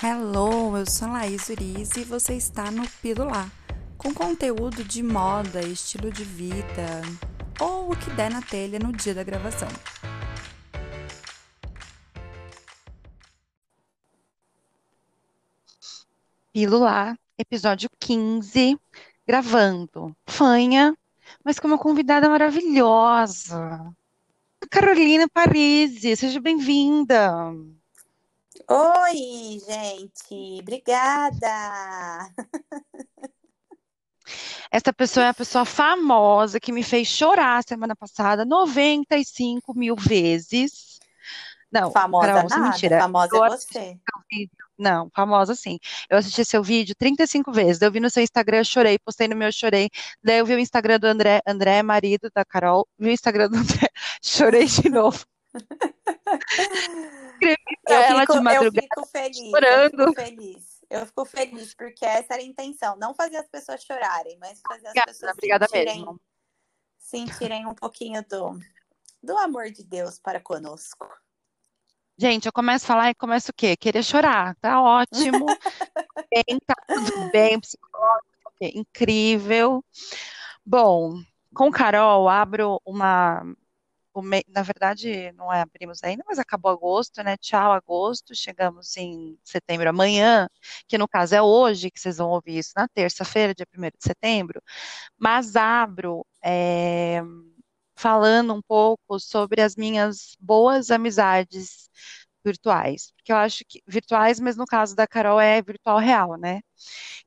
Hello, 0.00 0.76
eu 0.76 0.86
sou 0.86 1.08
a 1.08 1.12
Laís 1.12 1.48
Uriz 1.48 1.96
e 1.96 2.04
você 2.04 2.34
está 2.34 2.70
no 2.70 2.88
Pilular, 3.02 3.50
com 3.96 4.14
conteúdo 4.14 4.84
de 4.84 5.02
moda, 5.02 5.60
estilo 5.60 6.12
de 6.12 6.22
vida 6.22 7.02
ou 7.60 7.90
o 7.90 7.96
que 7.96 8.08
der 8.10 8.30
na 8.30 8.40
telha 8.40 8.78
no 8.78 8.92
dia 8.92 9.12
da 9.12 9.24
gravação. 9.24 9.66
Pilular, 16.52 17.18
episódio 17.36 17.90
15, 17.98 18.78
gravando. 19.26 20.16
Fanha, 20.28 20.96
mas 21.44 21.58
com 21.58 21.66
uma 21.66 21.76
convidada 21.76 22.28
maravilhosa. 22.28 23.92
Carolina 24.70 25.26
Parisi, 25.28 26.14
seja 26.14 26.40
bem-vinda. 26.40 27.52
Oi, 28.70 29.58
gente, 29.66 30.60
obrigada. 30.60 31.48
Essa 34.70 34.92
pessoa 34.92 35.24
é 35.24 35.28
a 35.30 35.34
pessoa 35.34 35.64
famosa 35.64 36.60
que 36.60 36.70
me 36.70 36.82
fez 36.82 37.08
chorar 37.08 37.64
semana 37.66 37.96
passada 37.96 38.44
95 38.44 39.72
mil 39.72 39.96
vezes. 39.96 40.98
Não, 41.72 41.90
Famosa 41.90 42.26
Carol, 42.26 42.48
nada, 42.50 42.62
mentira. 42.62 43.00
famosa 43.00 43.34
Eu 43.34 43.44
é 43.44 43.50
você. 43.50 43.98
Não, 44.78 45.10
famosa 45.14 45.54
sim. 45.54 45.78
Eu 46.10 46.18
assisti 46.18 46.44
seu 46.44 46.62
vídeo 46.62 46.94
35 46.94 47.50
vezes. 47.50 47.80
Eu 47.80 47.90
vi 47.90 48.00
no 48.00 48.10
seu 48.10 48.22
Instagram, 48.22 48.64
chorei, 48.64 48.98
postei 48.98 49.28
no 49.28 49.36
meu, 49.36 49.50
chorei. 49.50 49.88
Daí 50.22 50.38
eu 50.38 50.46
vi 50.46 50.54
o 50.54 50.58
Instagram 50.58 50.98
do 50.98 51.06
André, 51.06 51.40
André, 51.46 51.82
marido 51.82 52.30
da 52.34 52.44
Carol, 52.44 52.86
vi 52.98 53.08
o 53.08 53.12
Instagram 53.12 53.48
do 53.48 53.56
André, 53.56 53.88
chorei 54.22 54.66
de 54.66 54.90
novo. 54.90 55.24
Escrevi 57.40 57.56
pra 57.84 57.94
Eu 57.94 58.02
ela 58.02 58.20
fico, 58.20 58.32
de 58.32 58.38
eu 58.38 58.42
madrugada, 58.42 58.80
fico 58.82 59.06
feliz, 59.06 59.38
eu 59.38 59.50
chorando. 59.50 59.90
fico 59.90 60.14
feliz. 60.14 60.78
Eu 60.90 61.06
fico 61.06 61.24
feliz, 61.26 61.74
porque 61.74 62.04
essa 62.04 62.34
era 62.34 62.42
a 62.42 62.46
intenção, 62.46 62.96
não 62.96 63.14
fazer 63.14 63.36
as 63.36 63.48
pessoas 63.48 63.82
chorarem, 63.82 64.38
mas 64.38 64.60
fazer 64.66 64.86
as 64.86 64.92
Obrigada, 64.92 65.12
pessoas 65.12 65.32
obrigada 65.32 65.66
sentirem, 65.66 65.96
mesmo. 65.98 66.20
sentirem 66.98 67.66
um 67.66 67.74
pouquinho 67.74 68.24
do, 68.26 68.58
do 69.22 69.36
amor 69.36 69.70
de 69.70 69.84
Deus 69.84 70.18
para 70.18 70.40
conosco. 70.40 71.06
Gente, 72.16 72.46
eu 72.46 72.52
começo 72.52 72.84
a 72.84 72.88
falar 72.88 73.10
e 73.10 73.14
começo 73.14 73.50
o 73.50 73.54
quê? 73.54 73.76
Querer 73.76 74.02
chorar. 74.02 74.56
Tá 74.56 74.80
ótimo. 74.82 75.46
Bem, 76.32 76.58
tá 76.66 76.74
tudo 76.86 77.30
bem, 77.30 77.58
psicológico, 77.60 78.52
incrível. 78.60 79.82
Bom, 80.66 81.22
com 81.54 81.70
Carol, 81.70 82.28
abro 82.28 82.80
uma. 82.84 83.42
O 84.18 84.22
me- 84.22 84.44
Na 84.48 84.62
verdade, 84.62 85.32
não 85.32 85.52
é 85.52 85.60
abrimos 85.62 86.02
ainda, 86.04 86.22
mas 86.26 86.38
acabou 86.38 86.70
agosto, 86.72 87.22
né? 87.22 87.36
Tchau, 87.38 87.72
agosto. 87.72 88.34
Chegamos 88.34 88.96
em 88.96 89.38
setembro 89.44 89.88
amanhã, 89.88 90.48
que 90.88 90.98
no 90.98 91.08
caso 91.08 91.34
é 91.34 91.42
hoje, 91.42 91.90
que 91.90 92.00
vocês 92.00 92.18
vão 92.18 92.30
ouvir 92.30 92.58
isso 92.58 92.72
na 92.76 92.88
terça-feira, 92.88 93.54
dia 93.54 93.66
1 93.66 93.90
de 93.98 94.04
setembro. 94.04 94.62
Mas 95.18 95.56
abro 95.56 96.26
é, 96.44 97.22
falando 97.96 98.54
um 98.54 98.62
pouco 98.62 99.18
sobre 99.20 99.60
as 99.62 99.76
minhas 99.76 100.36
boas 100.40 100.90
amizades 100.90 101.90
virtuais. 102.44 103.12
Porque 103.16 103.32
eu 103.32 103.36
acho 103.36 103.64
que 103.68 103.82
virtuais, 103.86 104.38
mas 104.40 104.56
no 104.56 104.64
caso 104.66 104.94
da 104.96 105.06
Carol 105.06 105.40
é 105.40 105.60
virtual 105.62 105.98
real, 105.98 106.36
né? 106.36 106.60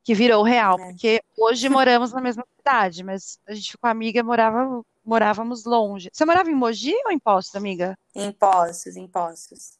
Que 0.03 0.13
virou 0.13 0.43
real, 0.43 0.79
É. 0.79 0.85
porque 0.87 1.21
hoje 1.37 1.69
moramos 1.69 2.11
na 2.11 2.21
mesma 2.21 2.45
cidade, 2.57 3.03
mas 3.03 3.39
a 3.47 3.53
gente 3.53 3.71
ficou 3.71 3.89
amiga, 3.89 4.23
morava, 4.23 4.81
morávamos 5.03 5.65
longe. 5.65 6.09
Você 6.11 6.25
morava 6.25 6.49
em 6.49 6.55
Mogi 6.55 6.95
ou 7.05 7.11
em 7.11 7.19
Poços, 7.19 7.55
amiga? 7.55 7.97
Impostos, 8.15 8.95
impostos. 8.95 9.79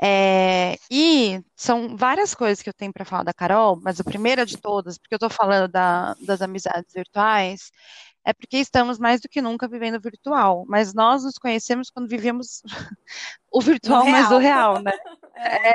É, 0.00 0.76
e 0.90 1.40
são 1.54 1.96
várias 1.96 2.34
coisas 2.34 2.62
que 2.62 2.68
eu 2.68 2.74
tenho 2.74 2.92
para 2.92 3.04
falar 3.04 3.22
da 3.22 3.32
Carol, 3.32 3.78
mas 3.80 4.00
a 4.00 4.04
primeira 4.04 4.44
de 4.44 4.56
todas, 4.56 4.98
porque 4.98 5.14
eu 5.14 5.16
estou 5.16 5.30
falando 5.30 5.70
da- 5.70 6.14
das 6.20 6.40
amizades 6.42 6.92
virtuais, 6.92 7.70
é 8.24 8.32
porque 8.32 8.56
estamos 8.58 8.98
mais 8.98 9.20
do 9.20 9.28
que 9.28 9.42
nunca 9.42 9.66
vivendo 9.68 10.00
virtual. 10.00 10.64
Mas 10.68 10.94
nós 10.94 11.24
nos 11.24 11.38
conhecemos 11.38 11.90
quando 11.90 12.08
vivíamos 12.08 12.62
o 13.52 13.60
virtual, 13.60 14.04
mas 14.06 14.30
o 14.30 14.38
real. 14.38 14.80
né? 14.82 14.92
É. 15.34 15.72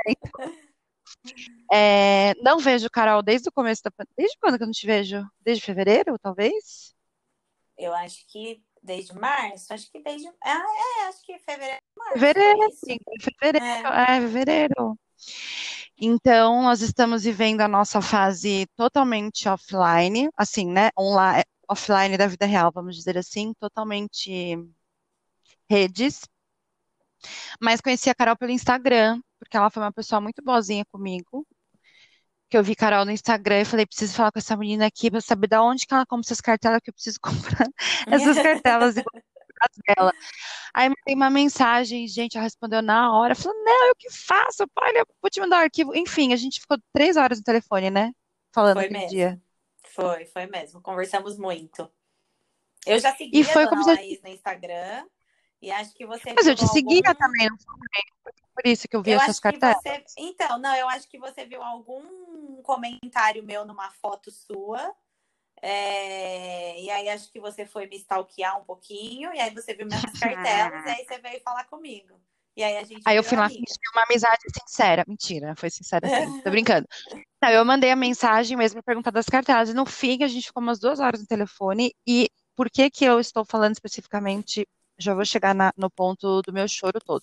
É, 1.71 2.33
não 2.41 2.59
vejo 2.59 2.89
Carol 2.89 3.21
desde 3.21 3.49
o 3.49 3.51
começo 3.51 3.81
da. 3.83 3.91
Desde 4.17 4.37
quando 4.39 4.57
que 4.57 4.63
eu 4.63 4.67
não 4.67 4.71
te 4.71 4.85
vejo? 4.85 5.25
Desde 5.41 5.63
fevereiro, 5.65 6.17
talvez? 6.19 6.93
Eu 7.77 7.93
acho 7.93 8.25
que 8.31 8.61
desde 8.81 9.13
março, 9.13 9.73
acho 9.73 9.91
que 9.91 10.01
desde. 10.01 10.27
Ah, 10.43 10.63
é, 11.01 11.07
acho 11.07 11.25
que 11.25 11.37
fevereiro, 11.39 11.81
março, 11.97 12.13
Fevereiro, 12.13 12.69
isso. 12.69 12.79
sim, 12.85 12.97
fevereiro, 13.21 13.65
É. 13.87 14.17
é, 14.17 14.21
fevereiro. 14.21 14.99
Então, 15.99 16.61
nós 16.61 16.81
estamos 16.81 17.23
vivendo 17.23 17.61
a 17.61 17.67
nossa 17.67 18.01
fase 18.01 18.67
totalmente 18.75 19.49
offline, 19.49 20.29
assim, 20.37 20.67
né? 20.67 20.89
Online, 20.97 21.43
offline 21.67 22.17
da 22.17 22.27
vida 22.27 22.45
real, 22.45 22.71
vamos 22.71 22.95
dizer 22.95 23.17
assim, 23.17 23.53
totalmente 23.59 24.57
redes. 25.69 26.21
Mas 27.61 27.81
conheci 27.81 28.09
a 28.09 28.15
Carol 28.15 28.37
pelo 28.37 28.51
Instagram, 28.51 29.21
porque 29.39 29.57
ela 29.57 29.69
foi 29.69 29.83
uma 29.83 29.91
pessoa 29.91 30.21
muito 30.21 30.41
boazinha 30.43 30.85
comigo. 30.85 31.45
Que 32.49 32.57
eu 32.57 32.63
vi 32.63 32.75
Carol 32.75 33.03
no 33.03 33.11
Instagram 33.11 33.61
e 33.61 33.65
falei, 33.65 33.85
preciso 33.85 34.13
falar 34.15 34.31
com 34.31 34.39
essa 34.39 34.55
menina 34.55 34.85
aqui 34.85 35.11
pra 35.11 35.19
saber 35.19 35.47
de 35.47 35.57
onde 35.57 35.85
que 35.85 35.93
ela 35.93 36.05
compra 36.05 36.25
essas 36.25 36.39
cartelas, 36.39 36.79
que 36.81 36.89
eu 36.89 36.93
preciso 36.93 37.19
comprar 37.21 37.67
essas 38.07 38.37
cartelas 38.41 38.95
igual 38.95 39.23
as 39.59 39.95
dela. 39.95 40.13
Aí 40.73 40.89
mandei 40.89 41.15
uma 41.15 41.29
mensagem, 41.29 42.07
gente, 42.07 42.37
ela 42.37 42.43
respondeu 42.43 42.81
na 42.81 43.11
hora, 43.13 43.35
falou, 43.35 43.57
não, 43.63 43.87
eu 43.87 43.95
que 43.95 44.09
faço, 44.11 44.65
olha, 44.79 45.05
vou 45.21 45.29
te 45.29 45.39
mandar 45.39 45.57
o 45.57 45.63
arquivo. 45.63 45.95
Enfim, 45.95 46.33
a 46.33 46.35
gente 46.35 46.59
ficou 46.59 46.77
três 46.93 47.17
horas 47.17 47.39
no 47.39 47.43
telefone, 47.43 47.89
né? 47.89 48.11
Falando 48.53 48.77
Foi 48.77 48.85
aquele 48.85 48.99
mesmo. 48.99 49.09
dia. 49.09 49.41
Foi, 49.97 50.25
foi 50.25 50.45
mesmo. 50.45 50.81
Conversamos 50.81 51.37
muito. 51.37 51.91
Eu 52.85 52.99
já 52.99 53.15
seguia 53.15 53.43
a 53.43 53.67
como 53.67 53.83
se... 53.83 53.89
Laís 53.89 54.21
no 54.21 54.29
Instagram 54.29 55.07
e 55.61 55.71
acho 55.71 55.93
que 55.93 56.05
você 56.05 56.33
Mas 56.33 56.45
eu 56.45 56.55
te 56.55 56.67
seguia 56.67 57.01
algum. 57.07 57.19
também, 57.19 57.49
não 57.49 57.57
foi 57.57 58.33
por 58.53 58.65
isso 58.65 58.87
que 58.87 58.95
eu 58.95 59.03
vi 59.03 59.11
Eu 59.11 59.19
essas 59.19 59.39
cartelas. 59.39 59.77
você. 59.83 60.03
Então, 60.17 60.57
não, 60.57 60.75
eu 60.75 60.87
acho 60.89 61.07
que 61.07 61.19
você 61.19 61.45
viu 61.45 61.61
algum 61.61 62.61
comentário 62.63 63.43
meu 63.43 63.65
numa 63.65 63.91
foto 63.91 64.31
sua. 64.31 64.95
é, 65.61 66.79
E 66.79 66.89
aí 66.89 67.09
acho 67.09 67.31
que 67.31 67.39
você 67.39 67.65
foi 67.65 67.87
me 67.87 67.97
stalkear 67.97 68.59
um 68.59 68.63
pouquinho, 68.63 69.33
e 69.33 69.39
aí 69.39 69.53
você 69.53 69.73
viu 69.73 69.87
minhas 69.87 70.03
cartelas, 70.19 70.85
e 70.85 70.89
aí 70.89 71.05
você 71.05 71.19
veio 71.19 71.41
falar 71.41 71.65
comigo. 71.65 72.19
E 72.57 72.63
aí 72.63 72.75
a 72.77 72.83
gente 72.83 73.01
Aí 73.05 73.15
eu 73.15 73.23
fui 73.23 73.37
lá 73.37 73.47
fingir 73.47 73.63
uma 73.93 74.03
amizade 74.03 74.41
sincera. 74.59 75.05
Mentira, 75.07 75.55
foi 75.55 75.69
sincera 75.69 76.09
sim, 76.09 76.33
tô 76.43 76.49
brincando. 76.49 76.87
Não, 77.41 77.49
eu 77.51 77.63
mandei 77.63 77.91
a 77.91 77.95
mensagem 77.95 78.57
mesmo 78.57 78.81
pra 78.81 78.91
perguntar 78.91 79.11
das 79.11 79.27
cartelas. 79.27 79.69
E 79.69 79.73
no 79.75 79.85
fim, 79.85 80.23
a 80.23 80.27
gente 80.27 80.47
ficou 80.47 80.63
umas 80.63 80.79
duas 80.79 80.99
horas 80.99 81.21
no 81.21 81.27
telefone. 81.27 81.93
E 82.05 82.29
por 82.55 82.67
que 82.71 82.89
que 82.89 83.05
eu 83.05 83.19
estou 83.19 83.45
falando 83.45 83.73
especificamente? 83.73 84.67
Já 84.97 85.13
vou 85.13 85.23
chegar 85.23 85.53
na- 85.53 85.71
no 85.77 85.91
ponto 85.91 86.41
do 86.41 86.51
meu 86.51 86.67
choro 86.67 86.99
todo. 86.99 87.21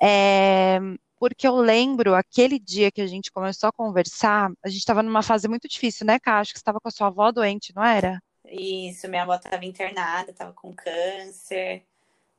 É, 0.00 0.78
porque 1.18 1.46
eu 1.46 1.56
lembro 1.56 2.14
aquele 2.14 2.58
dia 2.58 2.90
que 2.90 3.02
a 3.02 3.06
gente 3.06 3.30
começou 3.30 3.68
a 3.68 3.72
conversar, 3.72 4.50
a 4.64 4.68
gente 4.70 4.78
estava 4.78 5.02
numa 5.02 5.22
fase 5.22 5.46
muito 5.46 5.68
difícil, 5.68 6.06
né, 6.06 6.18
Cá? 6.18 6.38
Acho 6.38 6.52
que 6.52 6.58
você 6.58 6.62
estava 6.62 6.80
com 6.80 6.88
a 6.88 6.90
sua 6.90 7.08
avó 7.08 7.30
doente, 7.30 7.74
não 7.76 7.84
era? 7.84 8.18
Isso, 8.50 9.06
minha 9.08 9.24
avó 9.24 9.34
estava 9.34 9.62
internada, 9.66 10.30
estava 10.30 10.54
com 10.54 10.72
câncer, 10.72 11.84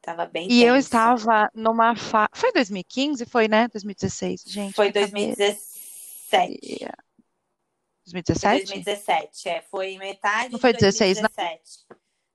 estava 0.02 0.26
bem 0.26 0.48
E 0.50 0.64
eu 0.64 0.74
tenso. 0.76 0.88
estava 0.88 1.50
numa 1.54 1.96
fase. 1.96 2.30
Foi 2.34 2.52
2015? 2.52 3.26
Foi, 3.26 3.48
né? 3.48 3.68
2016, 3.68 4.44
gente, 4.48 4.74
Foi 4.74 4.92
minha 4.92 5.08
cabeça. 5.08 5.36
2017. 5.36 5.70
Foi 6.30 6.90
2017? 8.06 8.66
2017, 8.66 9.50
é. 9.50 9.62
Foi 9.62 9.98
metade 9.98 10.50
Não 10.52 10.58
de 10.58 10.62
foi 10.62 10.74
16, 10.74 11.18
não? 11.22 11.30
2017. 11.36 11.88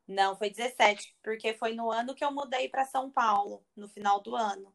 Não, 0.06 0.36
foi 0.36 0.50
17, 0.50 1.16
porque 1.22 1.54
foi 1.54 1.74
no 1.74 1.90
ano 1.90 2.14
que 2.14 2.24
eu 2.24 2.30
mudei 2.30 2.68
para 2.68 2.84
São 2.84 3.10
Paulo, 3.10 3.64
no 3.74 3.88
final 3.88 4.20
do 4.20 4.36
ano. 4.36 4.72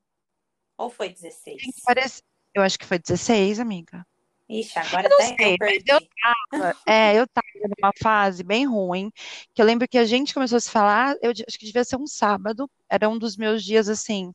Ou 0.78 0.90
foi 0.90 1.10
16? 1.10 1.62
Gente, 1.62 1.82
parece... 1.84 2.24
Eu 2.54 2.64
acho 2.64 2.80
que 2.80 2.86
foi 2.86 2.98
16, 2.98 3.60
amiga. 3.60 4.06
Ixi, 4.50 4.80
agora 4.80 5.08
Eu 5.08 5.10
não 5.12 5.18
sei, 5.20 5.58
eu 5.86 6.00
tava, 6.02 6.76
é, 6.88 7.20
eu 7.20 7.28
tava 7.28 7.48
numa 7.78 7.92
fase 8.02 8.44
bem 8.44 8.66
ruim, 8.66 9.12
que 9.54 9.62
eu 9.62 9.66
lembro 9.66 9.88
que 9.88 9.98
a 9.98 10.06
gente 10.06 10.34
começou 10.34 10.58
a 10.58 10.60
se 10.60 10.72
falar, 10.72 11.16
eu 11.22 11.30
acho 11.30 11.60
que 11.60 11.68
devia 11.68 11.84
ser 11.84 11.98
um 11.98 12.08
sábado, 12.08 12.70
era 12.90 13.08
um 13.08 13.20
dos 13.20 13.38
meus 13.38 13.64
dias 13.64 13.88
assim, 13.88 14.34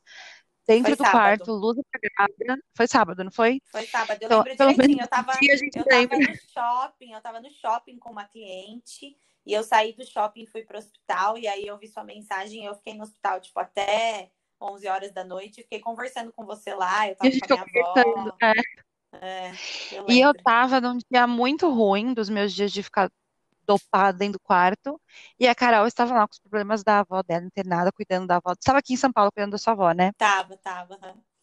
Foi 0.65 0.77
dentro 0.77 0.95
do 0.95 0.99
sábado. 0.99 1.13
quarto, 1.13 1.53
luz 1.53 1.77
apagada. 1.79 2.63
Foi 2.77 2.87
sábado, 2.87 3.25
não 3.25 3.33
foi? 3.33 3.61
Foi 3.73 3.87
sábado. 3.87 4.23
Eu 4.23 4.27
Então, 4.27 4.39
lembro 4.45 4.57
pelo 4.57 4.71
direitinho. 4.73 5.03
Eu 5.03 5.09
tava, 5.09 5.33
dia 5.33 5.53
a 5.53 5.57
gente 5.57 5.77
eu 5.77 5.85
tava 5.85 6.17
no 6.17 6.37
shopping, 6.53 7.13
eu 7.13 7.21
tava 7.21 7.41
no 7.41 7.51
shopping 7.51 7.99
com 7.99 8.11
uma 8.13 8.25
cliente, 8.25 9.17
e 9.45 9.53
eu 9.53 9.65
saí 9.65 9.95
do 9.95 10.07
shopping 10.07 10.45
e 10.45 10.47
fui 10.47 10.63
pro 10.63 10.79
hospital, 10.79 11.37
e 11.37 11.49
aí 11.49 11.67
eu 11.67 11.77
vi 11.77 11.89
sua 11.89 12.05
mensagem, 12.05 12.63
e 12.63 12.67
eu 12.67 12.75
fiquei 12.77 12.95
no 12.95 13.03
hospital, 13.03 13.41
tipo, 13.41 13.59
até 13.59 14.31
11 14.61 14.87
horas 14.87 15.13
da 15.13 15.25
noite, 15.25 15.63
fiquei 15.63 15.81
conversando 15.81 16.33
com 16.33 16.47
você 16.47 16.73
lá, 16.73 17.09
eu 17.09 17.17
tava 17.17 17.31
com 17.31 17.53
a 17.53 17.67
minha 17.67 17.83
avó. 17.83 18.37
é. 18.41 18.84
É, 19.23 19.51
eu 19.93 20.05
E 20.09 20.21
eu 20.21 20.33
tava 20.43 20.81
num 20.81 20.99
dia 21.11 21.27
muito 21.27 21.69
ruim, 21.71 22.15
dos 22.15 22.29
meus 22.29 22.53
dias 22.53 22.73
de 22.73 22.83
ficar 22.83 23.11
dopada 23.67 24.19
dentro 24.19 24.35
do 24.35 24.41
quarto, 24.41 25.01
e 25.39 25.47
a 25.49 25.55
Carol 25.55 25.87
estava 25.87 26.15
lá 26.15 26.29
com 26.29 26.33
os 26.35 26.39
problemas 26.39 26.83
da 26.85 27.01
avó 27.01 27.23
dela, 27.23 27.47
internada, 27.47 27.91
cuidando 27.93 28.27
da 28.27 28.37
avó. 28.37 28.53
Estava 28.53 28.79
aqui 28.79 28.93
em 28.95 28.97
São 28.97 29.13
Paulo 29.13 29.31
cuidando 29.33 29.53
da 29.53 29.59
sua 29.59 29.73
avó, 29.73 29.93
né? 29.93 30.13
Tava, 30.19 30.57
tava. 30.57 30.95
aham. 30.97 31.34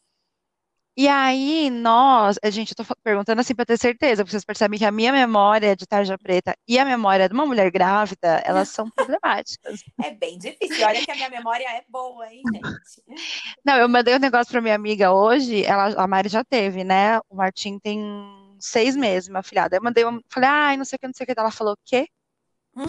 E 0.96 1.08
aí, 1.08 1.70
nós, 1.70 2.38
a 2.44 2.50
gente, 2.50 2.74
eu 2.78 2.86
tô 2.86 2.96
perguntando 3.02 3.40
assim 3.40 3.56
para 3.56 3.66
ter 3.66 3.78
certeza, 3.78 4.24
porque 4.24 4.32
vocês 4.32 4.44
percebem 4.44 4.78
que 4.78 4.84
a 4.84 4.92
minha 4.92 5.12
memória 5.12 5.74
de 5.74 5.88
tarja 5.88 6.18
preta 6.18 6.54
e 6.68 6.78
a 6.78 6.84
memória 6.84 7.30
de 7.30 7.34
uma 7.34 7.46
mulher 7.46 7.72
grávida, 7.72 8.42
elas 8.44 8.70
são 8.70 8.90
problemáticas. 8.90 9.82
É 10.04 10.12
bem 10.12 10.38
difícil. 10.38 10.86
Olha 10.86 11.02
que 11.04 11.12
a 11.12 11.16
minha 11.16 11.30
memória 11.30 11.64
é 11.64 11.84
boa, 11.88 12.28
hein, 12.28 12.42
gente? 12.54 13.22
Não, 13.64 13.78
eu 13.78 13.88
mandei 13.88 14.16
um 14.16 14.20
negócio 14.20 14.52
pra 14.52 14.62
minha 14.62 14.76
amiga 14.76 15.14
hoje, 15.14 15.64
ela, 15.64 15.94
a 15.96 16.08
Mari 16.08 16.28
já 16.28 16.44
teve, 16.44 16.84
né? 16.84 17.20
O 17.30 17.36
Martim 17.36 17.80
tem 17.80 18.02
seis 18.60 18.96
meses, 18.96 19.30
uma 19.30 19.42
filhada. 19.42 19.78
Eu 19.78 19.82
mandei, 19.82 20.04
uma, 20.04 20.22
falei, 20.30 20.50
ai, 20.50 20.78
não 20.78 20.84
sei 20.84 20.98
o 20.98 21.00
que, 21.00 21.08
não 21.08 21.14
sei 21.14 21.24
o 21.24 21.28
que. 21.28 21.40
Ela 21.40 21.52
falou, 21.52 21.74
o 21.74 21.80
quê? 21.86 22.06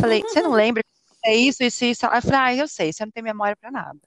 Falei, 0.01 0.23
você 0.23 0.43
não 0.43 0.51
lembra? 0.53 0.83
É 1.25 1.35
isso, 1.35 1.63
isso, 1.63 1.85
isso. 1.85 2.07
Eu 2.07 2.23
falei, 2.23 2.39
ah, 2.39 2.55
eu 2.55 2.69
sei, 2.69 2.93
você 2.93 3.05
não 3.05 3.13
tem 3.13 3.23
memória 3.23 3.57
pra 3.57 3.71
nada. 3.71 3.99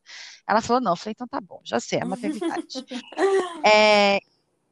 Ela 0.47 0.62
falou, 0.62 0.81
não. 0.81 0.94
Eu 0.94 0.97
falei, 0.97 1.12
então 1.13 1.27
tá 1.27 1.39
bom, 1.39 1.62
já 1.63 1.79
sei, 1.79 2.00
é 2.00 2.06
maternidade. 2.06 2.85
É, 3.65 4.19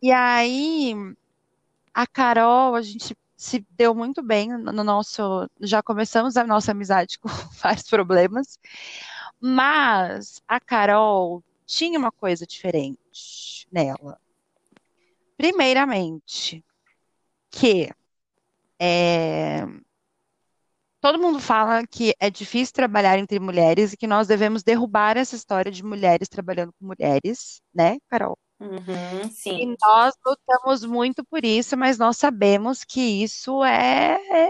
e 0.01 0.11
aí, 0.11 0.93
a 1.93 2.05
Carol, 2.05 2.75
a 2.75 2.81
gente 2.81 3.15
se 3.35 3.65
deu 3.71 3.95
muito 3.95 4.21
bem 4.21 4.49
no 4.49 4.83
nosso. 4.83 5.49
Já 5.59 5.81
começamos 5.81 6.37
a 6.37 6.45
nossa 6.45 6.71
amizade 6.71 7.17
com 7.19 7.29
vários 7.61 7.89
problemas, 7.89 8.59
mas 9.39 10.41
a 10.47 10.59
Carol 10.59 11.43
tinha 11.65 11.97
uma 11.97 12.11
coisa 12.11 12.45
diferente 12.45 13.67
nela. 13.71 14.19
Primeiramente, 15.35 16.63
que 17.49 17.89
é, 18.79 19.65
todo 21.03 21.19
mundo 21.19 21.38
fala 21.38 21.85
que 21.85 22.15
é 22.17 22.29
difícil 22.29 22.73
trabalhar 22.73 23.19
entre 23.19 23.38
mulheres 23.38 23.91
e 23.91 23.97
que 23.97 24.07
nós 24.07 24.25
devemos 24.25 24.63
derrubar 24.63 25.17
essa 25.17 25.35
história 25.35 25.69
de 25.69 25.83
mulheres 25.83 26.29
trabalhando 26.29 26.71
com 26.79 26.85
mulheres, 26.85 27.61
né, 27.75 27.97
Carol? 28.09 28.39
Uhum, 28.57 29.25
E 29.25 29.29
sim. 29.29 29.75
nós 29.81 30.15
lutamos 30.25 30.85
muito 30.85 31.21
por 31.25 31.44
isso, 31.44 31.75
mas 31.75 31.97
nós 31.97 32.15
sabemos 32.15 32.85
que 32.85 33.01
isso 33.01 33.61
é, 33.65 34.13
é 34.13 34.50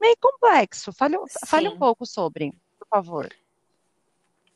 meio 0.00 0.16
complexo. 0.20 0.92
Fale, 0.92 1.16
fale 1.48 1.68
um 1.68 1.76
pouco 1.76 2.06
sobre, 2.06 2.52
por 2.78 2.86
favor. 2.88 3.28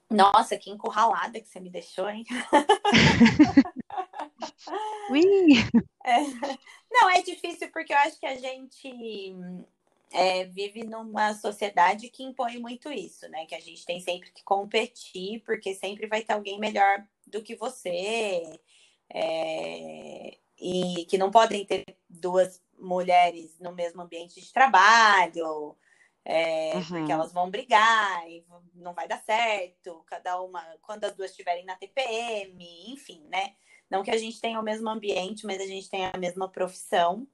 Nossa, 0.08 0.56
que 0.56 0.70
encurralada 0.70 1.40
que 1.40 1.48
você 1.48 1.58
me 1.58 1.70
deixou, 1.70 2.08
hein? 2.08 2.24
Ui, 5.10 5.20
É. 6.06 6.20
Não, 6.88 7.10
é 7.10 7.20
difícil 7.20 7.68
porque 7.72 7.92
eu 7.92 7.98
acho 7.98 8.20
que 8.20 8.26
a 8.26 8.36
gente 8.36 9.34
é, 10.16 10.44
vive 10.44 10.82
numa 10.82 11.34
sociedade 11.34 12.08
que 12.08 12.24
impõe 12.24 12.58
muito 12.58 12.90
isso, 12.90 13.28
né? 13.28 13.44
Que 13.44 13.54
a 13.54 13.60
gente 13.60 13.84
tem 13.84 14.00
sempre 14.00 14.32
que 14.32 14.42
competir, 14.42 15.42
porque 15.44 15.74
sempre 15.74 16.06
vai 16.06 16.22
ter 16.22 16.32
alguém 16.32 16.58
melhor 16.58 17.06
do 17.26 17.42
que 17.42 17.54
você, 17.54 18.58
é, 19.12 20.38
e 20.58 21.04
que 21.04 21.18
não 21.18 21.30
podem 21.30 21.66
ter 21.66 21.84
duas 22.08 22.62
mulheres 22.78 23.58
no 23.60 23.72
mesmo 23.72 24.00
ambiente 24.00 24.40
de 24.40 24.50
trabalho, 24.50 25.76
é, 26.24 26.72
porque 26.72 26.94
uhum, 26.94 27.10
elas 27.10 27.32
vão 27.34 27.50
brigar 27.50 28.26
e 28.26 28.42
não 28.74 28.94
vai 28.94 29.06
dar 29.06 29.22
certo, 29.22 30.02
cada 30.06 30.40
uma, 30.40 30.62
quando 30.80 31.04
as 31.04 31.14
duas 31.14 31.30
estiverem 31.30 31.66
na 31.66 31.76
TPM, 31.76 32.56
enfim, 32.90 33.22
né? 33.28 33.54
Não 33.90 34.02
que 34.02 34.10
a 34.10 34.16
gente 34.16 34.40
tenha 34.40 34.58
o 34.58 34.64
mesmo 34.64 34.88
ambiente, 34.88 35.44
mas 35.44 35.60
a 35.60 35.66
gente 35.66 35.90
tem 35.90 36.06
a 36.06 36.18
mesma 36.18 36.48
profissão. 36.48 37.28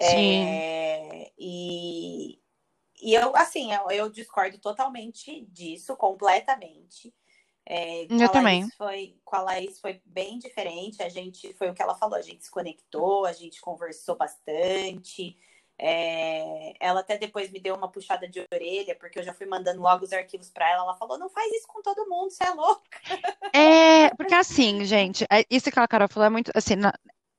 Sim, 0.00 0.62
É, 0.78 1.32
e, 1.38 2.40
e 3.02 3.14
eu, 3.14 3.36
assim, 3.36 3.72
eu, 3.74 3.90
eu 3.90 4.10
discordo 4.10 4.58
totalmente 4.58 5.44
disso, 5.46 5.96
completamente. 5.96 7.14
É, 7.66 8.08
com 8.10 8.24
eu 8.24 8.28
a 8.28 8.30
também. 8.30 8.70
Laís 8.70 8.74
foi, 8.76 9.18
com 9.24 9.36
a 9.36 9.42
Laís 9.42 9.80
foi 9.80 10.02
bem 10.06 10.38
diferente. 10.38 11.02
A 11.02 11.08
gente, 11.08 11.54
foi 11.54 11.70
o 11.70 11.74
que 11.74 11.82
ela 11.82 11.96
falou, 11.96 12.16
a 12.16 12.22
gente 12.22 12.44
se 12.44 12.50
conectou, 12.52 13.26
a 13.26 13.32
gente 13.32 13.60
conversou 13.60 14.16
bastante. 14.16 15.38
É, 15.78 16.74
ela 16.80 17.00
até 17.00 17.18
depois 17.18 17.50
me 17.52 17.60
deu 17.60 17.74
uma 17.76 17.90
puxada 17.90 18.28
de 18.28 18.40
orelha, 18.52 18.96
porque 18.96 19.18
eu 19.20 19.24
já 19.24 19.34
fui 19.34 19.46
mandando 19.46 19.80
logo 19.82 20.04
os 20.04 20.12
arquivos 20.12 20.50
para 20.50 20.70
ela. 20.70 20.84
Ela 20.84 20.96
falou: 20.96 21.18
não 21.18 21.30
faz 21.30 21.52
isso 21.54 21.66
com 21.68 21.82
todo 21.82 22.08
mundo, 22.08 22.30
você 22.30 22.44
é 22.44 22.50
louco. 22.52 22.82
É, 23.54 24.10
porque 24.16 24.34
assim, 24.34 24.84
gente, 24.84 25.24
é- 25.30 25.44
isso 25.50 25.70
que 25.70 25.78
a 25.78 25.86
Carol 25.88 26.08
falou 26.08 26.26
é 26.26 26.30
muito, 26.30 26.50
assim, 26.54 26.74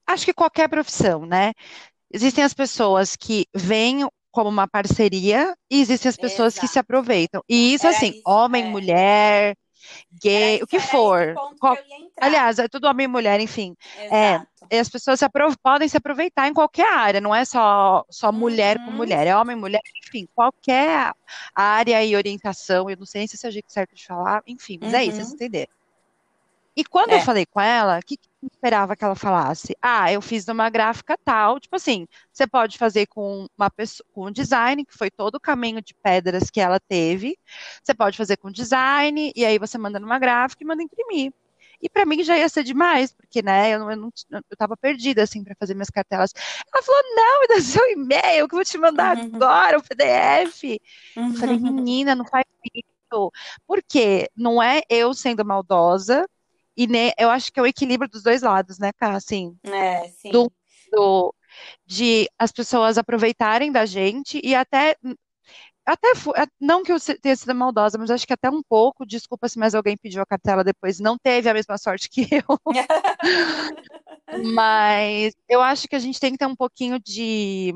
acho 0.08 0.26
que 0.26 0.34
qualquer 0.34 0.70
profissão, 0.70 1.26
né? 1.26 1.54
Existem 2.14 2.44
as 2.44 2.54
pessoas 2.54 3.16
que 3.16 3.46
veem 3.54 4.08
como 4.32 4.50
uma 4.50 4.68
parceria 4.68 5.56
e 5.70 5.82
existem 5.82 6.10
as 6.10 6.16
pessoas 6.18 6.54
que 6.54 6.62
se 6.68 6.74
Exato. 6.74 6.80
aproveitam. 6.80 7.44
E 7.50 7.74
isso, 7.74 7.88
Era 7.88 7.96
assim, 7.96 8.10
isso, 8.12 8.22
homem, 8.26 8.64
é. 8.64 8.68
mulher, 8.68 9.56
gay, 10.22 10.62
o 10.64 10.68
que 10.68 10.80
for. 10.80 11.36
que 11.36 11.60
Qual- 11.60 11.76
entrar. 11.76 12.26
aliás, 12.28 12.58
é 12.60 12.68
tudo 12.68 12.86
homem 12.88 13.06
e 13.06 13.08
mulher, 13.08 13.40
enfim. 13.40 13.76
É, 13.98 14.36
Exato. 14.36 14.48
e 14.72 14.78
as 14.80 14.90
pessoas 14.90 15.20
se 15.20 15.26
apro- 15.26 15.54
podem 15.62 15.88
se 15.88 15.98
aproveitar 15.98 16.48
em 16.48 16.54
qualquer 16.54 16.92
área, 16.94 17.20
não 17.22 17.34
é 17.34 17.44
só, 17.46 18.04
só 18.10 18.32
mulher 18.32 18.78
com 18.80 18.92
Uhum. 18.92 18.98
mulher, 18.98 19.28
é 19.28 19.36
homem, 19.36 19.56
mulher, 19.56 19.82
enfim, 20.06 20.28
qualquer 20.36 21.12
área 21.56 22.04
e 22.04 22.16
orientação. 22.16 22.90
Eu 22.90 22.98
não 22.98 23.06
sei 23.06 23.20
nem 23.22 23.28
se 23.28 23.46
é 23.46 23.52
jeito 23.52 23.72
certo 23.72 23.94
de 23.96 24.06
falar, 24.06 24.42
enfim, 24.48 24.78
mas 24.82 24.94
é 24.94 25.04
isso, 25.04 25.18
vocês 25.18 25.28
Uhum. 25.30 25.34
entenderam. 25.36 25.72
E 26.76 26.84
quando 26.84 27.14
eu 27.14 27.20
É. 27.20 27.20
falei 27.20 27.46
com 27.46 27.62
ela, 27.62 28.00
o 28.00 28.02
que, 28.06 28.18
que 28.18 28.28
eu 28.42 28.48
esperava 28.52 28.96
que 28.96 29.04
ela 29.04 29.16
falasse? 29.16 29.76
Ah, 29.82 30.12
eu 30.12 30.22
fiz 30.22 30.46
numa 30.48 30.70
gráfica 30.70 31.18
tal. 31.24 31.60
Tipo 31.60 31.76
assim, 31.76 32.08
você 32.32 32.48
pode 32.48 32.78
fazer 32.78 33.06
com 33.08 33.48
uma 33.58 33.70
pessoa, 33.70 34.06
com 34.12 34.28
um 34.28 34.32
design, 34.32 34.84
que 34.86 34.94
foi 34.98 35.12
todo 35.12 35.36
o 35.36 35.40
caminho 35.40 35.82
de 35.82 35.94
pedras 36.02 36.50
que 36.50 36.60
ela 36.60 36.80
teve. 36.80 37.38
Você 37.84 37.94
pode 37.94 38.18
fazer 38.18 38.38
com 38.38 38.52
design, 38.52 39.32
e 39.36 39.46
aí 39.46 39.60
você 39.60 39.78
manda 39.78 40.00
numa 40.00 40.18
gráfica 40.20 40.64
e 40.64 40.68
manda 40.68 40.82
imprimir. 40.84 41.32
E 41.82 41.90
para 41.90 42.06
mim 42.06 42.24
já 42.24 42.38
ia 42.38 42.48
ser 42.50 42.64
demais, 42.64 43.12
porque, 43.14 43.42
né, 43.42 43.72
eu, 43.76 43.80
não, 43.80 43.92
eu, 43.92 43.98
não, 43.98 44.12
eu 44.50 44.58
tava 44.58 44.78
perdida, 44.78 45.22
assim, 45.24 45.44
para 45.44 45.56
fazer 45.60 45.74
minhas 45.74 45.90
cartelas. 45.90 46.32
Ela 46.74 46.84
falou, 46.84 47.02
não, 47.16 47.42
me 47.42 47.48
dá 47.48 47.56
seu 47.62 47.86
e-mail, 47.92 48.48
que 48.48 48.56
eu 48.56 48.58
vou 48.58 48.66
te 48.66 48.78
mandar 48.78 49.18
Uhum. 49.18 49.36
agora, 49.36 49.78
o 49.78 49.84
PDF. 49.84 50.80
Eu 51.30 51.36
falei, 51.36 51.58
Uhum. 51.58 51.74
menina, 51.78 52.16
não 52.16 52.26
faz 52.26 52.46
isso. 52.74 53.32
Porque 53.68 54.30
não 54.36 54.62
é 54.62 54.82
eu 54.90 55.14
sendo 55.14 55.46
maldosa, 55.46 56.28
e 56.76 56.88
nem, 56.88 57.14
eu 57.18 57.30
acho 57.30 57.52
que 57.52 57.60
é 57.60 57.64
o 57.64 57.68
equilíbrio 57.68 58.10
dos 58.10 58.24
dois 58.24 58.42
lados, 58.42 58.80
né, 58.80 58.92
Cá? 58.94 59.16
Assim, 59.16 59.58
É, 59.64 60.08
sim. 60.10 60.32
do, 60.32 60.52
do, 60.92 61.34
de 61.86 62.28
as 62.38 62.52
pessoas 62.52 62.98
aproveitarem 62.98 63.72
da 63.72 63.86
gente 63.86 64.40
e 64.44 64.56
até, 64.56 64.96
até 65.86 66.08
é, 66.36 66.48
não 66.60 66.84
que 66.84 66.92
eu 66.92 66.98
tenha 67.22 67.36
sido 67.36 67.54
maldosa, 67.54 67.98
mas 67.98 68.10
acho 68.10 68.26
que 68.26 68.34
até 68.34 68.50
um 68.50 68.64
pouco, 68.64 69.06
desculpa 69.06 69.48
se 69.48 69.60
mais 69.60 69.76
alguém 69.76 69.98
pediu 69.98 70.22
a 70.22 70.26
cartela 70.26 70.64
depois, 70.64 71.00
não 71.00 71.18
teve 71.18 71.50
a 71.50 71.54
mesma 71.54 71.78
sorte 71.78 72.10
que 72.10 72.28
eu, 72.32 72.60
mas 74.56 75.34
eu 75.48 75.62
acho 75.62 75.88
que 75.88 75.96
a 75.96 76.00
gente 76.00 76.20
tem 76.20 76.32
que 76.32 76.38
ter 76.38 76.48
um 76.48 76.56
pouquinho 76.56 77.00
de, 77.00 77.74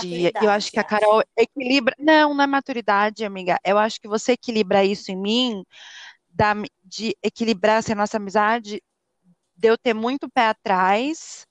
de, 0.00 0.32
eu 0.40 0.50
acho 0.50 0.70
que 0.70 0.80
a 0.80 0.84
Carol 0.84 1.22
equilibra, 1.36 1.94
não, 1.98 2.34
não 2.34 2.44
é 2.44 2.46
maturidade, 2.46 3.24
amiga, 3.24 3.58
eu 3.64 3.78
acho 3.78 4.00
que 4.00 4.08
você 4.08 4.32
equilibra 4.32 4.84
isso 4.84 5.12
em 5.12 5.16
mim, 5.16 5.64
da, 6.36 6.54
de 6.84 7.16
equilibrar 7.22 7.78
assim, 7.78 7.92
a 7.92 7.96
nossa 7.96 8.18
amizade, 8.18 8.82
de 9.56 9.68
eu 9.68 9.78
ter 9.78 9.94
muito 9.94 10.28
pé 10.28 10.48
atrás 10.48 11.46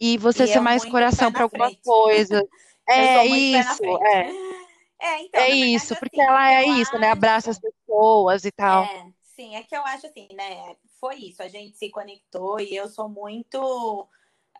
e 0.00 0.16
você 0.16 0.44
E 0.44 0.48
ser 0.48 0.60
mais 0.60 0.84
coração 0.86 1.30
para 1.30 1.40
na 1.40 1.44
algumas 1.44 1.72
frente. 1.72 1.82
coisas. 1.82 2.42
Eu 2.88 2.94
É 2.94 3.26
isso, 3.26 3.82
é, 4.02 4.32
É, 5.02 5.22
então, 5.22 5.40
é 5.42 5.48
na 5.48 5.56
isso, 5.66 5.94
verdade, 5.94 6.00
porque 6.00 6.20
assim, 6.20 6.30
o 6.30 6.34
ela 6.34 6.52
é 6.52 6.64
isso, 6.66 6.98
né? 6.98 7.10
Abraça 7.10 7.50
as 7.50 7.58
pessoas 7.58 8.44
e 8.44 8.50
tal. 8.52 8.84
É, 8.84 9.06
sim, 9.22 9.54
é 9.56 9.62
que 9.62 9.74
eu 9.74 9.82
acho 9.82 10.06
assim, 10.06 10.28
né? 10.34 10.76
Foi 10.98 11.16
isso, 11.16 11.42
a 11.42 11.48
gente 11.48 11.78
se 11.78 11.88
conectou 11.88 12.60
e 12.60 12.74
eu 12.74 12.86
sou 12.88 13.08
muito 13.08 14.08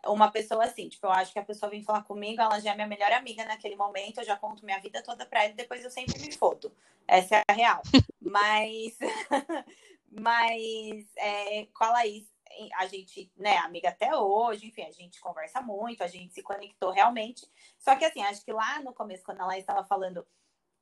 uma 0.07 0.31
pessoa 0.31 0.63
assim, 0.63 0.89
tipo, 0.89 1.05
eu 1.05 1.11
acho 1.11 1.31
que 1.31 1.37
a 1.39 1.43
pessoa 1.43 1.69
vem 1.69 1.83
falar 1.83 2.03
comigo, 2.03 2.41
ela 2.41 2.59
já 2.59 2.71
é 2.71 2.75
minha 2.75 2.87
melhor 2.87 3.11
amiga 3.11 3.45
naquele 3.45 3.75
momento, 3.75 4.19
eu 4.19 4.23
já 4.23 4.35
conto 4.35 4.65
minha 4.65 4.79
vida 4.79 5.03
toda 5.03 5.25
pra 5.25 5.43
ela 5.43 5.53
e 5.53 5.55
depois 5.55 5.83
eu 5.83 5.91
sempre 5.91 6.19
me 6.19 6.31
fodo. 6.31 6.71
Essa 7.07 7.35
é 7.37 7.43
a 7.47 7.53
real. 7.53 7.81
Mas, 8.31 8.97
mas 10.09 11.05
é, 11.17 11.65
com 11.73 11.83
a 11.83 11.91
Laís, 11.91 12.31
a 12.75 12.87
gente, 12.87 13.31
né, 13.35 13.57
amiga 13.57 13.89
até 13.89 14.15
hoje, 14.15 14.67
enfim, 14.67 14.83
a 14.83 14.91
gente 14.91 15.19
conversa 15.19 15.61
muito, 15.61 16.03
a 16.03 16.07
gente 16.07 16.33
se 16.33 16.41
conectou 16.41 16.91
realmente. 16.91 17.45
Só 17.77 17.95
que 17.95 18.05
assim, 18.05 18.21
acho 18.23 18.43
que 18.43 18.51
lá 18.51 18.81
no 18.81 18.93
começo, 18.93 19.23
quando 19.23 19.41
a 19.41 19.45
Laís 19.45 19.61
estava 19.61 19.83
falando 19.83 20.25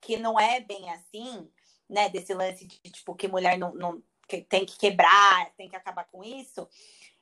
que 0.01 0.17
não 0.17 0.39
é 0.39 0.59
bem 0.59 0.89
assim, 0.91 1.51
né, 1.89 2.09
desse 2.09 2.33
lance 2.33 2.65
de 2.65 2.79
tipo 2.91 3.15
que 3.15 3.27
mulher 3.27 3.57
não, 3.57 3.73
não 3.73 4.03
que 4.27 4.41
tem 4.41 4.65
que 4.65 4.77
quebrar, 4.77 5.51
tem 5.57 5.67
que 5.67 5.75
acabar 5.75 6.05
com 6.05 6.23
isso. 6.23 6.69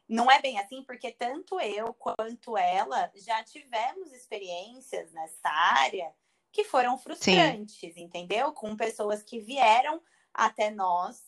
Não 0.07 0.29
é 0.29 0.41
bem 0.41 0.60
assim, 0.60 0.84
porque 0.84 1.12
tanto 1.12 1.60
eu 1.60 1.93
quanto 1.93 2.57
ela 2.57 3.12
já 3.15 3.43
tivemos 3.43 4.12
experiências 4.13 5.12
nessa 5.12 5.50
área 5.50 6.13
que 6.51 6.63
foram 6.63 6.98
frustrantes, 6.98 7.93
Sim. 7.93 8.03
entendeu? 8.03 8.51
Com 8.51 8.75
pessoas 8.75 9.22
que 9.24 9.39
vieram 9.39 10.01
até 10.38 10.70
nós 10.70 11.22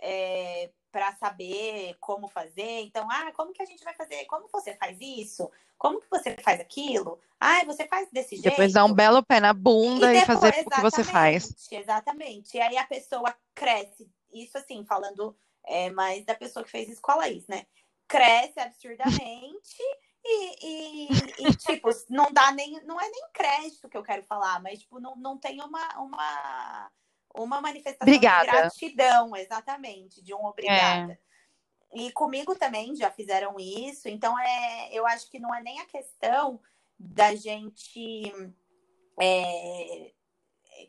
é, 0.00 0.70
para 0.90 1.14
saber 1.16 1.96
como 2.00 2.26
fazer. 2.26 2.80
Então, 2.80 3.06
ah, 3.10 3.30
como 3.32 3.52
que 3.52 3.62
a 3.62 3.66
gente 3.66 3.84
vai 3.84 3.94
fazer? 3.94 4.24
Como 4.24 4.48
você 4.48 4.74
faz 4.74 4.98
isso? 5.00 5.50
Como 5.78 6.00
que 6.00 6.08
você 6.10 6.36
faz 6.36 6.60
aquilo? 6.60 7.20
Ah, 7.38 7.64
você 7.64 7.86
faz 7.86 8.08
desse 8.10 8.36
jeito. 8.36 8.50
Depois 8.50 8.72
dar 8.72 8.84
um 8.84 8.94
belo 8.94 9.22
pé 9.22 9.38
na 9.40 9.52
bunda 9.52 10.12
e, 10.12 10.20
depois, 10.20 10.22
e 10.22 10.40
fazer 10.40 10.66
o 10.66 10.70
que 10.70 10.80
você 10.80 11.04
faz. 11.04 11.54
Exatamente. 11.70 12.56
E 12.56 12.60
aí 12.60 12.76
a 12.76 12.86
pessoa 12.86 13.36
cresce. 13.54 14.10
Isso 14.32 14.58
assim, 14.58 14.84
falando 14.84 15.36
é, 15.66 15.90
mas 15.90 16.24
da 16.24 16.34
pessoa 16.34 16.64
que 16.64 16.70
fez 16.70 16.88
isso 16.88 17.00
com 17.00 17.12
a 17.12 17.16
Laís, 17.16 17.46
né? 17.46 17.66
Cresce 18.06 18.60
absurdamente 18.60 19.82
e, 20.24 20.66
e, 20.66 21.08
e, 21.38 21.56
tipo, 21.56 21.88
não 22.10 22.30
dá 22.32 22.52
nem, 22.52 22.82
não 22.84 23.00
é 23.00 23.08
nem 23.08 23.28
crédito 23.32 23.88
que 23.88 23.96
eu 23.96 24.02
quero 24.02 24.22
falar, 24.24 24.60
mas 24.62 24.80
tipo, 24.80 25.00
não, 25.00 25.16
não 25.16 25.38
tem 25.38 25.60
uma, 25.62 26.00
uma, 26.00 26.90
uma 27.34 27.60
manifestação 27.60 28.06
Obrigada. 28.06 28.44
de 28.44 28.52
gratidão, 28.52 29.36
exatamente, 29.36 30.22
de 30.22 30.32
um 30.32 30.44
obrigada. 30.44 31.12
É. 31.12 31.18
E 31.96 32.12
comigo 32.12 32.54
também 32.56 32.94
já 32.94 33.10
fizeram 33.10 33.56
isso, 33.58 34.08
então 34.08 34.38
é, 34.38 34.88
eu 34.92 35.06
acho 35.06 35.30
que 35.30 35.38
não 35.38 35.54
é 35.54 35.62
nem 35.62 35.80
a 35.80 35.86
questão 35.86 36.60
da 36.98 37.34
gente 37.34 38.32
é, 39.20 40.12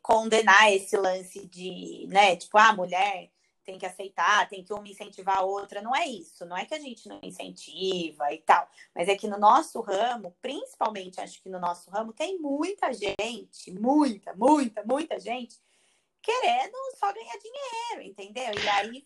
condenar 0.01 0.71
esse 0.71 0.95
lance 0.97 1.45
de, 1.47 2.07
né, 2.09 2.35
tipo, 2.35 2.57
a 2.57 2.69
ah, 2.69 2.73
mulher 2.73 3.31
tem 3.63 3.79
que 3.79 3.85
aceitar, 3.85 4.47
tem 4.47 4.63
que 4.63 4.71
uma 4.71 4.87
incentivar 4.87 5.39
a 5.39 5.43
outra. 5.43 5.81
Não 5.81 5.95
é 5.95 6.05
isso, 6.07 6.45
não 6.45 6.55
é 6.55 6.65
que 6.65 6.75
a 6.75 6.79
gente 6.79 7.09
não 7.09 7.19
incentiva 7.23 8.31
e 8.31 8.37
tal, 8.37 8.69
mas 8.93 9.07
é 9.07 9.15
que 9.15 9.27
no 9.27 9.39
nosso 9.39 9.81
ramo, 9.81 10.35
principalmente 10.41 11.19
acho 11.19 11.41
que 11.41 11.49
no 11.49 11.59
nosso 11.59 11.89
ramo, 11.89 12.13
tem 12.13 12.39
muita 12.39 12.93
gente, 12.93 13.71
muita, 13.71 14.33
muita, 14.35 14.83
muita 14.83 15.19
gente 15.19 15.59
querendo 16.25 16.75
só 16.99 17.13
ganhar 17.13 17.37
dinheiro, 17.37 18.01
entendeu? 18.01 18.51
E 18.53 18.69
aí, 18.69 19.05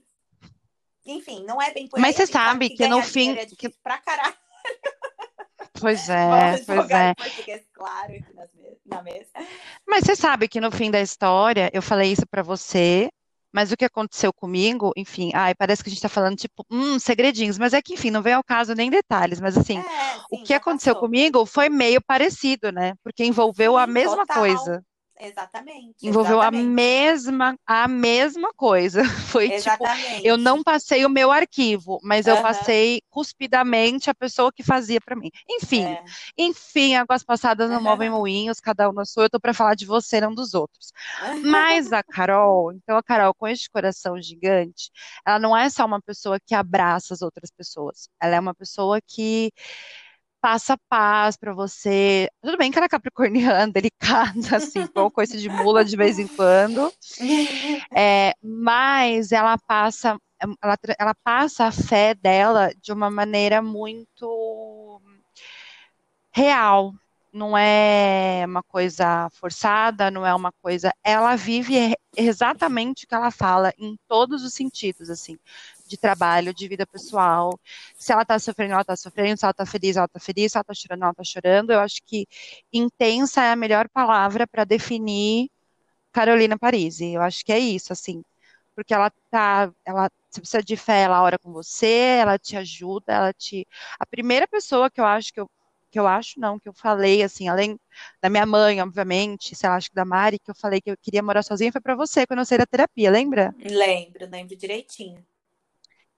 enfim, 1.06 1.44
não 1.46 1.62
é 1.62 1.74
bem 1.74 1.88
por 1.88 2.00
Mas 2.00 2.20
aí, 2.20 2.26
você 2.26 2.32
sabe 2.32 2.70
que, 2.70 2.78
que 2.78 2.88
no 2.88 3.04
fim. 3.04 3.32
É 3.38 3.46
que... 3.46 3.70
pra 3.84 3.98
caralho. 3.98 4.36
Pois 5.80 6.08
é, 6.10 6.58
pois 6.66 6.90
é. 6.90 7.14
claro 7.74 8.14
na 8.86 9.02
mesa. 9.04 9.30
Mas 9.88 10.06
você 10.06 10.16
sabe 10.16 10.48
que 10.48 10.60
no 10.60 10.72
fim 10.72 10.90
da 10.90 11.02
história, 11.02 11.70
eu 11.74 11.82
falei 11.82 12.12
isso 12.12 12.26
para 12.30 12.42
você, 12.42 13.10
mas 13.52 13.72
o 13.72 13.78
que 13.78 13.86
aconteceu 13.86 14.32
comigo, 14.32 14.92
enfim, 14.96 15.32
ai, 15.34 15.56
parece 15.56 15.84
que 15.84 15.90
a 15.90 15.92
gente 15.92 15.98
está 15.98 16.10
falando, 16.10 16.38
tipo, 16.38 16.66
hum, 16.70 17.00
segredinhos, 17.00 17.58
mas 17.58 17.74
é 17.74 17.82
que, 17.82 17.94
enfim, 17.94 18.12
não 18.12 18.22
vem 18.22 18.34
ao 18.34 18.44
caso 18.44 18.74
nem 18.74 18.90
detalhes, 18.90 19.40
mas 19.40 19.58
assim, 19.58 19.80
é, 19.80 19.84
sim, 19.84 20.22
o 20.32 20.44
que 20.44 20.54
aconteceu 20.54 20.94
passou. 20.94 21.08
comigo 21.08 21.46
foi 21.46 21.70
meio 21.70 22.02
parecido, 22.02 22.72
né? 22.72 22.94
Porque 23.04 23.24
envolveu 23.26 23.74
sim, 23.74 23.80
a 23.80 23.88
mesma 23.88 24.18
total. 24.18 24.38
coisa. 24.38 24.84
Exatamente. 25.20 26.08
Envolveu 26.08 26.38
exatamente. 26.38 26.66
a 26.66 26.70
mesma, 26.70 27.60
a 27.68 27.88
mesma 27.88 28.54
coisa. 28.54 29.04
Foi 29.30 29.52
exatamente. 29.52 30.16
tipo, 30.16 30.28
eu 30.28 30.38
não 30.38 30.64
passei 30.64 31.06
o 31.06 31.10
meu 31.10 31.30
arquivo, 31.30 32.00
mas 32.02 32.26
uhum. 32.26 32.36
eu 32.36 32.42
passei 32.42 33.02
cuspidamente 33.10 34.10
a 34.10 34.16
pessoa 34.16 34.52
que 34.52 34.64
fazia 34.64 35.02
para 35.02 35.18
mim. 35.18 35.30
Enfim, 35.50 35.84
é. 35.84 36.04
enfim, 36.38 36.96
águas 36.96 37.22
passadas 37.22 37.70
não 37.70 37.78
uhum. 37.78 37.84
movem 37.84 38.10
moinhos, 38.10 38.62
cada 38.62 38.90
um 38.90 38.94
na 38.94 39.04
sua. 39.04 39.26
Eu 39.26 39.30
tô 39.30 39.40
para 39.40 39.54
falar 39.54 39.76
de 39.76 39.86
você, 39.86 40.22
não 40.22 40.34
dos 40.34 40.54
outros. 40.54 40.94
Mas 41.44 41.92
a 41.94 42.02
Carol, 42.02 42.72
então 42.72 42.96
a 42.96 43.04
Carol 43.04 43.34
com 43.34 43.48
este 43.48 43.70
coração 43.70 44.22
gigante, 44.22 44.90
ela 45.28 45.38
não 45.38 45.56
é 45.56 45.70
só 45.70 45.86
uma 45.86 46.02
pessoa 46.02 46.40
que 46.40 46.56
abraça 46.56 47.14
as 47.14 47.22
outras 47.22 47.52
pessoas. 47.52 48.08
Ela 48.22 48.36
é 48.36 48.40
uma 48.40 48.56
pessoa 48.56 49.02
que 49.06 49.52
passa 50.41 50.77
paz 50.89 51.38
para 51.38 51.53
você. 51.53 52.29
Tudo 52.41 52.58
bem 52.58 52.72
que 52.72 52.77
ela 52.77 52.86
é 52.86 52.89
capricorniana, 52.89 53.72
delicada, 53.72 54.58
assim, 54.58 54.88
com 54.88 55.10
coisa 55.10 55.38
de 55.38 55.50
mula 55.50 55.84
de 55.84 55.96
vez 55.96 56.19
em 56.19 56.27
quando. 56.27 56.91
É, 57.96 58.34
mas 58.41 59.31
ela 59.31 59.58
passa, 59.58 60.17
ela, 60.62 60.77
ela 60.98 61.15
passa 61.24 61.65
a 61.65 61.72
fé 61.72 62.13
dela 62.13 62.72
de 62.81 62.91
uma 62.91 63.10
maneira 63.10 63.62
muito 63.62 65.01
real. 66.31 66.93
Não 67.31 67.55
é 67.55 68.43
uma 68.48 68.63
coisa 68.63 69.29
forçada, 69.31 70.10
não 70.10 70.25
é 70.25 70.34
uma 70.34 70.51
coisa. 70.63 70.91
Ela 71.03 71.36
vive 71.36 71.96
exatamente 72.17 73.05
o 73.05 73.08
que 73.08 73.13
ela 73.13 73.29
fala, 73.29 73.72
em 73.77 73.96
todos 74.08 74.43
os 74.43 74.53
sentidos, 74.53 75.12
assim 75.12 75.38
de 75.89 75.98
trabalho, 75.98 76.53
de 76.53 76.67
vida 76.67 76.86
pessoal. 76.86 77.60
Se 77.98 78.13
ela 78.13 78.24
tá 78.24 78.38
sofrendo, 78.39 78.74
ela 78.74 78.84
tá 78.84 78.96
sofrendo. 78.96 79.39
Se 79.39 79.46
ela 79.46 79.53
tá 79.53 79.65
feliz, 79.65 79.98
ela 79.98 80.08
tá 80.08 80.19
feliz. 80.19 80.51
Se 80.51 80.58
ela 80.58 80.63
tá 80.63 80.74
chorando, 80.74 81.03
ela 81.03 81.13
tá 81.13 81.24
chorando. 81.24 81.72
Eu 81.72 81.79
acho 81.79 82.01
que 82.05 82.27
intensa 82.72 83.43
é 83.43 83.51
a 83.51 83.55
melhor 83.55 83.89
palavra 83.89 84.48
para 84.48 84.63
definir 84.63 85.50
Carolina 86.12 86.58
Parisi. 86.58 87.13
Eu 87.13 87.22
acho 87.22 87.43
que 87.43 87.51
é 87.51 87.60
isso, 87.60 87.91
assim. 87.93 88.24
Porque 88.75 88.93
ela 88.93 89.12
tá, 89.31 89.72
ela, 89.86 90.10
você 90.29 90.39
precisa 90.41 90.63
de 90.63 90.77
fé, 90.77 91.01
ela 91.01 91.22
ora 91.22 91.38
com 91.39 91.51
você, 91.51 92.17
ela 92.22 92.38
te 92.38 92.55
ajuda, 92.55 93.13
ela 93.13 93.34
te. 93.34 93.67
A 94.00 94.05
primeira 94.05 94.48
pessoa 94.48 94.89
que 94.89 95.01
eu 95.01 95.05
acho 95.05 95.34
que 95.34 95.39
eu 95.41 95.50
que 95.91 96.00
eu 96.00 96.08
acho 96.08 96.39
não, 96.39 96.60
que 96.60 96.69
eu 96.69 96.74
falei, 96.74 97.24
assim, 97.24 97.48
além 97.48 97.79
da 98.22 98.29
minha 98.29 98.46
mãe, 98.46 98.81
obviamente, 98.81 99.55
sei 99.55 99.67
lá, 99.69 99.75
acho 99.75 99.89
que 99.89 99.96
da 99.96 100.05
Mari, 100.05 100.39
que 100.39 100.51
eu 100.51 100.55
falei 100.55 100.79
que 100.79 100.91
eu 100.91 100.98
queria 100.98 101.24
morar 101.24 101.43
sozinha, 101.43 101.72
foi 101.72 101.81
para 101.81 101.96
você, 101.96 102.27
quando 102.27 102.39
eu 102.39 102.46
saí 102.46 102.58
da 102.58 102.65
terapia, 102.65 103.10
lembra? 103.10 103.53
Lembro, 103.60 104.29
lembro 104.29 104.55
direitinho. 104.55 105.25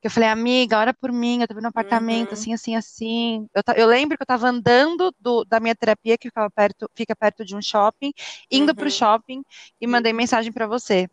Que 0.01 0.07
eu 0.07 0.11
falei, 0.11 0.29
amiga, 0.29 0.79
ora 0.79 0.93
por 0.93 1.11
mim, 1.11 1.41
eu 1.41 1.47
tô 1.47 1.53
vendo 1.53 1.65
um 1.65 1.69
apartamento, 1.69 2.29
uhum. 2.29 2.33
assim, 2.33 2.53
assim, 2.53 2.75
assim. 2.75 3.47
Eu, 3.53 3.61
eu, 3.75 3.87
lembro 3.87 4.17
que 4.17 4.23
eu 4.23 4.27
tava 4.27 4.47
andando 4.47 5.13
do, 5.19 5.45
da 5.45 5.59
minha 5.59 5.75
terapia, 5.75 6.17
que 6.17 6.27
ficava 6.27 6.49
perto, 6.49 6.89
fica 6.95 7.15
perto 7.15 7.45
de 7.45 7.55
um 7.55 7.61
shopping, 7.61 8.11
indo 8.49 8.69
uhum. 8.69 8.75
pro 8.75 8.89
shopping 8.89 9.43
e 9.79 9.85
mandei 9.85 10.11
mensagem 10.11 10.51
para 10.51 10.65
você. 10.65 11.07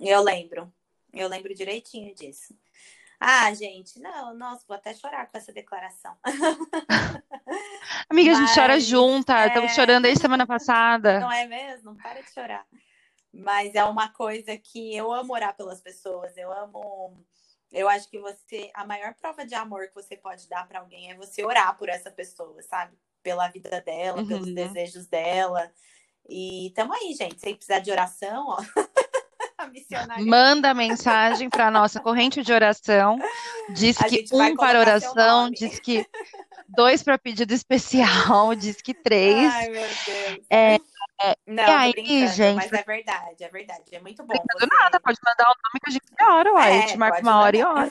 Eu 0.00 0.20
lembro. 0.22 0.72
Eu 1.12 1.28
lembro 1.28 1.54
direitinho 1.54 2.12
disso. 2.14 2.54
Ah, 3.20 3.52
gente, 3.52 3.98
não, 4.00 4.34
nossa, 4.34 4.64
vou 4.66 4.76
até 4.76 4.94
chorar 4.94 5.26
com 5.26 5.36
essa 5.36 5.52
declaração. 5.52 6.16
Amiga, 8.08 8.30
Mas, 8.30 8.38
a 8.38 8.46
gente 8.46 8.54
chora 8.54 8.80
junta, 8.80 9.46
estamos 9.46 9.72
é... 9.72 9.74
chorando 9.74 10.06
aí 10.06 10.16
semana 10.16 10.46
passada. 10.46 11.18
Não 11.18 11.30
é 11.32 11.46
mesmo? 11.46 11.96
Para 11.96 12.20
de 12.20 12.32
chorar. 12.32 12.64
Mas 13.32 13.74
é 13.74 13.84
uma 13.84 14.08
coisa 14.08 14.56
que 14.56 14.94
eu 14.96 15.12
amo 15.12 15.32
orar 15.32 15.56
pelas 15.56 15.80
pessoas, 15.80 16.36
eu 16.36 16.52
amo 16.52 17.16
eu 17.72 17.88
acho 17.88 18.08
que 18.08 18.18
você, 18.18 18.70
a 18.74 18.86
maior 18.86 19.14
prova 19.14 19.44
de 19.44 19.54
amor 19.54 19.88
que 19.88 19.94
você 19.94 20.16
pode 20.16 20.48
dar 20.48 20.66
para 20.66 20.80
alguém 20.80 21.10
é 21.10 21.14
você 21.14 21.44
orar 21.44 21.76
por 21.76 21.88
essa 21.88 22.10
pessoa, 22.10 22.62
sabe? 22.62 22.96
Pela 23.22 23.48
vida 23.48 23.80
dela, 23.80 24.20
uhum. 24.20 24.26
pelos 24.26 24.54
desejos 24.54 25.06
dela. 25.06 25.70
E 26.28 26.72
tamo 26.74 26.92
aí, 26.94 27.14
gente. 27.14 27.40
Se 27.40 27.54
precisar 27.54 27.80
de 27.80 27.90
oração, 27.90 28.46
ó. 28.48 28.58
Manda 30.24 30.72
mensagem 30.72 31.50
para 31.50 31.70
nossa 31.70 32.00
corrente 32.00 32.42
de 32.42 32.52
oração. 32.52 33.18
Diz 33.70 33.98
que 33.98 34.24
um 34.32 34.56
para 34.56 34.78
oração, 34.78 35.50
diz 35.50 35.78
que 35.80 36.06
dois 36.68 37.02
para 37.02 37.18
pedido 37.18 37.52
especial, 37.52 38.54
diz 38.56 38.80
que 38.80 38.94
três. 38.94 39.52
Ai, 39.52 39.68
meu 39.68 39.82
Deus. 39.82 40.46
É, 40.48 40.78
é, 41.20 41.36
não, 41.46 41.64
e 41.64 41.94
aí, 41.96 42.28
gente. 42.28 42.56
Mas 42.56 42.72
é 42.72 42.82
verdade, 42.82 43.44
é 43.44 43.48
verdade. 43.48 43.94
É 43.94 44.00
muito 44.00 44.24
bom. 44.24 44.34
Você... 44.34 44.66
nada, 44.66 45.00
pode 45.00 45.18
mandar 45.24 45.44
o 45.44 45.54
nome 45.54 45.80
que 45.82 45.90
a 45.90 45.92
gente 45.92 46.06
ora, 46.20 46.52
uai. 46.52 46.70
É, 46.70 46.78
a 46.78 46.80
gente 46.82 46.96
marca 46.96 47.20
uma 47.20 47.40
hora 47.40 47.56
e 47.56 47.62
hora. 47.64 47.90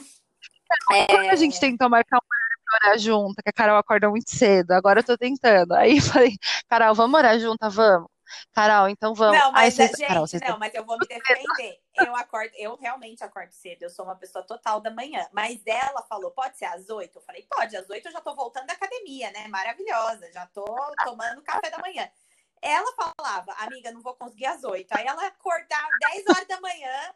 É... 0.92 1.30
A 1.30 1.36
gente 1.36 1.60
tentou 1.60 1.90
marcar 1.90 2.18
uma 2.18 2.90
hora 2.90 2.98
junto, 2.98 3.42
que 3.42 3.50
a 3.50 3.54
Carol 3.54 3.78
acorda 3.78 4.10
muito 4.10 4.30
cedo, 4.30 4.72
agora 4.72 5.00
eu 5.00 5.04
tô 5.04 5.18
tentando. 5.18 5.74
Aí 5.74 6.00
falei, 6.02 6.36
Carol, 6.68 6.96
vamos 6.96 7.18
orar 7.18 7.40
junto, 7.40 7.70
vamos. 7.70 8.10
Carol, 8.54 8.90
então 8.90 9.14
vamos. 9.14 9.40
Não, 9.40 9.52
mas, 9.52 9.76
gente, 9.76 10.06
Carol, 10.06 10.26
não, 10.48 10.60
mas 10.60 10.74
eu 10.74 10.86
vou 10.86 10.98
me 10.98 11.08
defender. 11.08 11.80
Eu 11.96 12.16
acordo, 12.16 12.52
eu 12.58 12.76
realmente 12.76 13.24
acordo 13.24 13.52
cedo, 13.52 13.84
eu 13.84 13.90
sou 13.90 14.06
uma 14.06 14.16
pessoa 14.16 14.44
total 14.44 14.82
da 14.82 14.92
manhã. 14.92 15.26
Mas 15.32 15.62
ela 15.66 16.02
falou, 16.04 16.32
pode 16.32 16.58
ser 16.58 16.66
às 16.66 16.90
oito? 16.90 17.18
Eu 17.18 17.22
falei, 17.22 17.46
pode, 17.50 17.76
às 17.76 17.90
oito 17.90 18.08
eu 18.08 18.12
já 18.12 18.22
tô 18.22 18.36
voltando 18.36 18.68
da 18.68 18.74
academia, 18.74 19.32
né? 19.32 19.48
Maravilhosa, 19.48 20.30
já 20.34 20.46
tô 20.48 20.66
tomando 21.06 21.42
café 21.42 21.70
da 21.70 21.80
manhã. 21.80 22.10
Ela 22.62 22.92
falava, 22.94 23.54
amiga, 23.60 23.92
não 23.92 24.02
vou 24.02 24.16
conseguir 24.16 24.46
às 24.46 24.64
oito. 24.64 24.92
Aí 24.92 25.06
ela 25.06 25.28
acordava 25.28 25.88
10 26.14 26.26
horas 26.28 26.48
da 26.48 26.60
manhã. 26.60 27.14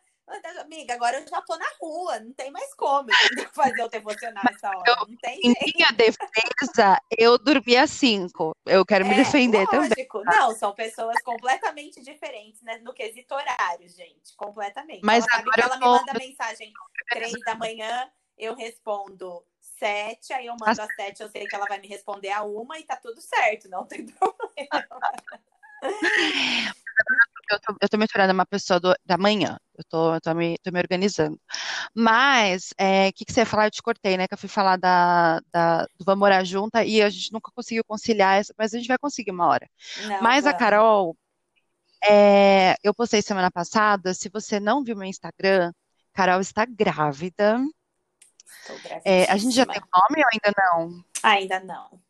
Amiga, 0.61 0.93
agora 0.93 1.19
eu 1.19 1.27
já 1.27 1.41
tô 1.41 1.57
na 1.57 1.67
rua, 1.79 2.19
não 2.21 2.31
tem 2.31 2.51
mais 2.51 2.73
como 2.75 3.09
fazer 3.53 3.81
eu 3.81 3.89
te 3.89 3.97
emocionar 3.97 4.45
essa 4.49 4.69
hora. 4.69 5.05
não 5.05 5.17
tem 5.17 5.39
em 5.39 5.53
jeito. 5.53 5.73
minha 5.75 5.91
defesa, 5.91 7.01
eu 7.17 7.37
dormi 7.37 7.75
às 7.75 7.89
cinco. 7.89 8.55
Eu 8.65 8.85
quero 8.85 9.05
me 9.05 9.13
é, 9.13 9.17
defender 9.17 9.67
lógico. 9.73 10.23
também. 10.23 10.39
Não, 10.39 10.55
são 10.55 10.73
pessoas 10.73 11.21
completamente 11.21 12.01
diferentes 12.01 12.61
né, 12.61 12.77
no 12.77 12.93
quesito 12.93 13.33
horário, 13.33 13.89
gente. 13.89 14.33
Completamente. 14.37 15.01
Mas 15.03 15.25
ela 15.29 15.41
agora 15.41 15.63
ela 15.63 15.77
me 15.77 15.85
manda 15.85 16.13
mensagem 16.17 16.71
três 17.09 17.33
da 17.43 17.55
manhã, 17.55 18.09
eu 18.37 18.55
respondo 18.55 19.43
sete, 19.59 20.31
aí 20.31 20.45
eu 20.45 20.55
mando 20.59 20.81
às 20.81 20.95
sete, 20.95 21.21
eu 21.21 21.29
sei 21.29 21.47
que 21.47 21.55
ela 21.55 21.65
vai 21.65 21.79
me 21.79 21.87
responder 21.87 22.31
a 22.31 22.43
uma 22.43 22.77
e 22.77 22.83
tá 22.83 22.95
tudo 22.95 23.19
certo, 23.19 23.67
não 23.67 23.85
tem 23.85 24.05
problema. 24.13 24.40
Eu 27.51 27.59
tô, 27.59 27.75
eu 27.81 27.89
tô 27.89 27.97
me 27.97 28.07
tornando 28.07 28.33
uma 28.33 28.45
pessoa 28.45 28.79
do, 28.79 28.95
da 29.05 29.17
manhã, 29.17 29.57
eu 29.77 29.83
tô, 29.89 30.15
eu 30.15 30.21
tô, 30.21 30.33
me, 30.33 30.57
tô 30.59 30.71
me 30.71 30.79
organizando. 30.79 31.39
Mas, 31.93 32.69
o 32.69 32.75
é, 32.77 33.11
que, 33.11 33.25
que 33.25 33.33
você 33.33 33.41
ia 33.41 33.45
falar? 33.45 33.67
Eu 33.67 33.71
te 33.71 33.81
cortei, 33.81 34.15
né? 34.15 34.27
Que 34.27 34.33
eu 34.33 34.37
fui 34.37 34.47
falar 34.47 34.77
da, 34.77 35.41
da, 35.51 35.83
do 35.97 36.05
Vamos 36.05 36.19
Morar 36.19 36.45
Junta 36.45 36.85
e 36.85 37.01
a 37.01 37.09
gente 37.09 37.33
nunca 37.33 37.51
conseguiu 37.53 37.83
conciliar, 37.83 38.39
essa, 38.39 38.53
mas 38.57 38.73
a 38.73 38.77
gente 38.77 38.87
vai 38.87 38.97
conseguir 38.97 39.31
uma 39.31 39.47
hora. 39.47 39.67
Não, 40.07 40.21
mas 40.21 40.45
a 40.45 40.53
Carol, 40.53 41.17
é, 42.03 42.75
eu 42.83 42.93
postei 42.93 43.21
semana 43.21 43.51
passada, 43.51 44.13
se 44.13 44.29
você 44.29 44.59
não 44.59 44.83
viu 44.83 44.95
meu 44.95 45.07
Instagram, 45.07 45.73
Carol 46.13 46.39
está 46.39 46.65
grávida. 46.65 47.59
É, 49.03 49.25
a 49.25 49.35
gente 49.35 49.55
já 49.55 49.65
tem 49.65 49.81
nome 49.81 50.23
ou 50.23 50.29
ainda 50.31 50.53
não? 50.57 51.03
Ainda 51.23 51.59
não. 51.59 52.01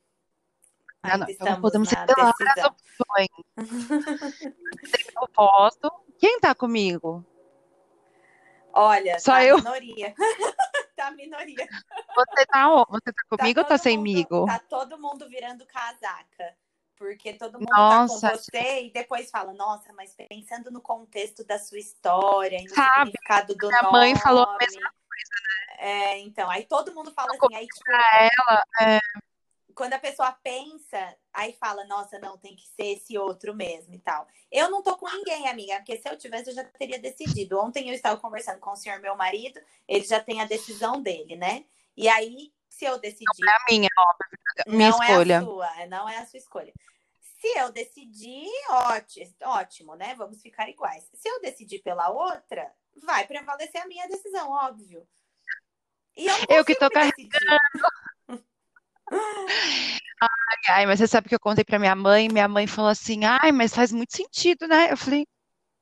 Ainda 1.03 1.17
não. 1.17 1.27
Então 1.29 1.61
podemos 1.61 1.89
revelar 1.89 2.33
as 2.57 2.65
opções. 2.65 3.27
eu 5.15 5.27
posto. 5.33 5.91
Quem 6.19 6.39
tá 6.39 6.53
comigo? 6.53 7.25
Olha, 8.73 9.19
Só 9.19 9.33
tá 9.33 9.43
eu? 9.43 9.57
minoria. 9.57 10.13
tá 10.95 11.11
minoria. 11.11 11.67
Você 12.15 12.45
tá, 12.45 12.67
você 12.89 13.11
tá 13.11 13.37
comigo 13.37 13.59
ou 13.59 13.65
tá 13.65 13.77
sem 13.77 13.97
mundo- 13.97 14.03
migo? 14.03 14.45
Tá 14.45 14.59
todo 14.59 14.97
mundo 14.99 15.27
virando 15.27 15.65
casaca. 15.65 16.55
Porque 16.95 17.33
todo 17.33 17.53
mundo 17.59 17.67
Nossa, 17.71 18.21
tá 18.21 18.29
com 18.29 18.37
você 18.37 18.83
e 18.83 18.91
depois 18.93 19.31
fala, 19.31 19.51
nossa, 19.53 19.91
mas 19.93 20.13
pensando 20.29 20.69
no 20.69 20.79
contexto 20.79 21.43
da 21.43 21.57
sua 21.57 21.79
história 21.79 22.57
e 22.61 22.63
no 22.65 22.75
Sabe, 22.75 23.09
significado 23.09 23.55
do 23.55 23.67
minha 23.67 23.81
nome. 23.81 23.97
mãe 23.97 24.15
falou 24.15 24.43
a 24.43 24.55
mesma 24.59 24.93
É, 25.79 26.19
então, 26.19 26.47
aí 26.47 26.63
todo 26.65 26.93
mundo 26.93 27.11
fala 27.11 27.33
Eu 27.33 27.39
assim, 27.43 27.55
aí 27.55 27.65
tipo, 27.65 27.91
ela, 27.91 28.63
é, 28.81 28.99
quando 29.71 29.93
a 29.93 29.99
pessoa 29.99 30.31
pensa, 30.31 31.15
aí 31.33 31.53
fala, 31.53 31.85
nossa, 31.85 32.19
não, 32.19 32.37
tem 32.37 32.55
que 32.55 32.67
ser 32.67 32.93
esse 32.93 33.17
outro 33.17 33.53
mesmo 33.53 33.93
e 33.93 33.99
tal. 33.99 34.27
Eu 34.51 34.69
não 34.69 34.81
tô 34.81 34.97
com 34.97 35.09
ninguém, 35.09 35.47
amiga, 35.47 35.75
porque 35.77 35.97
se 35.97 36.09
eu 36.09 36.17
tivesse, 36.17 36.49
eu 36.49 36.55
já 36.55 36.63
teria 36.63 36.99
decidido. 36.99 37.59
Ontem 37.59 37.89
eu 37.89 37.93
estava 37.93 38.19
conversando 38.19 38.59
com 38.59 38.71
o 38.71 38.75
senhor, 38.75 38.99
meu 38.99 39.15
marido, 39.15 39.59
ele 39.87 40.03
já 40.03 40.19
tem 40.19 40.41
a 40.41 40.45
decisão 40.45 41.01
dele, 41.01 41.35
né? 41.35 41.65
E 41.95 42.07
aí, 42.07 42.53
se 42.69 42.85
eu 42.85 42.99
decidir, 42.99 43.47
é 43.47 43.51
a 43.51 43.65
minha, 43.69 43.89
óbvio, 43.97 44.39
minha 44.67 44.89
não 44.89 45.03
escolha. 45.03 45.33
é 45.33 45.37
a 45.37 45.43
sua, 45.43 45.85
não 45.87 46.09
é 46.09 46.17
a 46.17 46.25
sua 46.25 46.37
escolha. 46.37 46.73
Se 47.39 47.47
eu 47.57 47.71
decidir, 47.71 48.47
ótimo, 48.69 49.33
ótimo, 49.43 49.95
né? 49.95 50.13
Vamos 50.15 50.41
ficar 50.41 50.69
iguais. 50.69 51.09
Se 51.13 51.27
eu 51.27 51.41
decidir 51.41 51.79
pela 51.79 52.09
outra, 52.09 52.71
vai 53.03 53.25
prevalecer 53.25 53.81
a 53.81 53.87
minha 53.87 54.07
decisão, 54.07 54.51
óbvio. 54.51 55.07
E 56.15 56.27
eu, 56.27 56.37
não 56.37 56.45
Eu 56.49 56.65
que 56.65 56.75
tô 56.75 56.87
decidir. 56.89 57.29
Ai, 60.69 60.85
mas 60.85 60.99
você 60.99 61.07
sabe 61.07 61.27
que 61.27 61.35
eu 61.35 61.39
contei 61.39 61.63
pra 61.63 61.79
minha 61.79 61.95
mãe, 61.95 62.29
minha 62.29 62.47
mãe 62.47 62.67
falou 62.67 62.89
assim, 62.89 63.25
ai, 63.25 63.51
mas 63.51 63.73
faz 63.73 63.91
muito 63.91 64.15
sentido, 64.15 64.67
né? 64.67 64.91
Eu 64.91 64.97
falei, 64.97 65.25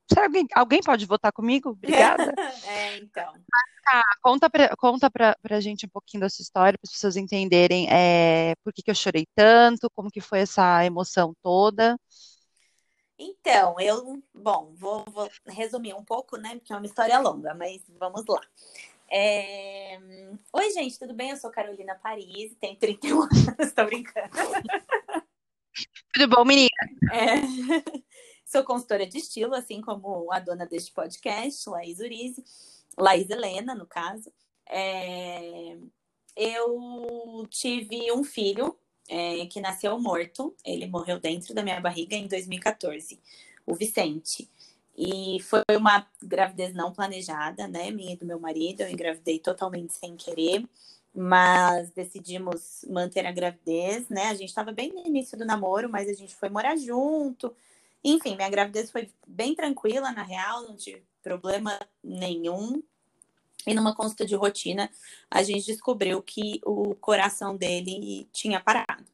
será 0.08 0.22
que 0.22 0.28
alguém, 0.28 0.48
alguém 0.56 0.82
pode 0.82 1.06
votar 1.06 1.32
comigo? 1.32 1.70
Obrigada. 1.70 2.34
É, 2.70 2.98
então. 2.98 3.34
Conta 4.22 4.50
pra, 4.50 4.76
conta 4.78 5.10
pra, 5.10 5.36
pra 5.42 5.60
gente 5.60 5.86
um 5.86 5.90
pouquinho 5.90 6.22
da 6.22 6.30
sua 6.30 6.44
história, 6.44 6.78
para 6.78 6.88
as 6.88 6.92
pessoas 6.92 7.18
entenderem 7.18 7.88
é, 7.90 8.54
por 8.64 8.72
que 8.72 8.84
que 8.84 8.92
eu 8.92 8.96
chorei 8.96 9.26
tanto, 9.34 9.90
como 9.96 10.12
que 10.12 10.22
foi 10.22 10.40
essa 10.40 10.86
emoção 10.86 11.34
toda. 11.42 11.98
Então, 13.18 13.76
eu, 13.80 14.22
bom, 14.34 14.74
vou, 14.78 15.04
vou 15.10 15.30
resumir 15.48 15.94
um 15.94 16.04
pouco, 16.04 16.38
né? 16.38 16.56
Porque 16.56 16.72
é 16.72 16.76
uma 16.76 16.86
história 16.86 17.20
longa, 17.20 17.54
mas 17.54 17.82
vamos 18.00 18.24
lá. 18.28 18.42
É, 19.12 19.98
Oi, 20.54 20.72
gente, 20.72 20.98
tudo 21.00 21.14
bem? 21.14 21.32
Eu 21.32 21.38
sou 21.38 21.50
Carolina 21.52 21.96
Paris, 21.96 22.56
tenho 22.60 22.76
31 22.76 23.22
anos, 23.22 23.74
tô 23.76 23.86
brincando. 23.86 24.30
Tudo 26.14 26.28
bom, 26.28 26.46
menina? 26.46 26.70
É. 27.12 27.40
Sou 28.46 28.64
consultora 28.64 29.06
de 29.06 29.20
estilo, 29.20 29.54
assim 29.54 29.80
como 29.80 30.32
a 30.34 30.40
dona 30.40 30.66
deste 30.66 30.92
podcast, 30.92 31.70
Laís 31.70 32.00
Urize, 32.00 32.44
Laís 32.98 33.30
Helena, 33.30 33.76
no 33.76 33.86
caso. 33.86 34.34
É, 34.68 35.78
Eu 36.36 37.46
tive 37.48 38.12
um 38.12 38.24
filho 38.24 38.76
é, 39.08 39.46
que 39.46 39.62
nasceu 39.62 40.00
morto, 40.00 40.56
ele 40.66 40.88
morreu 40.88 41.20
dentro 41.20 41.54
da 41.54 41.62
minha 41.62 41.80
barriga 41.80 42.16
em 42.16 42.28
2014, 42.28 43.22
o 43.68 43.76
Vicente. 43.76 44.50
E 45.00 45.40
foi 45.44 45.64
uma 45.78 46.06
gravidez 46.22 46.74
não 46.74 46.92
planejada, 46.92 47.68
né? 47.68 47.90
Minha 47.90 48.14
e 48.14 48.18
do 48.18 48.26
meu 48.26 48.40
marido, 48.40 48.82
eu 48.82 48.90
engravidei 48.90 49.40
totalmente 49.40 49.94
sem 49.94 50.18
querer 50.18 50.68
mas 51.14 51.92
decidimos 51.92 52.86
manter 52.90 53.26
a 53.26 53.32
gravidez, 53.32 54.08
né? 54.10 54.28
A 54.28 54.34
gente 54.34 54.50
estava 54.50 54.72
bem 54.72 54.94
no 54.94 55.06
início 55.06 55.38
do 55.38 55.46
namoro, 55.46 55.90
mas 55.90 56.08
a 56.08 56.14
gente 56.14 56.36
foi 56.36 56.50
morar 56.50 56.78
junto. 56.78 57.54
Enfim, 58.04 58.36
minha 58.36 58.50
gravidez 58.50 58.92
foi 58.92 59.12
bem 59.28 59.56
tranquila, 59.56 60.12
na 60.12 60.24
real, 60.24 60.64
não 60.64 60.76
tive 60.76 61.04
problema 61.22 61.78
nenhum. 62.04 62.82
E 63.68 63.74
numa 63.74 63.94
consulta 63.94 64.26
de 64.26 64.36
rotina, 64.36 64.90
a 65.30 65.44
gente 65.44 65.66
descobriu 65.66 66.22
que 66.22 66.62
o 66.66 66.96
coração 66.96 67.58
dele 67.58 68.28
tinha 68.32 68.60
parado. 68.60 69.06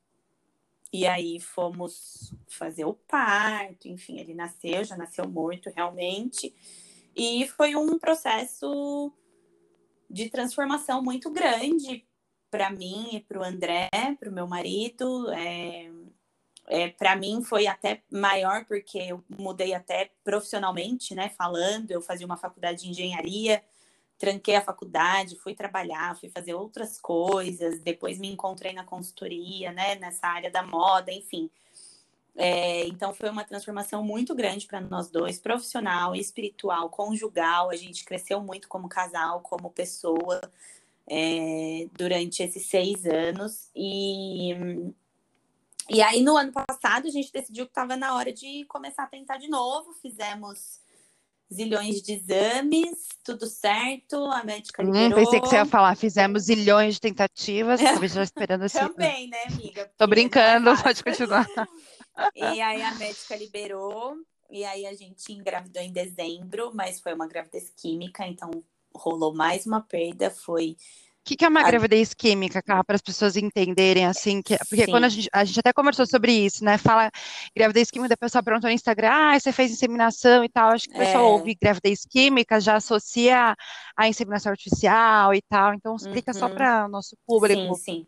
E 0.96 1.06
aí 1.06 1.41
fomos 1.41 2.34
fazer 2.48 2.86
o 2.86 2.93
parto, 2.93 3.89
enfim, 3.89 4.17
ele 4.17 4.34
nasceu, 4.34 4.82
já 4.86 4.96
nasceu 4.96 5.28
morto 5.28 5.69
realmente. 5.76 6.56
E 7.13 7.46
foi 7.50 7.76
um 7.76 8.00
processo 8.00 9.12
de 10.10 10.30
transformação 10.30 11.04
muito 11.04 11.30
grande 11.30 12.08
para 12.50 12.69
mim 12.69 13.10
e 13.12 13.19
para 13.19 13.41
o 13.41 13.43
André, 13.43 13.89
para 14.17 14.30
o 14.30 14.34
meu 14.34 14.48
marido. 14.48 15.30
É, 15.34 15.91
é, 16.69 16.88
para 16.88 17.13
mim 17.17 17.43
foi 17.43 17.67
até 17.67 18.02
maior 18.10 18.63
porque 18.63 18.98
eu 18.98 19.22
mudei 19.38 19.74
até 19.74 20.12
profissionalmente, 20.24 21.13
né? 21.13 21.28
Falando, 21.28 21.91
eu 21.91 22.02
fazia 22.02 22.26
uma 22.26 22.38
faculdade 22.38 22.84
de 22.84 22.89
engenharia, 22.89 23.62
tranquei 24.17 24.56
a 24.56 24.62
faculdade, 24.62 25.38
fui 25.38 25.54
trabalhar, 25.54 26.17
fui 26.17 26.30
fazer 26.30 26.54
outras 26.54 26.99
coisas, 26.99 27.80
depois 27.80 28.17
me 28.17 28.32
encontrei 28.32 28.73
na 28.73 28.84
consultoria, 28.84 29.71
né? 29.71 29.95
Nessa 29.95 30.28
área 30.28 30.49
da 30.49 30.63
moda, 30.63 31.12
enfim. 31.12 31.49
É, 32.38 32.86
então 32.88 33.13
foi 33.13 33.30
uma 33.30 33.45
transformação 33.45 34.04
muito 34.04 34.36
grande 34.36 34.67
para 34.67 34.82
nós 34.82 35.10
dois, 35.10 35.39
profissional, 35.39 36.15
espiritual, 36.15 36.89
conjugal. 36.89 37.69
A 37.69 37.75
gente 37.75 38.04
cresceu 38.04 38.41
muito 38.41 38.67
como 38.67 38.89
casal, 38.89 39.41
como 39.41 39.69
pessoa, 39.69 40.41
é, 41.08 41.88
durante 41.93 42.43
esses 42.43 42.65
seis 42.65 43.06
anos. 43.06 43.69
E, 43.75 44.54
e 45.89 46.01
aí, 46.01 46.21
no 46.21 46.36
ano 46.36 46.51
passado, 46.51 47.08
a 47.08 47.12
gente 47.12 47.32
decidiu 47.32 47.65
que 47.65 47.71
estava 47.71 47.95
na 47.95 48.15
hora 48.15 48.34
de 48.34 48.65
começar 48.65 49.04
a 49.04 49.08
tentar 49.08 49.38
de 49.38 49.47
novo. 49.47 49.93
Fizemos 50.01 50.82
zilhões 51.53 52.01
de 52.01 52.13
exames, 52.13 53.08
tudo 53.23 53.45
certo, 53.45 54.15
a 54.31 54.43
médica 54.43 54.84
Hum, 54.84 54.91
liberou. 54.91 55.23
pensei 55.23 55.39
que 55.41 55.47
você 55.47 55.55
ia 55.55 55.65
falar, 55.65 55.95
fizemos 55.95 56.43
zilhões 56.43 56.95
de 56.95 57.01
tentativas, 57.01 57.79
talvez 57.81 58.13
já 58.13 58.23
esperando 58.23 58.63
assim. 58.63 58.79
Também, 58.79 59.27
né, 59.29 59.43
amiga? 59.47 59.91
Tô 59.97 60.05
é 60.05 60.08
brincando, 60.08 60.71
fácil. 60.71 60.84
pode 60.84 61.03
continuar. 61.03 61.47
E 62.34 62.62
aí 62.62 62.81
a 62.81 62.95
médica 62.95 63.36
liberou, 63.36 64.15
e 64.49 64.63
aí 64.63 64.86
a 64.86 64.93
gente 64.93 65.34
engravidou 65.34 65.81
em 65.81 65.91
dezembro, 65.91 66.71
mas 66.73 67.01
foi 67.01 67.13
uma 67.13 67.27
gravidez 67.27 67.69
química, 67.75 68.25
então 68.25 68.49
rolou 68.93 69.34
mais 69.34 69.65
uma 69.65 69.81
perda, 69.81 70.29
foi 70.31 70.77
que 71.26 71.36
que 71.36 71.44
é 71.44 71.48
uma 71.50 71.62
A- 71.62 71.64
gravidez 71.64 72.14
química, 72.14 72.62
Cá, 72.62 72.84
para 72.84 72.96
as 72.96 73.02
pessoas 73.02 73.36
entenderem 73.36 74.06
assim, 74.06 74.42
que, 74.42 74.56
porque 74.70 74.86
Sim. 74.86 74.92
quando 74.92 75.06
a 75.06 75.10
gente, 75.10 75.28
a 75.34 75.44
gente 75.44 75.60
até 75.60 75.74
conversou 75.74 76.06
sobre 76.06 76.32
isso, 76.32 76.64
né? 76.64 76.78
Fala 76.78 77.10
gravidez 77.56 77.90
química, 77.90 78.14
a 78.14 78.18
pessoa 78.18 78.44
perguntou 78.44 78.70
no 78.70 78.74
Instagram, 78.76 79.10
ah, 79.12 79.40
você 79.40 79.52
fez 79.52 79.72
inseminação 79.72 80.44
e 80.44 80.50
tal. 80.50 80.70
Acho 80.70 80.88
que 80.88 80.94
o 80.96 80.98
pessoal 80.98 81.26
É. 81.26 81.28
ouve 81.28 81.58
gravidez 81.60 82.06
química, 82.10 82.60
já 82.62 82.76
associa 82.76 83.56
a 83.98 84.08
inseminação 84.08 84.52
artificial 84.52 85.34
e 85.34 85.42
tal. 85.42 85.74
Então, 85.74 85.96
explica 85.96 86.32
só 86.34 86.48
Uhum. 86.48 86.54
para 86.56 86.86
o 86.86 86.90
nosso 86.90 87.10
Sim, 87.10 87.18
público. 87.26 87.76
sim. 87.76 88.06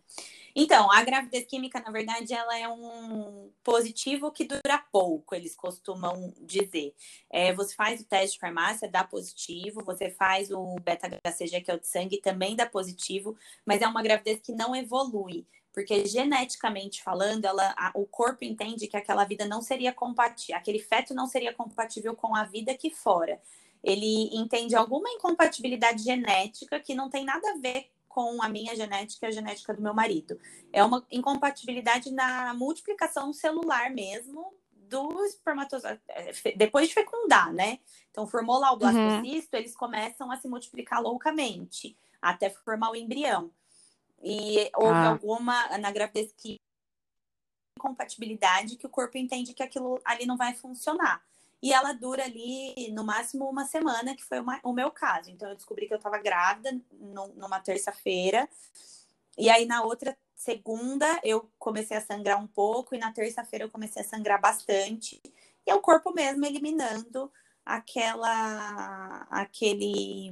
Então, 0.59 0.91
a 0.91 1.03
gravidez 1.03 1.45
química, 1.45 1.79
na 1.79 1.91
verdade, 1.91 2.33
ela 2.33 2.57
é 2.57 2.67
um 2.67 3.51
positivo 3.63 4.31
que 4.31 4.43
dura 4.43 4.79
pouco, 4.91 5.35
eles 5.35 5.55
costumam 5.55 6.33
dizer. 6.41 6.95
É, 7.29 7.53
você 7.53 7.75
faz 7.75 8.01
o 8.01 8.05
teste 8.05 8.33
de 8.33 8.39
farmácia, 8.39 8.89
dá 8.89 9.03
positivo, 9.03 9.83
você 9.83 10.09
faz 10.09 10.49
o 10.51 10.75
beta-HCG, 10.81 11.61
que 11.61 11.69
é 11.69 11.75
o 11.75 11.79
de 11.79 11.85
sangue, 11.87 12.17
também 12.19 12.55
dá 12.55 12.65
positivo, 12.65 13.37
mas 13.63 13.83
é 13.83 13.87
uma 13.87 14.01
gravidez 14.01 14.39
que 14.41 14.51
não 14.51 14.75
evolui. 14.75 15.45
Porque 15.71 16.07
geneticamente 16.07 17.03
falando, 17.03 17.45
ela, 17.45 17.75
a- 17.77 17.91
o 17.93 18.07
corpo 18.07 18.43
entende 18.43 18.87
que 18.87 18.97
aquela 18.97 19.25
vida 19.25 19.45
não 19.45 19.61
seria 19.61 19.93
compatível, 19.93 20.55
aquele 20.57 20.79
feto 20.79 21.13
não 21.13 21.27
seria 21.27 21.53
compatível 21.53 22.15
com 22.15 22.35
a 22.35 22.43
vida 22.45 22.71
aqui 22.71 22.89
fora. 22.89 23.39
Ele 23.83 24.35
entende 24.35 24.75
alguma 24.75 25.07
incompatibilidade 25.11 26.01
genética 26.03 26.79
que 26.79 26.95
não 26.95 27.11
tem 27.11 27.23
nada 27.23 27.47
a 27.51 27.57
ver 27.59 27.91
com 28.07 28.41
a 28.41 28.49
minha 28.49 28.75
genética 28.75 29.25
e 29.25 29.29
a 29.29 29.31
genética 29.31 29.73
do 29.73 29.81
meu 29.81 29.93
marido. 29.93 30.39
É 30.73 30.83
uma 30.83 31.05
incompatibilidade 31.11 32.11
na 32.11 32.53
multiplicação 32.53 33.31
celular 33.33 33.91
mesmo 33.91 34.53
do 34.71 35.23
espermatozoide, 35.25 36.01
é, 36.07 36.31
depois 36.55 36.87
de 36.87 36.93
fecundar, 36.93 37.53
né? 37.53 37.79
Então, 38.09 38.25
formou 38.25 38.57
lá 38.57 38.71
o 38.71 38.77
blastocisto, 38.77 39.55
eles 39.55 39.75
começam 39.75 40.31
a 40.31 40.37
se 40.37 40.47
multiplicar 40.47 41.01
loucamente, 41.01 41.95
até 42.21 42.49
formar 42.49 42.91
o 42.91 42.95
embrião. 42.95 43.51
E 44.23 44.71
houve 44.75 44.93
Ah. 44.93 45.09
alguma, 45.09 45.77
na 45.77 45.91
gravidez 45.91 46.33
que 46.35 46.57
incompatibilidade 47.77 48.75
que 48.75 48.87
o 48.87 48.89
corpo 48.89 49.17
entende 49.17 49.53
que 49.53 49.61
aquilo 49.61 50.01
ali 50.03 50.25
não 50.25 50.35
vai 50.35 50.53
funcionar. 50.55 51.23
E 51.61 51.73
ela 51.73 51.91
dura 51.93 52.23
ali 52.23 52.91
no 52.91 53.03
máximo 53.03 53.49
uma 53.49 53.65
semana, 53.65 54.15
que 54.15 54.23
foi 54.23 54.39
uma- 54.39 54.59
o 54.63 54.73
meu 54.73 54.91
caso. 54.91 55.31
Então 55.31 55.49
eu 55.49 55.55
descobri 55.55 55.87
que 55.87 55.93
eu 55.93 55.97
estava 55.97 56.17
grávida 56.19 56.71
nu- 56.91 57.33
numa 57.35 57.59
terça-feira. 57.59 58.47
E 59.37 59.49
aí 59.49 59.65
na 59.65 59.83
outra 59.83 60.17
segunda 60.35 61.19
eu 61.23 61.49
comecei 61.59 61.97
a 61.97 62.01
sangrar 62.01 62.41
um 62.41 62.47
pouco 62.47 62.95
e 62.95 62.99
na 62.99 63.11
terça-feira 63.11 63.65
eu 63.65 63.71
comecei 63.71 64.01
a 64.01 64.05
sangrar 64.05 64.39
bastante. 64.39 65.21
E 65.65 65.71
é 65.71 65.75
o 65.75 65.81
corpo 65.81 66.13
mesmo 66.13 66.45
eliminando 66.45 67.31
aquela 67.65 69.27
aquele 69.29 70.31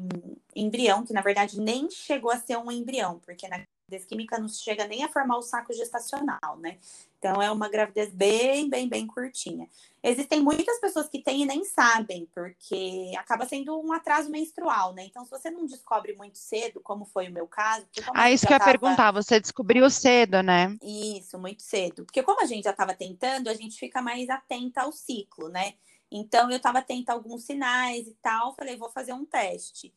embrião 0.55 1.03
que 1.05 1.11
na 1.13 1.21
verdade 1.21 1.59
nem 1.59 1.89
chegou 1.89 2.31
a 2.31 2.39
ser 2.39 2.57
um 2.57 2.71
embrião, 2.71 3.19
porque 3.19 3.47
na 3.47 3.65
química 4.07 4.39
não 4.39 4.47
chega 4.47 4.87
nem 4.87 5.03
a 5.03 5.09
formar 5.09 5.37
o 5.37 5.41
saco 5.41 5.73
gestacional, 5.73 6.57
né? 6.57 6.77
Então 7.19 7.41
é 7.41 7.51
uma 7.51 7.69
gravidez 7.69 8.11
bem, 8.11 8.69
bem, 8.69 8.87
bem 8.87 9.07
curtinha. 9.07 9.67
Existem 10.03 10.41
muitas 10.41 10.79
pessoas 10.79 11.07
que 11.07 11.21
têm 11.21 11.41
e 11.41 11.45
nem 11.45 11.63
sabem, 11.63 12.27
porque 12.33 13.11
acaba 13.17 13.45
sendo 13.47 13.79
um 13.79 13.91
atraso 13.91 14.29
menstrual, 14.29 14.93
né? 14.93 15.05
Então, 15.05 15.23
se 15.23 15.31
você 15.31 15.49
não 15.49 15.65
descobre 15.65 16.15
muito 16.15 16.37
cedo, 16.37 16.79
como 16.81 17.05
foi 17.05 17.27
o 17.27 17.31
meu 17.31 17.47
caso. 17.47 17.87
Ah, 18.13 18.29
isso 18.29 18.45
que 18.45 18.53
eu 18.53 18.55
ia 18.55 18.59
tava... 18.59 18.71
perguntar, 18.71 19.11
você 19.11 19.39
descobriu 19.39 19.89
cedo, 19.89 20.43
né? 20.43 20.75
Isso, 20.83 21.39
muito 21.39 21.63
cedo. 21.63 22.05
Porque 22.05 22.21
como 22.21 22.41
a 22.41 22.45
gente 22.45 22.65
já 22.65 22.71
estava 22.71 22.93
tentando, 22.93 23.49
a 23.49 23.53
gente 23.55 23.79
fica 23.79 24.01
mais 24.01 24.29
atenta 24.29 24.81
ao 24.81 24.91
ciclo, 24.91 25.49
né? 25.49 25.73
Então, 26.11 26.51
eu 26.51 26.57
estava 26.57 26.79
atenta 26.79 27.11
a 27.11 27.15
alguns 27.15 27.43
sinais 27.43 28.07
e 28.07 28.15
tal, 28.21 28.53
falei, 28.53 28.77
vou 28.77 28.91
fazer 28.91 29.13
um 29.13 29.25
teste. 29.25 29.91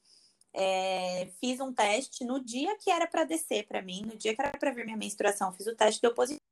É, 0.60 1.30
fiz 1.40 1.60
um 1.60 1.72
teste 1.72 2.24
no 2.24 2.42
dia 2.42 2.76
que 2.78 2.90
era 2.90 3.06
para 3.06 3.22
descer 3.22 3.64
para 3.68 3.80
mim, 3.80 4.02
no 4.04 4.16
dia 4.16 4.34
que 4.34 4.42
era 4.42 4.50
para 4.50 4.72
ver 4.72 4.84
minha 4.84 4.96
menstruação, 4.96 5.52
fiz 5.52 5.68
o 5.68 5.76
teste, 5.76 6.02
deu 6.02 6.12
positivo. 6.12 6.42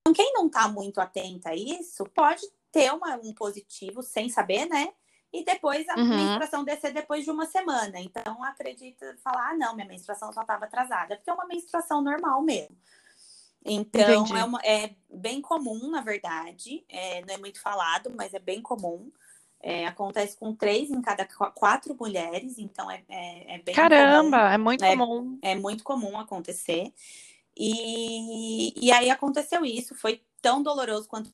Então, 0.00 0.12
quem 0.12 0.32
não 0.32 0.46
está 0.46 0.66
muito 0.66 1.00
atenta 1.00 1.50
a 1.50 1.54
isso, 1.54 2.04
pode 2.06 2.42
ter 2.72 2.92
uma, 2.92 3.14
um 3.16 3.32
positivo 3.32 4.02
sem 4.02 4.28
saber, 4.28 4.66
né? 4.66 4.92
E 5.32 5.44
depois 5.44 5.88
a 5.88 5.96
uhum. 5.96 6.16
menstruação 6.16 6.64
descer 6.64 6.92
depois 6.92 7.24
de 7.24 7.30
uma 7.30 7.46
semana. 7.46 8.00
Então, 8.00 8.42
acredita, 8.42 9.16
falar, 9.22 9.50
ah, 9.50 9.56
não, 9.56 9.74
minha 9.74 9.86
menstruação 9.86 10.32
só 10.32 10.40
estava 10.40 10.64
atrasada, 10.64 11.16
porque 11.16 11.30
é 11.30 11.32
uma 11.32 11.46
menstruação 11.46 12.02
normal 12.02 12.42
mesmo. 12.42 12.76
Então, 13.64 14.24
é, 14.36 14.44
uma, 14.44 14.60
é, 14.64 14.94
bem 15.10 15.40
comum, 15.40 15.90
na 15.90 16.00
verdade, 16.00 16.84
é, 16.88 17.20
não 17.24 17.34
é 17.34 17.38
muito 17.38 17.60
falado, 17.60 18.12
mas 18.16 18.32
é 18.32 18.38
bem 18.38 18.62
comum. 18.62 19.10
É, 19.62 19.86
acontece 19.86 20.36
com 20.36 20.54
três 20.54 20.90
em 20.90 21.00
cada 21.00 21.26
quatro 21.54 21.96
mulheres, 21.98 22.58
então 22.58 22.90
é, 22.90 23.02
é, 23.08 23.54
é 23.54 23.58
bem 23.58 23.74
Caramba, 23.74 24.38
comum. 24.38 24.46
é 24.46 24.58
muito 24.58 24.84
é, 24.84 24.96
comum. 24.96 25.38
É 25.42 25.54
muito 25.54 25.84
comum 25.84 26.18
acontecer. 26.18 26.92
E, 27.56 28.74
e 28.76 28.92
aí 28.92 29.10
aconteceu 29.10 29.64
isso, 29.64 29.94
foi 29.94 30.22
tão 30.42 30.62
doloroso 30.62 31.08
quanto 31.08 31.32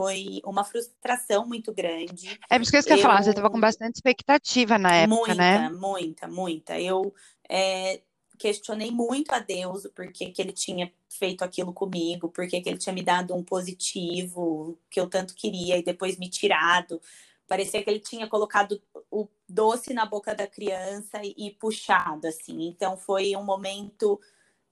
foi 0.00 0.40
uma 0.44 0.64
frustração 0.64 1.46
muito 1.46 1.72
grande. 1.72 2.38
É 2.50 2.56
por 2.58 2.62
isso 2.62 2.72
que 2.72 2.78
eu 2.78 2.96
ia 2.96 3.02
falar, 3.02 3.22
você 3.22 3.30
estava 3.30 3.50
com 3.50 3.60
bastante 3.60 3.96
expectativa 3.96 4.78
na 4.78 4.92
época, 4.94 5.16
muita, 5.16 5.34
né? 5.34 5.68
Muita, 5.68 5.78
muita, 5.78 6.28
muita. 6.28 6.80
Eu 6.80 7.14
é, 7.48 8.00
questionei 8.38 8.90
muito 8.90 9.32
a 9.32 9.38
Deus 9.38 9.84
o 9.84 9.90
porquê 9.90 10.30
que 10.30 10.40
ele 10.40 10.52
tinha 10.52 10.92
feito 11.08 11.42
aquilo 11.42 11.72
comigo, 11.72 12.28
porquê 12.28 12.60
que 12.60 12.68
ele 12.68 12.78
tinha 12.78 12.92
me 12.92 13.02
dado 13.02 13.34
um 13.34 13.42
positivo 13.42 14.78
que 14.90 15.00
eu 15.00 15.08
tanto 15.08 15.34
queria 15.34 15.78
e 15.78 15.82
depois 15.82 16.18
me 16.18 16.28
tirado. 16.28 17.00
Parecia 17.46 17.82
que 17.82 17.90
ele 17.90 18.00
tinha 18.00 18.26
colocado 18.26 18.80
o 19.10 19.28
doce 19.48 19.92
na 19.92 20.06
boca 20.06 20.34
da 20.34 20.46
criança 20.46 21.20
e, 21.22 21.34
e 21.36 21.50
puxado, 21.52 22.26
assim. 22.26 22.66
Então 22.66 22.96
foi 22.96 23.36
um 23.36 23.44
momento 23.44 24.20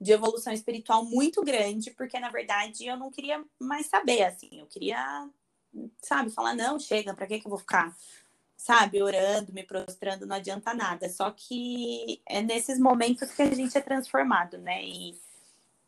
de 0.00 0.12
evolução 0.12 0.52
espiritual 0.52 1.04
muito 1.04 1.42
grande, 1.42 1.92
porque 1.92 2.18
na 2.18 2.28
verdade 2.28 2.86
eu 2.86 2.96
não 2.96 3.10
queria 3.10 3.44
mais 3.60 3.86
saber, 3.86 4.24
assim. 4.24 4.48
Eu 4.52 4.66
queria, 4.66 5.28
sabe, 6.02 6.30
falar: 6.30 6.54
não, 6.54 6.78
chega, 6.78 7.14
para 7.14 7.26
que, 7.26 7.38
que 7.38 7.46
eu 7.46 7.50
vou 7.50 7.58
ficar 7.58 7.96
sabe, 8.62 9.02
orando, 9.02 9.52
me 9.52 9.64
prostrando, 9.64 10.24
não 10.24 10.36
adianta 10.36 10.72
nada. 10.72 11.08
Só 11.08 11.32
que 11.32 12.22
é 12.24 12.40
nesses 12.40 12.78
momentos 12.78 13.32
que 13.32 13.42
a 13.42 13.52
gente 13.52 13.76
é 13.76 13.80
transformado, 13.80 14.56
né? 14.56 14.84
E, 14.84 15.18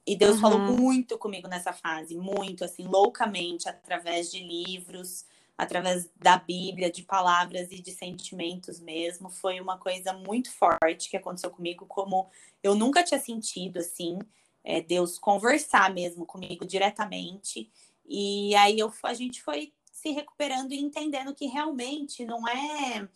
e 0.05 0.17
Deus 0.17 0.35
uhum. 0.35 0.41
falou 0.41 0.59
muito 0.59 1.17
comigo 1.17 1.47
nessa 1.47 1.73
fase, 1.73 2.17
muito, 2.17 2.65
assim, 2.65 2.85
loucamente, 2.85 3.69
através 3.69 4.29
de 4.29 4.41
livros, 4.41 5.25
através 5.57 6.11
da 6.17 6.37
Bíblia, 6.37 6.91
de 6.91 7.05
palavras 7.05 7.71
e 7.71 7.81
de 7.81 7.93
sentimentos 7.93 8.81
mesmo. 8.81 9.31
Foi 9.31 9.61
uma 9.61 9.79
coisa 9.79 10.13
muito 10.13 10.51
forte 10.51 11.09
que 11.09 11.17
aconteceu 11.17 11.51
comigo, 11.51 11.87
como 11.87 12.29
eu 12.61 12.75
nunca 12.75 13.05
tinha 13.05 13.21
sentido, 13.21 13.79
assim, 13.79 14.19
é, 14.65 14.81
Deus 14.81 15.17
conversar 15.17 15.95
mesmo 15.95 16.27
comigo 16.27 16.67
diretamente. 16.67 17.71
E 18.05 18.53
aí 18.57 18.81
eu, 18.81 18.93
a 19.05 19.15
gente 19.15 19.41
foi 19.41 19.73
se 20.05 20.11
recuperando 20.11 20.73
e 20.73 20.79
entendendo 20.79 21.35
que 21.35 21.47
realmente 21.47 22.27
não 22.27 22.47
é, 22.47 23.09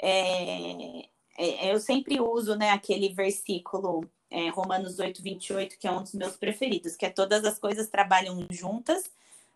é, 0.00 1.08
é 1.36 1.70
eu 1.70 1.78
sempre 1.78 2.18
uso 2.18 2.56
né, 2.56 2.70
aquele 2.70 3.12
versículo 3.12 4.08
é, 4.30 4.48
Romanos 4.48 4.98
8, 4.98 5.22
28, 5.22 5.78
que 5.78 5.86
é 5.86 5.92
um 5.92 6.02
dos 6.02 6.14
meus 6.14 6.34
preferidos, 6.34 6.96
que 6.96 7.04
é 7.04 7.10
todas 7.10 7.44
as 7.44 7.58
coisas 7.58 7.90
trabalham 7.90 8.46
juntas 8.50 9.04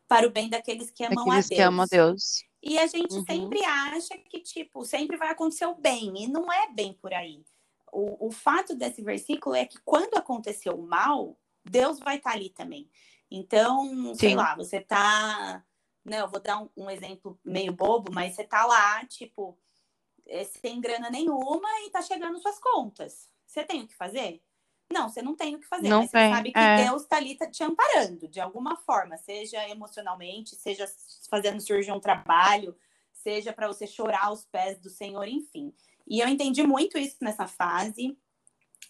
para 0.06 0.26
o 0.26 0.30
bem 0.30 0.50
daqueles 0.50 0.90
que 0.90 1.02
amam 1.04 1.24
daqueles 1.24 1.46
a 1.46 1.48
Deus. 1.48 1.56
que 1.56 1.62
amam 1.62 1.84
a 1.84 1.86
Deus. 1.86 2.44
E 2.62 2.78
a 2.78 2.86
gente 2.86 3.14
uhum. 3.14 3.24
sempre 3.24 3.64
acha 3.64 4.18
que, 4.18 4.38
tipo, 4.40 4.84
sempre 4.84 5.16
vai 5.16 5.30
acontecer 5.30 5.64
o 5.64 5.74
bem, 5.74 6.12
e 6.22 6.28
não 6.28 6.52
é 6.52 6.70
bem 6.70 6.92
por 6.92 7.14
aí. 7.14 7.42
O, 7.90 8.26
o 8.28 8.30
fato 8.30 8.74
desse 8.74 9.00
versículo 9.02 9.54
é 9.54 9.64
que 9.64 9.78
quando 9.84 10.14
aconteceu 10.18 10.74
o 10.74 10.86
mal, 10.86 11.34
Deus 11.64 11.98
vai 11.98 12.18
estar 12.18 12.32
ali 12.32 12.50
também. 12.50 12.90
Então, 13.30 13.88
Sim. 13.88 14.14
sei 14.16 14.34
lá, 14.34 14.54
você 14.54 14.80
tá 14.80 15.64
né? 16.04 16.20
Eu 16.20 16.28
vou 16.28 16.40
dar 16.40 16.60
um, 16.60 16.68
um 16.76 16.90
exemplo 16.90 17.38
meio 17.44 17.72
bobo, 17.72 18.12
mas 18.12 18.34
você 18.34 18.44
tá 18.44 18.64
lá, 18.66 19.04
tipo, 19.06 19.58
é, 20.26 20.44
sem 20.44 20.80
grana 20.80 21.10
nenhuma 21.10 21.68
e 21.86 21.90
tá 21.90 22.02
chegando 22.02 22.38
suas 22.40 22.58
contas. 22.58 23.28
Você 23.46 23.64
tem 23.64 23.82
o 23.82 23.86
que 23.86 23.94
fazer? 23.94 24.42
Não, 24.92 25.08
você 25.08 25.22
não 25.22 25.34
tem 25.34 25.54
o 25.54 25.58
que 25.58 25.66
fazer, 25.66 25.88
não 25.88 26.02
mas 26.02 26.10
tem, 26.10 26.28
você 26.28 26.34
sabe 26.34 26.52
que 26.52 26.58
é. 26.58 26.84
Deus 26.84 27.06
tá 27.06 27.16
ali 27.16 27.34
tá 27.34 27.50
te 27.50 27.62
amparando 27.64 28.28
de 28.28 28.40
alguma 28.40 28.76
forma, 28.76 29.16
seja 29.16 29.66
emocionalmente, 29.68 30.54
seja 30.54 30.86
fazendo 31.30 31.60
surgir 31.60 31.92
um 31.92 32.00
trabalho, 32.00 32.76
seja 33.12 33.52
para 33.52 33.68
você 33.68 33.86
chorar 33.86 34.26
aos 34.26 34.44
pés 34.44 34.78
do 34.78 34.90
Senhor, 34.90 35.26
enfim. 35.26 35.72
E 36.06 36.20
eu 36.20 36.28
entendi 36.28 36.62
muito 36.62 36.98
isso 36.98 37.16
nessa 37.22 37.46
fase. 37.46 38.18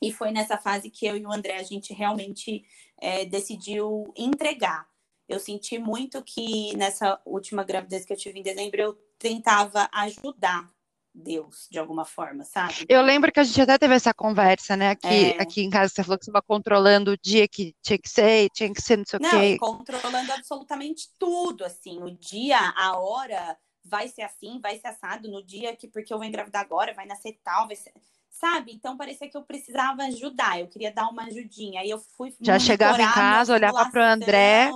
E 0.01 0.11
foi 0.11 0.33
nessa 0.33 0.59
fase 0.59 0.91
que 0.91 1.07
eu 1.07 1.17
e 1.17 1.25
o 1.25 1.31
André 1.31 1.59
a 1.59 1.63
gente 1.63 1.93
realmente 1.93 2.65
é, 3.01 3.25
decidiu 3.25 4.13
entregar 4.17 4.89
eu 5.29 5.39
senti 5.39 5.79
muito 5.79 6.23
que 6.23 6.77
nessa 6.77 7.21
última 7.25 7.65
gravidez 7.65 8.05
que 8.05 8.13
eu 8.13 8.17
tive 8.17 8.39
em 8.39 8.43
dezembro, 8.43 8.81
eu 8.81 8.95
tentava 9.19 9.89
ajudar 9.93 10.71
Deus 11.15 11.69
de 11.71 11.79
alguma 11.79 12.05
forma, 12.05 12.45
sabe? 12.45 12.87
Eu 12.89 13.03
lembro 13.03 13.31
que 13.31 13.39
a 13.39 13.45
gente 13.45 13.61
até 13.61 13.77
teve 13.77 13.95
essa 13.95 14.15
conversa, 14.15 14.77
né? 14.77 14.91
Aqui, 14.91 15.07
é. 15.07 15.43
aqui 15.43 15.63
em 15.63 15.71
casa, 15.71 15.93
você 15.93 16.03
falou 16.03 16.19
que 16.19 16.25
você 16.25 16.31
estava 16.31 16.45
controlando 16.45 17.13
o 17.13 17.19
dia 17.19 17.47
que 17.47 17.75
tinha 17.83 17.99
que 17.99 18.09
ser, 18.09 18.49
tinha 18.51 18.73
que 18.73 18.81
ser 18.81 18.97
não 18.97 19.05
sei 19.05 19.19
o 19.19 19.31
quê. 19.31 19.59
controlando 19.59 20.33
absolutamente 20.33 21.09
tudo, 21.19 21.65
assim, 21.65 22.03
o 22.03 22.11
dia, 22.11 22.59
a 22.77 22.99
hora, 22.99 23.57
vai 23.85 24.09
ser 24.09 24.23
assim, 24.23 24.61
vai 24.61 24.79
ser 24.79 24.89
assado 24.89 25.31
no 25.31 25.45
dia 25.45 25.77
que, 25.77 25.87
porque 25.87 26.13
eu 26.13 26.19
vou 26.19 26.27
engravidar 26.27 26.63
agora, 26.63 26.95
vai 26.95 27.07
nascer 27.07 27.39
tal, 27.45 27.67
vai 27.67 27.77
ser 27.77 27.93
sabe? 28.33 28.73
Então 28.73 28.97
parecia 28.97 29.29
que 29.29 29.37
eu 29.37 29.43
precisava 29.43 30.03
ajudar, 30.05 30.59
eu 30.59 30.67
queria 30.67 30.91
dar 30.91 31.09
uma 31.09 31.25
ajudinha. 31.25 31.83
Aí 31.83 31.91
eu 31.91 31.99
fui. 31.99 32.35
Já 32.41 32.59
chegava 32.59 33.01
em 33.01 33.13
casa, 33.13 33.53
olhava 33.53 33.89
para 33.91 34.01
o 34.01 34.13
André 34.13 34.71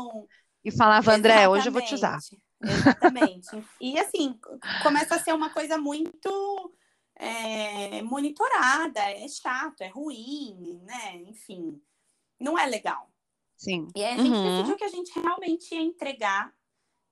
e 0.62 0.70
falava, 0.70 1.14
André, 1.14 1.32
Exatamente. 1.32 1.58
hoje 1.58 1.68
eu 1.68 1.72
vou 1.72 1.82
te 1.82 1.94
usar. 1.94 2.18
Exatamente. 2.62 3.64
e 3.80 3.98
assim, 3.98 4.38
começa 4.82 5.16
a 5.16 5.18
ser 5.18 5.34
uma 5.34 5.50
coisa 5.50 5.76
muito 5.78 6.72
é, 7.16 8.02
monitorada, 8.02 9.00
é 9.00 9.26
chato, 9.26 9.80
é 9.80 9.88
ruim, 9.88 10.80
né? 10.84 11.16
Enfim, 11.26 11.80
não 12.38 12.58
é 12.58 12.66
legal. 12.66 13.10
Sim. 13.56 13.88
E 13.96 14.04
aí 14.04 14.14
a 14.14 14.16
gente 14.18 14.36
uhum. 14.36 14.56
decidiu 14.56 14.76
que 14.76 14.84
a 14.84 14.88
gente 14.88 15.18
realmente 15.18 15.74
ia 15.74 15.80
entregar 15.80 16.52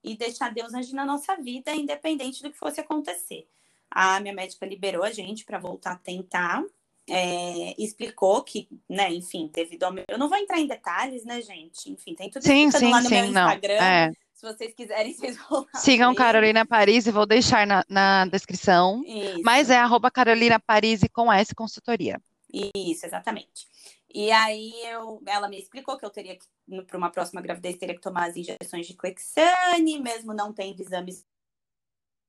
e 0.03 0.15
deixar 0.15 0.53
Deus 0.53 0.73
agir 0.75 0.93
na 0.93 1.03
nossa 1.03 1.35
vida, 1.35 1.73
independente 1.73 2.43
do 2.43 2.51
que 2.51 2.57
fosse 2.57 2.79
acontecer. 2.79 3.49
A 3.89 4.19
minha 4.19 4.33
médica 4.33 4.65
liberou 4.65 5.03
a 5.03 5.11
gente 5.11 5.45
para 5.45 5.59
voltar 5.59 5.93
a 5.93 5.97
tentar. 5.97 6.63
É, 7.07 7.75
explicou 7.77 8.43
que, 8.43 8.67
né, 8.89 9.13
enfim, 9.13 9.49
devido 9.53 9.83
ao 9.83 9.93
meu. 9.93 10.03
Eu 10.07 10.17
não 10.17 10.27
vou 10.27 10.37
entrar 10.37 10.59
em 10.59 10.67
detalhes, 10.67 11.23
né, 11.23 11.39
gente? 11.41 11.91
Enfim, 11.91 12.15
tem 12.15 12.29
tudo 12.29 12.41
sim, 12.41 12.71
sim, 12.71 12.89
lá 12.89 13.01
no 13.01 13.07
sim, 13.07 13.15
meu 13.15 13.25
Instagram. 13.25 13.73
É. 13.73 14.11
Se 14.33 14.41
vocês 14.41 14.73
quiserem, 14.73 15.13
vocês 15.15 15.37
vão 15.37 15.61
lá. 15.61 15.79
Sigam 15.79 16.15
Carolina 16.15 16.65
Paris 16.65 17.05
e 17.05 17.11
vou 17.11 17.25
deixar 17.25 17.65
na, 17.67 17.85
na 17.87 18.25
descrição. 18.25 19.03
Isso. 19.05 19.41
Mas 19.43 19.69
é 19.69 19.77
arroba 19.77 20.09
Carolina 20.09 20.59
Paris 20.59 21.01
com 21.13 21.31
S 21.31 21.53
consultoria. 21.53 22.19
Isso, 22.51 23.05
exatamente. 23.05 23.67
E 24.13 24.31
aí 24.31 24.73
eu, 24.85 25.21
ela 25.25 25.49
me 25.49 25.59
explicou 25.59 25.97
que 25.97 26.05
eu 26.05 26.09
teria 26.09 26.37
que, 26.37 26.45
para 26.83 26.97
uma 26.97 27.09
próxima 27.09 27.41
gravidez, 27.41 27.77
teria 27.77 27.95
que 27.95 28.01
tomar 28.01 28.29
as 28.29 28.37
injeções 28.37 28.87
de 28.87 28.93
Clexane, 28.93 29.99
mesmo 29.99 30.33
não 30.33 30.53
tendo 30.53 30.81
exames 30.81 31.25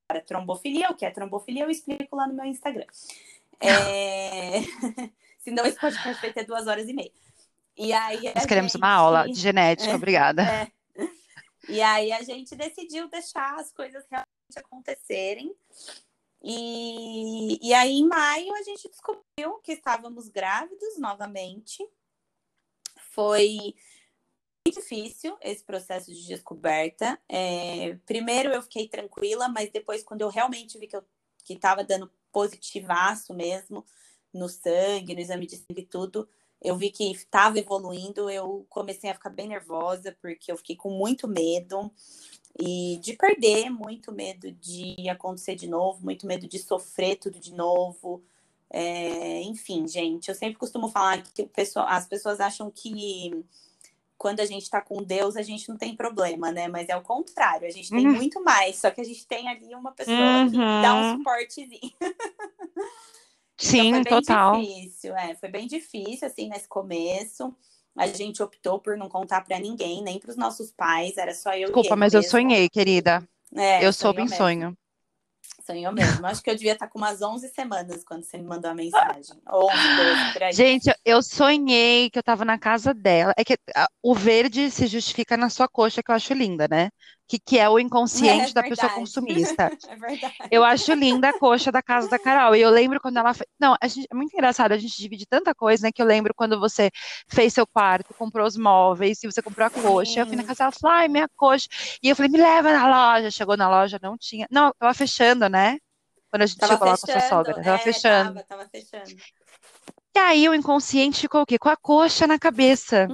para 0.07 0.21
trombofilia, 0.21 0.91
o 0.91 0.95
que 0.95 1.05
é 1.05 1.11
trombofilia, 1.11 1.65
eu 1.65 1.71
explico 1.71 2.17
lá 2.17 2.27
no 2.27 2.35
meu 2.35 2.45
Instagram. 2.45 2.87
É... 3.61 4.61
Senão 5.41 5.65
esse 5.65 5.79
podcast 5.79 6.21
vai 6.21 6.33
ter 6.33 6.45
duas 6.45 6.67
horas 6.67 6.89
e 6.89 6.93
meia. 6.93 7.13
E 7.77 7.93
aí 7.93 8.33
Nós 8.35 8.47
queremos 8.47 8.73
gente... 8.73 8.81
uma 8.81 8.91
aula 8.91 9.27
de 9.27 9.35
genética, 9.35 9.91
é, 9.93 9.95
obrigada. 9.95 10.43
É. 10.43 10.71
E 11.69 11.83
aí 11.83 12.13
a 12.13 12.23
gente 12.23 12.55
decidiu 12.55 13.09
deixar 13.09 13.59
as 13.59 13.73
coisas 13.73 14.05
realmente 14.11 14.57
acontecerem. 14.57 15.55
E, 16.43 17.59
e 17.61 17.75
aí, 17.75 17.99
em 17.99 18.07
maio, 18.07 18.55
a 18.55 18.63
gente 18.63 18.89
descobriu 18.89 19.59
que 19.63 19.73
estávamos 19.73 20.29
grávidos 20.29 20.97
novamente. 20.99 21.85
Foi 23.11 23.75
difícil 24.71 25.37
esse 25.41 25.65
processo 25.65 26.13
de 26.13 26.27
descoberta. 26.27 27.19
É, 27.29 27.97
primeiro 28.07 28.51
eu 28.51 28.63
fiquei 28.63 28.89
tranquila, 28.89 29.49
mas 29.49 29.71
depois, 29.71 30.03
quando 30.03 30.23
eu 30.23 30.29
realmente 30.29 30.79
vi 30.79 30.87
que 30.87 30.97
eu 30.97 31.05
que 31.47 31.55
estava 31.55 31.85
dando 31.85 32.11
positivaço 32.33 33.33
mesmo 33.33 33.85
no 34.35 34.49
sangue, 34.49 35.15
no 35.15 35.21
exame 35.21 35.47
de 35.47 35.57
sangue 35.57 35.83
e 35.83 35.87
tudo, 35.87 36.29
eu 36.61 36.77
vi 36.77 36.91
que 36.91 37.13
estava 37.13 37.59
evoluindo, 37.59 38.29
eu 38.29 38.67
comecei 38.69 39.09
a 39.09 39.15
ficar 39.15 39.31
bem 39.31 39.49
nervosa, 39.49 40.17
porque 40.21 40.51
eu 40.51 40.57
fiquei 40.57 40.75
com 40.75 40.91
muito 40.91 41.29
medo 41.29 41.91
e 42.59 42.99
de 43.03 43.13
perder, 43.15 43.71
muito 43.71 44.11
medo 44.11 44.51
de 44.51 45.09
acontecer 45.09 45.55
de 45.55 45.69
novo, 45.69 46.03
muito 46.03 46.27
medo 46.27 46.49
de 46.49 46.59
sofrer 46.59 47.17
tudo 47.17 47.39
de 47.39 47.55
novo. 47.55 48.25
É, 48.69 49.43
enfim, 49.43 49.87
gente, 49.87 50.29
eu 50.29 50.35
sempre 50.35 50.59
costumo 50.59 50.89
falar 50.89 51.23
que 51.23 51.47
pessoa, 51.47 51.87
as 51.87 52.07
pessoas 52.07 52.41
acham 52.41 52.71
que 52.71 53.45
quando 54.19 54.41
a 54.41 54.47
gente 54.47 54.63
está 54.63 54.81
com 54.81 55.03
Deus, 55.03 55.37
a 55.37 55.43
gente 55.43 55.69
não 55.69 55.77
tem 55.77 55.95
problema, 55.95 56.51
né? 56.51 56.69
Mas 56.69 56.89
é 56.89 56.97
o 56.97 57.03
contrário, 57.03 57.67
a 57.67 57.71
gente 57.71 57.91
tem 57.91 58.07
uhum. 58.07 58.15
muito 58.15 58.43
mais, 58.43 58.77
só 58.77 58.91
que 58.91 59.01
a 59.01 59.05
gente 59.05 59.27
tem 59.27 59.49
ali 59.49 59.75
uma 59.75 59.93
pessoa 59.93 60.17
uhum. 60.17 60.51
que 60.51 60.57
dá 60.57 60.95
um 60.95 61.03
uhum. 61.03 61.17
suportezinho. 61.19 61.93
Sim, 63.59 63.89
então 63.89 64.03
foi 64.03 64.05
bem 64.05 64.05
total. 64.05 64.61
difícil, 64.61 65.17
é, 65.17 65.35
foi 65.35 65.49
bem 65.49 65.67
difícil 65.67 66.27
assim 66.27 66.49
nesse 66.49 66.69
começo. 66.69 67.55
A 67.97 68.07
gente 68.07 68.43
optou 68.43 68.79
por 68.79 68.97
não 68.97 69.09
contar 69.09 69.41
para 69.43 69.59
ninguém, 69.59 70.03
nem 70.03 70.19
para 70.19 70.31
os 70.31 70.37
nossos 70.37 70.71
pais, 70.71 71.17
era 71.17 71.35
só 71.35 71.55
eu 71.55 71.67
Desculpa, 71.67 71.97
mas 71.97 72.13
mesmo. 72.13 72.27
eu 72.27 72.31
sonhei, 72.31 72.69
querida. 72.69 73.27
É, 73.55 73.87
eu 73.87 73.93
soube 73.93 74.21
em 74.21 74.29
sonho. 74.29 74.77
Sonhou 75.67 75.93
mesmo. 75.93 76.25
Acho 76.25 76.41
que 76.41 76.49
eu 76.49 76.55
devia 76.55 76.75
estar 76.75 76.87
com 76.87 76.97
umas 76.97 77.21
11 77.21 77.49
semanas 77.49 78.05
quando 78.05 78.23
você 78.23 78.39
me 78.39 78.45
mandou 78.45 78.71
a 78.71 78.75
mensagem. 78.75 79.21
11, 79.21 79.37
12, 79.47 80.33
por 80.33 80.43
aí. 80.45 80.53
Gente, 80.53 80.95
eu 81.05 81.21
sonhei 81.21 82.09
que 82.09 82.17
eu 82.17 82.21
estava 82.21 82.45
na 82.45 82.57
casa 82.57 82.95
dela. 82.95 83.35
É 83.37 83.45
que 83.45 83.59
o 84.01 84.15
verde 84.15 84.71
se 84.71 84.87
justifica 84.87 85.37
na 85.37 85.51
sua 85.51 85.67
coxa, 85.67 86.05
que 86.05 86.11
eu 86.11 86.15
acho 86.15 86.33
linda, 86.35 86.69
né? 86.71 86.91
Que, 87.29 87.39
que 87.39 87.59
é 87.59 87.69
o 87.69 87.79
inconsciente 87.79 88.51
é, 88.51 88.55
da 88.55 88.63
pessoa 88.63 88.93
consumista. 88.93 89.71
É 89.89 89.97
verdade. 89.97 90.35
Eu 90.51 90.65
acho 90.65 90.93
linda 90.95 91.29
a 91.29 91.39
coxa 91.39 91.71
da 91.71 91.83
casa 91.83 92.09
da 92.09 92.19
Carol. 92.19 92.55
E 92.55 92.61
eu 92.61 92.71
lembro 92.71 93.01
quando 93.01 93.17
ela 93.19 93.35
fez. 93.35 93.49
Não, 93.59 93.77
gente... 93.85 94.07
é 94.11 94.15
muito 94.15 94.33
engraçado, 94.33 94.73
a 94.73 94.79
gente 94.79 94.97
divide 94.97 95.27
tanta 95.27 95.55
coisa, 95.55 95.87
né? 95.87 95.93
Que 95.93 96.03
eu 96.03 96.07
lembro 96.07 96.35
quando 96.35 96.59
você 96.59 96.91
fez 97.29 97.53
seu 97.53 97.67
quarto, 97.67 98.15
comprou 98.15 98.47
os 98.47 98.57
móveis, 98.57 99.23
e 99.23 99.31
você 99.31 99.43
comprou 99.43 99.67
a 99.67 99.71
coxa. 99.71 100.13
Sim. 100.13 100.21
Eu 100.21 100.27
fui 100.27 100.37
na 100.37 100.45
casa 100.45 100.59
dela 100.59 100.73
e 100.75 100.81
falei, 100.81 100.97
ai, 100.99 101.09
minha 101.09 101.29
coxa. 101.37 101.69
E 102.03 102.09
eu 102.09 102.17
falei, 102.17 102.31
me 102.31 102.39
leva 102.39 102.73
na 102.73 103.15
loja. 103.15 103.31
Chegou 103.31 103.57
na 103.57 103.69
loja, 103.69 103.99
não 104.03 104.17
tinha. 104.17 104.47
Não, 104.51 104.73
tava 104.79 104.95
fechando, 104.95 105.49
né? 105.49 105.79
Quando 106.31 106.43
a 106.43 106.47
gente 106.47 106.59
tava 106.59 106.75
chegou 106.75 106.97
fechando, 106.97 107.09
lá 107.09 107.15
com 107.15 107.19
a 107.19 107.21
sua 107.21 107.29
sogra. 107.29 107.55
Tava 107.63 107.77
é, 107.77 107.79
fechando. 107.79 108.35
Tava, 108.35 108.47
tava 108.47 108.69
fechando. 108.69 109.17
E 110.17 110.19
aí 110.19 110.49
o 110.49 110.55
inconsciente 110.55 111.21
ficou 111.21 111.43
o 111.43 111.47
quê? 111.47 111.59
Com 111.59 111.69
a 111.69 111.77
coxa 111.77 112.27
na 112.27 112.39
cabeça. 112.39 113.07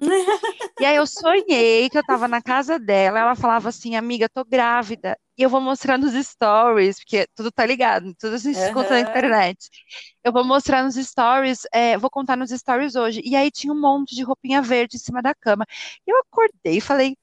e 0.78 0.84
aí 0.84 0.94
eu 0.94 1.04
sonhei 1.04 1.90
que 1.90 1.98
eu 1.98 2.04
tava 2.04 2.28
na 2.28 2.40
casa 2.40 2.78
dela, 2.78 3.18
ela 3.18 3.34
falava 3.34 3.70
assim, 3.70 3.96
amiga, 3.96 4.28
tô 4.28 4.44
grávida. 4.44 5.18
E 5.36 5.42
eu 5.42 5.50
vou 5.50 5.60
mostrar 5.60 5.98
nos 5.98 6.12
stories, 6.12 7.00
porque 7.00 7.26
tudo 7.34 7.50
tá 7.50 7.66
ligado, 7.66 8.14
tudo 8.20 8.38
se 8.38 8.50
uhum. 8.50 8.72
conta 8.72 8.90
na 8.90 9.00
internet. 9.00 9.68
Eu 10.22 10.32
vou 10.32 10.44
mostrar 10.44 10.84
nos 10.84 10.94
stories, 10.94 11.66
é, 11.74 11.98
vou 11.98 12.08
contar 12.08 12.36
nos 12.36 12.50
stories 12.50 12.94
hoje. 12.94 13.20
E 13.24 13.34
aí 13.34 13.50
tinha 13.50 13.72
um 13.72 13.80
monte 13.80 14.14
de 14.14 14.22
roupinha 14.22 14.62
verde 14.62 14.94
em 14.96 15.00
cima 15.00 15.20
da 15.20 15.34
cama. 15.34 15.66
E 16.06 16.12
eu 16.12 16.20
acordei 16.20 16.76
e 16.76 16.80
falei, 16.80 17.16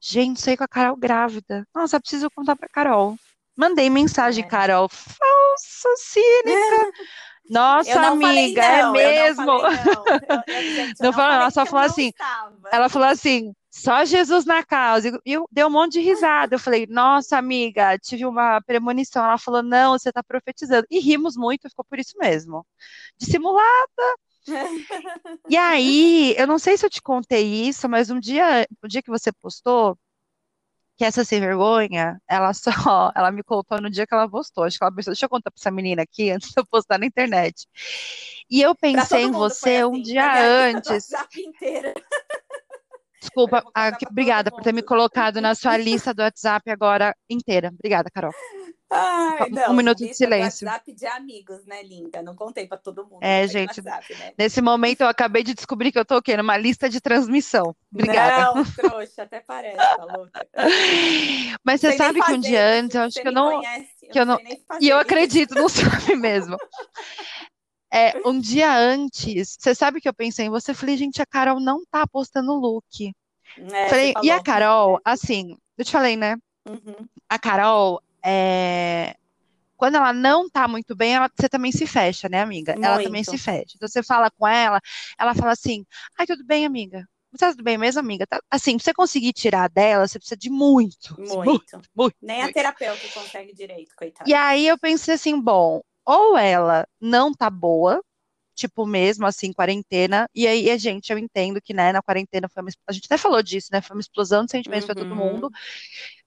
gente, 0.00 0.40
sei 0.40 0.56
com 0.56 0.64
a 0.64 0.68
Carol 0.68 0.96
grávida. 0.96 1.68
Nossa, 1.74 2.00
preciso 2.00 2.30
contar 2.30 2.56
pra 2.56 2.70
Carol. 2.70 3.16
Mandei 3.54 3.90
mensagem, 3.90 4.42
é. 4.42 4.48
Carol, 4.48 4.88
falsa, 4.88 5.94
cínica. 5.98 6.92
Nossa, 7.48 8.00
amiga, 8.00 8.62
é 8.62 8.82
não, 8.82 8.96
é 8.96 9.22
mesmo. 9.22 9.50
Eu 9.50 9.62
não, 9.62 9.62
falei, 9.62 9.84
não. 9.86 10.06
Eu, 10.48 10.86
eu, 10.86 10.94
não 11.00 11.12
falou, 11.12 11.32
ela 11.32 11.50
só 11.50 11.66
falou 11.66 11.84
assim. 11.84 12.08
Estava. 12.08 12.68
Ela 12.72 12.88
falou 12.88 13.08
assim: 13.08 13.52
só 13.76 14.04
Jesus 14.06 14.46
na 14.46 14.64
causa. 14.64 15.20
E 15.24 15.32
eu 15.32 15.46
dei 15.52 15.64
um 15.64 15.70
monte 15.70 15.92
de 15.92 16.00
risada. 16.00 16.54
Eu 16.54 16.58
falei, 16.58 16.86
nossa, 16.88 17.36
amiga, 17.36 17.98
tive 17.98 18.24
uma 18.24 18.60
premonição. 18.62 19.22
Ela 19.22 19.36
falou, 19.38 19.62
não, 19.62 19.92
você 19.92 20.08
está 20.08 20.22
profetizando. 20.22 20.86
E 20.90 20.98
rimos 20.98 21.36
muito, 21.36 21.68
ficou 21.68 21.84
por 21.84 21.98
isso 21.98 22.16
mesmo. 22.18 22.66
Dissimulada. 23.18 23.66
e 25.50 25.56
aí, 25.56 26.34
eu 26.38 26.46
não 26.46 26.58
sei 26.58 26.76
se 26.76 26.86
eu 26.86 26.90
te 26.90 27.02
contei 27.02 27.68
isso, 27.68 27.88
mas 27.88 28.10
um 28.10 28.18
dia, 28.18 28.66
o 28.82 28.86
um 28.86 28.88
dia 28.88 29.02
que 29.02 29.10
você 29.10 29.30
postou, 29.30 29.98
que 30.96 31.04
essa 31.04 31.24
sem 31.24 31.40
vergonha, 31.40 32.18
ela 32.28 32.54
só, 32.54 32.70
ela 33.14 33.30
me 33.30 33.42
contou 33.42 33.80
no 33.80 33.90
dia 33.90 34.06
que 34.06 34.14
ela 34.14 34.28
postou. 34.28 34.64
Acho 34.64 34.78
que 34.78 34.84
ela 34.84 34.94
pensou, 34.94 35.12
deixa 35.12 35.26
eu 35.26 35.30
contar 35.30 35.50
pra 35.50 35.60
essa 35.60 35.70
menina 35.70 36.02
aqui 36.02 36.30
antes 36.32 36.48
de 36.48 36.54
eu 36.56 36.66
postar 36.66 36.98
na 36.98 37.06
internet. 37.06 37.66
E 38.50 38.62
eu 38.62 38.74
pensei 38.74 39.24
em 39.24 39.30
você 39.30 39.76
assim, 39.76 39.84
um 39.84 40.00
dia 40.00 40.68
antes. 40.68 41.08
Desculpa, 43.20 43.64
ah, 43.74 43.90
obrigada 44.08 44.50
por 44.50 44.62
ter 44.62 44.72
me 44.72 44.82
colocado 44.82 45.40
na 45.40 45.54
sua 45.54 45.76
lista 45.76 46.14
do 46.14 46.22
WhatsApp 46.22 46.70
agora 46.70 47.14
inteira. 47.28 47.72
Obrigada, 47.74 48.08
Carol. 48.08 48.32
Ai, 48.88 49.50
não, 49.50 49.72
um 49.72 49.74
minuto 49.74 49.98
de 49.98 50.14
silêncio. 50.14 50.66
WhatsApp 50.66 50.92
de 50.92 51.06
amigos, 51.06 51.66
né, 51.66 51.82
linda? 51.82 52.22
Não 52.22 52.36
contei 52.36 52.68
para 52.68 52.78
todo 52.78 53.04
mundo. 53.04 53.18
É, 53.20 53.46
gente. 53.48 53.80
WhatsApp, 53.80 54.14
né? 54.14 54.32
Nesse 54.38 54.62
momento 54.62 55.00
eu 55.00 55.08
acabei 55.08 55.42
de 55.42 55.54
descobrir 55.54 55.90
que 55.90 55.98
eu 55.98 56.04
tô 56.04 56.18
o 56.18 56.22
quê? 56.22 56.36
Numa 56.36 56.56
lista 56.56 56.88
de 56.88 57.00
transmissão. 57.00 57.74
Obrigada. 57.92 58.54
Não, 58.54 58.64
trouxa, 58.64 59.24
até 59.24 59.40
parece, 59.40 59.76
tá 59.76 60.04
louca. 60.04 60.46
Mas 61.64 61.80
você 61.80 61.96
sabe 61.96 62.22
que 62.22 62.32
um 62.32 62.40
dia 62.40 62.64
antes, 62.64 62.94
eu 62.94 63.02
acho 63.02 63.20
que 63.20 63.26
eu 63.28 63.32
não. 63.32 63.56
Conhece, 63.56 64.08
que 64.12 64.20
eu 64.20 64.26
não 64.26 64.38
e 64.80 64.88
eu 64.88 64.98
acredito, 64.98 65.54
não 65.54 65.68
sabe 65.68 66.14
mesmo. 66.14 66.56
É, 67.92 68.12
um 68.24 68.38
dia 68.38 68.76
antes, 68.76 69.56
você 69.58 69.74
sabe 69.74 70.00
que 70.00 70.08
eu 70.08 70.14
pensei 70.14 70.46
em 70.46 70.50
você? 70.50 70.74
Falei, 70.74 70.96
gente, 70.96 71.20
a 71.20 71.26
Carol 71.26 71.58
não 71.58 71.84
tá 71.90 72.06
postando 72.06 72.52
look. 72.54 73.12
É, 73.72 73.88
falei, 73.88 74.14
e 74.22 74.30
a 74.30 74.42
Carol, 74.42 75.00
assim, 75.04 75.56
eu 75.78 75.84
te 75.84 75.92
falei, 75.92 76.16
né? 76.16 76.36
Uhum. 76.68 77.06
A 77.28 77.38
Carol, 77.38 78.02
é, 78.24 79.14
quando 79.76 79.96
ela 79.96 80.12
não 80.12 80.48
tá 80.48 80.66
muito 80.66 80.96
bem, 80.96 81.14
ela, 81.14 81.30
você 81.34 81.48
também 81.48 81.70
se 81.70 81.86
fecha, 81.86 82.28
né, 82.28 82.40
amiga? 82.40 82.72
Muito. 82.72 82.86
Ela 82.86 83.02
também 83.02 83.22
se 83.22 83.36
fecha. 83.36 83.74
Então 83.76 83.88
você 83.88 84.02
fala 84.02 84.30
com 84.30 84.46
ela, 84.46 84.80
ela 85.18 85.34
fala 85.34 85.52
assim: 85.52 85.84
ai, 86.18 86.26
tudo 86.26 86.44
bem, 86.44 86.64
amiga. 86.64 87.06
Você 87.30 87.44
tá 87.44 87.50
tudo 87.50 87.64
bem 87.64 87.76
mesmo, 87.76 88.00
amiga? 88.00 88.26
Tá, 88.26 88.40
assim, 88.50 88.76
pra 88.76 88.84
você 88.84 88.94
conseguir 88.94 89.32
tirar 89.32 89.68
dela, 89.68 90.08
você 90.08 90.18
precisa 90.18 90.36
de 90.36 90.48
muito. 90.48 91.14
Muito. 91.18 91.44
muito, 91.44 91.80
muito 91.94 92.16
Nem 92.22 92.38
muito. 92.38 92.50
a 92.50 92.54
terapeuta 92.54 93.08
consegue 93.12 93.52
direito, 93.52 93.94
coitada. 93.96 94.28
E 94.28 94.32
aí 94.32 94.66
eu 94.66 94.78
pensei 94.78 95.14
assim: 95.14 95.38
bom, 95.38 95.82
ou 96.04 96.38
ela 96.38 96.86
não 96.98 97.34
tá 97.34 97.50
boa, 97.50 98.00
tipo, 98.54 98.86
mesmo 98.86 99.26
assim, 99.26 99.52
quarentena. 99.52 100.26
E 100.34 100.46
aí, 100.46 100.70
a 100.70 100.78
gente, 100.78 101.12
eu 101.12 101.18
entendo 101.18 101.60
que, 101.60 101.74
né, 101.74 101.92
na 101.92 102.00
quarentena 102.02 102.48
foi 102.48 102.62
uma, 102.62 102.70
a 102.88 102.92
gente 102.92 103.04
até 103.04 103.18
falou 103.18 103.42
disso, 103.42 103.68
né? 103.70 103.82
Foi 103.82 103.94
uma 103.94 104.00
explosão 104.00 104.44
de 104.46 104.52
sentimentos 104.52 104.88
uhum. 104.88 104.94
para 104.94 105.04
todo 105.04 105.14
mundo. 105.14 105.50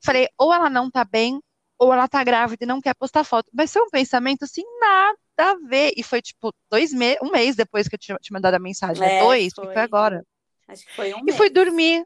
Falei, 0.04 0.28
ou 0.38 0.54
ela 0.54 0.70
não 0.70 0.92
tá 0.92 1.04
bem, 1.04 1.42
ou 1.80 1.94
ela 1.94 2.08
tá 2.08 2.22
grávida 2.24 2.66
e 2.66 2.68
não 2.68 2.82
quer 2.82 2.94
postar 2.94 3.24
foto. 3.24 3.50
Vai 3.54 3.66
ser 3.66 3.80
um 3.82 3.90
pensamento 3.90 4.44
assim, 4.44 4.64
nada 4.80 5.18
a 5.38 5.56
ver. 5.68 5.94
E 5.96 6.04
foi 6.04 6.22
tipo 6.22 6.54
dois 6.70 6.92
meses, 6.94 7.18
um 7.24 7.32
mês 7.32 7.56
depois 7.56 7.88
que 7.88 7.96
eu 7.96 8.00
tinha 8.00 8.18
te 8.18 8.34
mandado 8.34 8.56
a 8.56 8.60
mensagem. 8.60 9.04
É, 9.04 9.22
dois, 9.22 9.54
foi. 9.56 9.74
foi 9.74 9.82
agora. 9.82 10.24
Acho 10.68 10.86
que 10.86 10.94
foi 10.94 11.14
um 11.14 11.20
E 11.20 11.24
mês. 11.24 11.38
fui 11.38 11.50
dormir. 11.50 12.04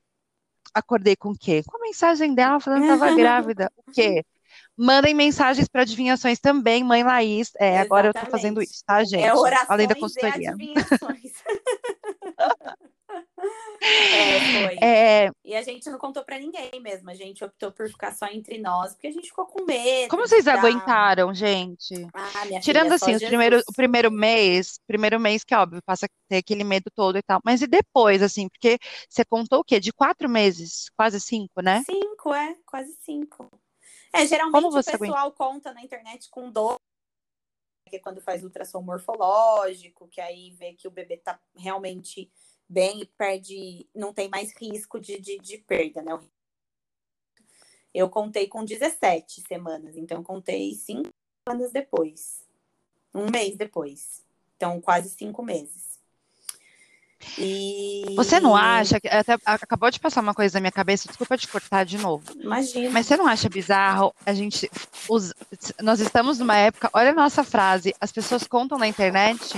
Acordei 0.73 1.15
com 1.15 1.29
o 1.31 1.37
quê? 1.37 1.61
Com 1.67 1.77
a 1.77 1.81
mensagem 1.81 2.33
dela 2.33 2.59
falando 2.59 2.85
que 2.85 2.91
estava 2.93 3.13
grávida. 3.17 3.71
O 3.75 3.91
quê? 3.91 4.23
Mandem 4.77 5.13
mensagens 5.13 5.67
para 5.67 5.81
adivinhações 5.81 6.39
também, 6.39 6.83
mãe 6.83 7.03
Laís. 7.03 7.51
É, 7.59 7.79
agora 7.79 8.07
eu 8.09 8.13
tô 8.13 8.25
fazendo 8.27 8.61
isso, 8.61 8.83
tá, 8.85 9.03
gente? 9.03 9.23
É 9.23 9.33
orações 9.33 9.69
Além 9.69 9.87
da 9.87 9.95
consultoria. 9.95 10.37
E 10.41 10.47
adivinhações. 10.47 11.33
É, 13.83 14.39
foi. 14.67 14.77
É... 14.81 15.29
E 15.43 15.55
a 15.55 15.61
gente 15.61 15.89
não 15.89 15.97
contou 15.97 16.23
para 16.23 16.39
ninguém 16.39 16.71
mesmo. 16.81 17.09
A 17.09 17.13
gente 17.13 17.43
optou 17.43 17.71
por 17.71 17.87
ficar 17.89 18.13
só 18.13 18.27
entre 18.27 18.57
nós, 18.57 18.93
porque 18.93 19.07
a 19.07 19.11
gente 19.11 19.27
ficou 19.27 19.45
com 19.45 19.65
medo. 19.65 20.09
Como 20.09 20.25
vocês 20.25 20.47
aguentaram, 20.47 21.33
gente? 21.33 21.93
Ah, 22.13 22.59
Tirando 22.61 22.93
assim, 22.93 23.15
o 23.15 23.19
primeiro, 23.19 23.59
o 23.67 23.73
primeiro 23.73 24.09
mês, 24.09 24.79
primeiro 24.87 25.19
mês 25.19 25.43
que, 25.43 25.53
óbvio, 25.53 25.81
passa 25.85 26.05
a 26.05 26.09
ter 26.29 26.37
aquele 26.37 26.63
medo 26.63 26.89
todo 26.95 27.17
e 27.17 27.21
tal. 27.21 27.41
Mas 27.43 27.61
e 27.61 27.67
depois, 27.67 28.21
assim, 28.21 28.47
porque 28.47 28.77
você 29.09 29.25
contou 29.25 29.59
o 29.59 29.63
quê? 29.63 29.79
De 29.79 29.91
quatro 29.91 30.29
meses, 30.29 30.89
quase 30.95 31.19
cinco, 31.19 31.61
né? 31.61 31.83
Cinco, 31.85 32.33
é, 32.33 32.55
quase 32.65 32.95
cinco. 33.01 33.49
É, 34.13 34.25
geralmente 34.25 34.65
o 34.65 34.71
pessoal 34.71 35.17
aguenta? 35.17 35.35
conta 35.35 35.73
na 35.73 35.81
internet 35.81 36.29
com 36.29 36.51
dor 36.51 36.77
que 37.93 37.97
é 37.97 37.99
quando 37.99 38.21
faz 38.21 38.43
ultrassom 38.43 38.81
morfológico, 38.81 40.07
que 40.07 40.19
aí 40.19 40.49
vê 40.51 40.73
que 40.73 40.87
o 40.87 40.91
bebê 40.91 41.17
tá 41.17 41.39
realmente 41.55 42.31
bem 42.67 43.01
e 43.01 43.05
perde, 43.05 43.87
não 43.93 44.13
tem 44.13 44.29
mais 44.29 44.53
risco 44.59 44.99
de, 44.99 45.19
de, 45.19 45.39
de 45.39 45.57
perda, 45.57 46.01
né? 46.01 46.19
Eu 47.93 48.09
contei 48.09 48.47
com 48.47 48.65
17 48.65 49.41
semanas, 49.47 49.95
então 49.95 50.23
contei 50.23 50.73
cinco 50.73 51.09
semanas 51.47 51.71
depois. 51.71 52.43
Um 53.13 53.29
mês 53.29 53.55
depois. 53.55 54.23
Então, 54.57 54.81
quase 54.81 55.09
cinco 55.09 55.43
meses. 55.43 55.93
E... 57.37 58.13
Você 58.15 58.39
não 58.39 58.55
acha 58.55 58.99
que 58.99 59.07
até 59.07 59.37
acabou 59.45 59.89
de 59.89 59.99
passar 59.99 60.21
uma 60.21 60.33
coisa 60.33 60.57
na 60.57 60.61
minha 60.61 60.71
cabeça, 60.71 61.07
desculpa 61.07 61.37
te 61.37 61.47
cortar 61.47 61.83
de 61.83 61.97
novo. 61.97 62.23
Imagina. 62.39 62.89
Mas 62.89 63.05
você 63.05 63.17
não 63.17 63.27
acha 63.27 63.49
bizarro 63.49 64.13
a 64.25 64.33
gente 64.33 64.69
os, 65.07 65.33
nós 65.81 65.99
estamos 65.99 66.39
numa 66.39 66.57
época, 66.57 66.89
olha 66.93 67.11
a 67.11 67.15
nossa 67.15 67.43
frase, 67.43 67.95
as 67.99 68.11
pessoas 68.11 68.45
contam 68.45 68.77
na 68.77 68.87
internet 68.87 69.53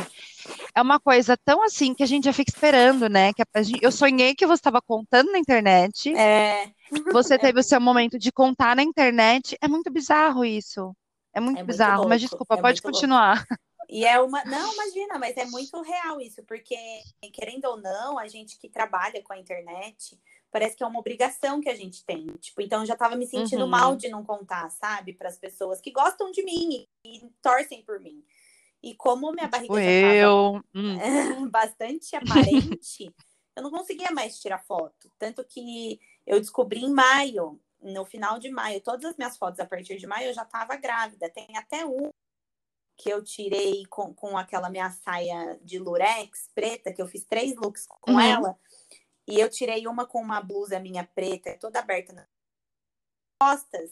é 0.76 0.82
uma 0.82 1.00
coisa 1.00 1.38
tão 1.38 1.64
assim 1.64 1.94
que 1.94 2.04
a 2.04 2.06
gente 2.06 2.26
já 2.26 2.34
fica 2.34 2.52
esperando, 2.52 3.08
né? 3.08 3.34
Que 3.34 3.42
a, 3.54 3.62
gente, 3.64 3.80
eu 3.82 3.92
sonhei 3.92 4.36
que 4.36 4.46
você 4.46 4.60
estava 4.60 4.82
contando 4.82 5.32
na 5.32 5.40
internet. 5.40 6.14
É. 6.14 6.70
Você 7.14 7.38
teve 7.40 7.60
o 7.60 7.64
seu 7.64 7.80
momento 7.80 8.20
de 8.20 8.32
contar 8.32 8.76
na 8.76 8.84
internet. 8.84 9.58
É 9.62 9.68
muito 9.68 9.90
bizarro 9.90 10.44
isso. 10.44 10.94
É 11.34 11.40
muito 11.40 11.62
é 11.62 11.64
bizarro, 11.64 12.00
muito 12.00 12.10
mas 12.10 12.22
desculpa, 12.22 12.56
é 12.56 12.62
pode 12.62 12.82
continuar. 12.82 13.46
E 13.88 14.04
é 14.04 14.20
uma. 14.20 14.44
Não, 14.46 14.74
imagina, 14.74 15.20
mas 15.20 15.38
é 15.38 15.46
muito 15.46 15.80
real 15.82 16.20
isso, 16.20 16.44
porque, 16.44 16.76
querendo 17.32 17.66
ou 17.66 17.78
não, 17.78 18.18
a 18.18 18.28
gente 18.28 18.58
que 18.58 18.68
trabalha 18.68 19.22
com 19.22 19.32
a 19.32 19.38
internet, 19.38 20.20
parece 20.52 20.76
que 20.76 20.84
é 20.84 20.88
uma 20.88 21.00
obrigação 21.00 21.62
que 21.62 21.70
a 21.70 21.76
gente 21.76 22.04
tem. 22.04 22.26
Tipo, 22.40 22.62
então 22.62 22.80
eu 22.80 22.86
já 22.88 22.96
tava 22.96 23.16
me 23.16 23.28
sentindo 23.28 23.64
Uhum. 23.64 23.70
mal 23.70 23.96
de 23.96 24.10
não 24.10 24.24
contar, 24.24 24.70
sabe? 24.72 25.14
Para 25.14 25.30
as 25.30 25.38
pessoas 25.38 25.80
que 25.80 25.92
gostam 25.92 26.32
de 26.32 26.44
mim 26.44 26.88
e, 27.04 27.18
e 27.18 27.30
torcem 27.42 27.84
por 27.84 28.00
mim. 28.00 28.24
E 28.86 28.94
como 28.94 29.32
minha 29.32 29.48
barriga 29.48 29.74
Tipo 29.74 29.80
eu. 29.80 30.64
hum, 30.76 31.50
bastante 31.50 32.16
aparente, 32.16 33.12
eu 33.56 33.64
não 33.64 33.72
conseguia 33.72 34.12
mais 34.12 34.40
tirar 34.40 34.64
foto. 34.64 35.12
Tanto 35.18 35.44
que 35.44 36.00
eu 36.24 36.40
descobri 36.40 36.82
em 36.82 36.94
maio, 36.94 37.60
no 37.82 38.06
final 38.06 38.38
de 38.38 38.52
maio, 38.52 38.80
todas 38.82 39.04
as 39.06 39.18
minhas 39.18 39.38
fotos 39.38 39.60
a 39.60 39.66
partir 39.66 39.98
de 39.98 40.06
maio 40.06 40.28
eu 40.28 40.34
já 40.36 40.44
estava 40.44 40.76
grávida. 40.76 41.28
Tem 41.32 41.58
até 41.58 41.84
um 41.84 42.10
que 42.96 43.10
eu 43.10 43.24
tirei 43.24 43.88
com, 43.88 44.14
com 44.14 44.38
aquela 44.38 44.70
minha 44.70 44.92
saia 44.92 45.60
de 45.64 45.80
lurex 45.80 46.48
preta, 46.54 46.94
que 46.94 47.02
eu 47.02 47.08
fiz 47.08 47.26
três 47.26 47.56
looks 47.56 47.88
com 47.88 48.12
Uhum. 48.12 48.20
ela. 48.20 48.60
E 49.28 49.40
eu 49.40 49.50
tirei 49.50 49.88
uma 49.88 50.06
com 50.06 50.22
uma 50.22 50.42
blusa 50.42 50.80
minha 50.80 51.04
preta, 51.04 51.58
toda 51.60 51.80
aberta 51.80 52.14
nas 52.14 52.28
costas. 53.42 53.92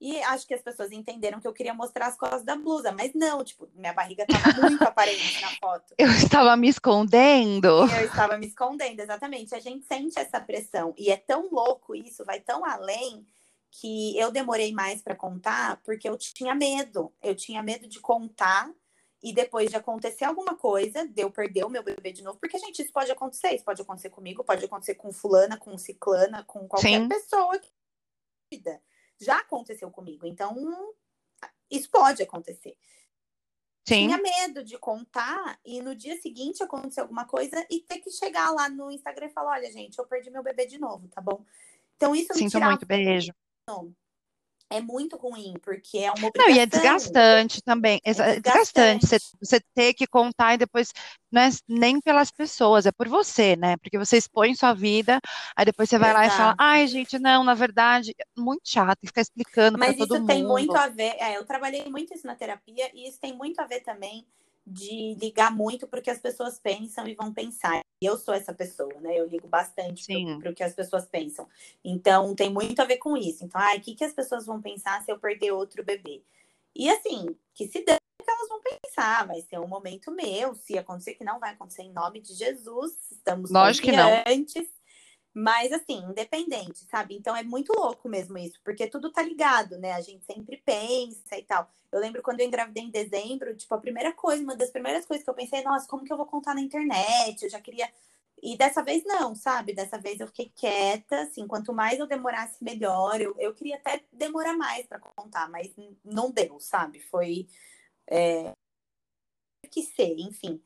E 0.00 0.22
acho 0.22 0.46
que 0.46 0.54
as 0.54 0.62
pessoas 0.62 0.90
entenderam 0.92 1.38
que 1.38 1.46
eu 1.46 1.52
queria 1.52 1.74
mostrar 1.74 2.06
as 2.06 2.16
costas 2.16 2.42
da 2.42 2.56
blusa, 2.56 2.90
mas 2.90 3.12
não, 3.14 3.44
tipo, 3.44 3.68
minha 3.74 3.92
barriga 3.92 4.24
tava 4.26 4.60
muito 4.62 4.82
aparente 4.82 5.42
na 5.42 5.50
foto. 5.56 5.94
Eu 5.98 6.10
estava 6.10 6.56
me 6.56 6.68
escondendo. 6.68 7.86
Eu 7.92 8.06
estava 8.06 8.38
me 8.38 8.46
escondendo, 8.46 9.00
exatamente. 9.00 9.54
A 9.54 9.60
gente 9.60 9.84
sente 9.84 10.18
essa 10.18 10.40
pressão. 10.40 10.94
E 10.96 11.10
é 11.10 11.18
tão 11.18 11.50
louco 11.50 11.94
isso, 11.94 12.24
vai 12.24 12.40
tão 12.40 12.64
além, 12.64 13.26
que 13.70 14.18
eu 14.18 14.32
demorei 14.32 14.72
mais 14.72 15.00
para 15.00 15.14
contar 15.14 15.80
porque 15.84 16.08
eu 16.08 16.16
tinha 16.16 16.54
medo. 16.54 17.12
Eu 17.22 17.34
tinha 17.34 17.62
medo 17.62 17.86
de 17.86 18.00
contar 18.00 18.70
e 19.22 19.32
depois 19.32 19.68
de 19.68 19.76
acontecer 19.76 20.24
alguma 20.24 20.56
coisa, 20.56 21.06
de 21.06 21.22
eu 21.22 21.30
perder 21.30 21.64
o 21.64 21.68
meu 21.68 21.82
bebê 21.82 22.10
de 22.10 22.22
novo. 22.22 22.38
Porque, 22.40 22.58
gente, 22.58 22.80
isso 22.82 22.92
pode 22.92 23.10
acontecer. 23.12 23.54
Isso 23.54 23.64
pode 23.64 23.82
acontecer 23.82 24.10
comigo, 24.10 24.42
pode 24.42 24.64
acontecer 24.64 24.94
com 24.94 25.12
fulana, 25.12 25.58
com 25.58 25.76
ciclana, 25.76 26.42
com 26.44 26.66
qualquer 26.66 27.00
Sim. 27.00 27.08
pessoa 27.08 27.58
que 27.58 27.68
vida. 28.50 28.80
Já 29.20 29.38
aconteceu 29.38 29.90
comigo. 29.90 30.26
Então, 30.26 30.94
isso 31.70 31.90
pode 31.90 32.22
acontecer 32.22 32.76
Sim. 33.90 34.06
tinha 34.06 34.18
medo 34.18 34.62
de 34.62 34.78
contar 34.78 35.58
e 35.64 35.82
no 35.82 35.94
dia 35.96 36.20
seguinte 36.20 36.62
acontecer 36.62 37.00
alguma 37.00 37.24
coisa 37.26 37.66
e 37.70 37.80
ter 37.80 37.98
que 37.98 38.10
chegar 38.10 38.50
lá 38.50 38.68
no 38.68 38.90
Instagram 38.90 39.26
e 39.26 39.32
falar: 39.32 39.52
olha, 39.52 39.70
gente, 39.72 39.98
eu 39.98 40.06
perdi 40.06 40.30
meu 40.30 40.42
bebê 40.42 40.66
de 40.66 40.78
novo, 40.78 41.08
tá 41.08 41.20
bom? 41.20 41.44
Então 41.96 42.14
isso 42.14 42.32
me 42.32 42.38
Sinto 42.38 42.52
tirava. 42.52 42.70
muito, 42.70 42.86
beijo. 42.86 43.32
É 44.70 44.80
muito 44.80 45.16
ruim, 45.16 45.54
porque 45.62 45.98
é 45.98 46.10
uma 46.12 46.28
Não, 46.36 46.48
obrigação. 46.48 46.50
e 46.50 46.58
é 46.58 46.66
desgastante 46.66 47.62
também. 47.62 48.00
Exa- 48.04 48.26
É 48.34 48.40
desgastante 48.40 49.06
você, 49.06 49.18
desgastante. 49.18 49.38
você 49.40 49.60
ter 49.74 49.94
que 49.94 50.06
contar 50.06 50.54
e 50.54 50.58
depois 50.58 50.92
não 51.30 51.42
é 51.42 51.48
nem 51.68 52.00
pelas 52.00 52.30
pessoas, 52.30 52.84
é 52.86 52.92
por 52.92 53.08
você, 53.08 53.56
né? 53.56 53.76
Porque 53.78 53.98
você 53.98 54.16
expõe 54.16 54.54
sua 54.54 54.74
vida, 54.74 55.20
aí 55.56 55.64
depois 55.64 55.88
você 55.88 55.98
vai 55.98 56.12
lá 56.12 56.26
e 56.26 56.30
fala, 56.30 56.54
Exato. 56.54 56.58
ai, 56.58 56.86
gente, 56.88 57.18
não, 57.18 57.44
na 57.44 57.54
verdade, 57.54 58.12
é 58.18 58.24
muito 58.40 58.62
chato, 58.68 58.98
ficar 59.06 59.20
explicando 59.22 59.78
para 59.78 59.94
Mas 59.94 59.94
todo 59.94 60.18
isso 60.18 60.24
tem 60.24 60.44
mundo. 60.44 60.46
muito 60.46 60.76
a 60.76 60.88
ver. 60.88 61.16
é, 61.18 61.36
eu 61.36 61.44
trabalhei 61.44 61.88
muito 61.90 62.14
isso 62.14 62.26
na 62.26 62.34
terapia 62.34 62.90
e 62.94 63.08
isso 63.08 63.20
tem 63.20 63.32
muito 63.36 63.60
a 63.60 63.66
ver 63.66 63.80
também 63.80 64.26
de 64.66 65.14
ligar 65.14 65.54
muito 65.54 65.86
para 65.86 66.00
o 66.00 66.02
que 66.02 66.10
as 66.10 66.18
pessoas 66.18 66.58
pensam 66.58 67.06
e 67.06 67.14
vão 67.14 67.32
pensar. 67.32 67.80
E 68.02 68.06
eu 68.06 68.16
sou 68.16 68.32
essa 68.32 68.52
pessoa, 68.52 68.92
né? 69.00 69.18
Eu 69.18 69.26
ligo 69.26 69.48
bastante 69.48 70.06
para 70.38 70.50
o 70.50 70.54
que 70.54 70.62
as 70.62 70.74
pessoas 70.74 71.06
pensam. 71.06 71.48
Então 71.84 72.34
tem 72.34 72.50
muito 72.50 72.80
a 72.80 72.84
ver 72.84 72.98
com 72.98 73.16
isso. 73.16 73.44
Então, 73.44 73.60
ai, 73.60 73.78
o 73.78 73.80
que, 73.80 73.94
que 73.94 74.04
as 74.04 74.12
pessoas 74.12 74.46
vão 74.46 74.60
pensar 74.60 75.02
se 75.02 75.10
eu 75.10 75.18
perder 75.18 75.52
outro 75.52 75.84
bebê? 75.84 76.22
E 76.74 76.88
assim, 76.88 77.36
que 77.54 77.66
se 77.66 77.84
dane 77.84 77.98
que 78.22 78.30
elas 78.30 78.48
vão 78.48 78.60
pensar, 78.60 79.26
vai 79.26 79.40
ser 79.42 79.58
um 79.58 79.66
momento 79.66 80.10
meu, 80.10 80.54
se 80.54 80.78
acontecer 80.78 81.14
que 81.14 81.24
não 81.24 81.40
vai 81.40 81.52
acontecer 81.52 81.82
em 81.82 81.92
nome 81.92 82.20
de 82.20 82.34
Jesus, 82.34 82.92
estamos 83.10 83.50
Lógico 83.50 83.86
que 83.86 83.92
não. 83.92 84.08
Mas 85.32 85.72
assim, 85.72 85.98
independente, 86.10 86.84
sabe? 86.90 87.14
Então 87.16 87.36
é 87.36 87.42
muito 87.42 87.72
louco 87.72 88.08
mesmo 88.08 88.36
isso, 88.36 88.60
porque 88.64 88.88
tudo 88.88 89.12
tá 89.12 89.22
ligado, 89.22 89.78
né? 89.78 89.92
A 89.92 90.00
gente 90.00 90.24
sempre 90.24 90.56
pensa 90.64 91.36
e 91.38 91.42
tal. 91.44 91.68
Eu 91.92 92.00
lembro 92.00 92.22
quando 92.22 92.40
eu 92.40 92.46
engravidei 92.46 92.82
em 92.84 92.90
dezembro, 92.90 93.56
tipo, 93.56 93.72
a 93.74 93.78
primeira 93.78 94.12
coisa, 94.12 94.42
uma 94.42 94.56
das 94.56 94.70
primeiras 94.70 95.06
coisas 95.06 95.22
que 95.24 95.30
eu 95.30 95.34
pensei, 95.34 95.62
nossa, 95.62 95.86
como 95.86 96.04
que 96.04 96.12
eu 96.12 96.16
vou 96.16 96.26
contar 96.26 96.54
na 96.54 96.60
internet? 96.60 97.44
Eu 97.44 97.50
já 97.50 97.60
queria. 97.60 97.88
E 98.42 98.56
dessa 98.56 98.82
vez 98.82 99.04
não, 99.04 99.34
sabe? 99.34 99.72
Dessa 99.74 99.98
vez 99.98 100.18
eu 100.20 100.26
fiquei 100.26 100.50
quieta, 100.56 101.20
assim, 101.22 101.46
quanto 101.46 101.72
mais 101.72 101.98
eu 102.00 102.06
demorasse, 102.06 102.62
melhor. 102.62 103.20
Eu, 103.20 103.34
eu 103.38 103.54
queria 103.54 103.76
até 103.76 104.02
demorar 104.12 104.56
mais 104.56 104.86
para 104.86 104.98
contar, 104.98 105.48
mas 105.50 105.72
não 106.04 106.30
deu, 106.32 106.58
sabe? 106.60 107.00
Foi. 107.00 107.46
É... 108.08 108.52
Que 109.70 109.82
ser, 109.82 110.18
enfim. 110.18 110.60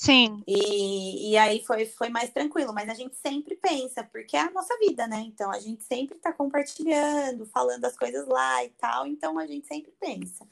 Sim, 0.00 0.42
E, 0.46 1.32
e 1.32 1.36
aí 1.36 1.62
foi, 1.66 1.84
foi 1.84 2.08
mais 2.08 2.30
tranquilo, 2.30 2.72
mas 2.72 2.88
a 2.88 2.94
gente 2.94 3.14
sempre 3.16 3.54
pensa, 3.54 4.02
porque 4.02 4.34
é 4.34 4.40
a 4.40 4.50
nossa 4.50 4.74
vida, 4.78 5.06
né? 5.06 5.20
Então 5.26 5.50
a 5.50 5.60
gente 5.60 5.84
sempre 5.84 6.16
tá 6.16 6.32
compartilhando, 6.32 7.44
falando 7.44 7.84
as 7.84 7.94
coisas 7.98 8.26
lá 8.26 8.64
e 8.64 8.70
tal, 8.70 9.06
então 9.06 9.38
a 9.38 9.46
gente 9.46 9.66
sempre 9.66 9.92
pensa. 10.00 10.46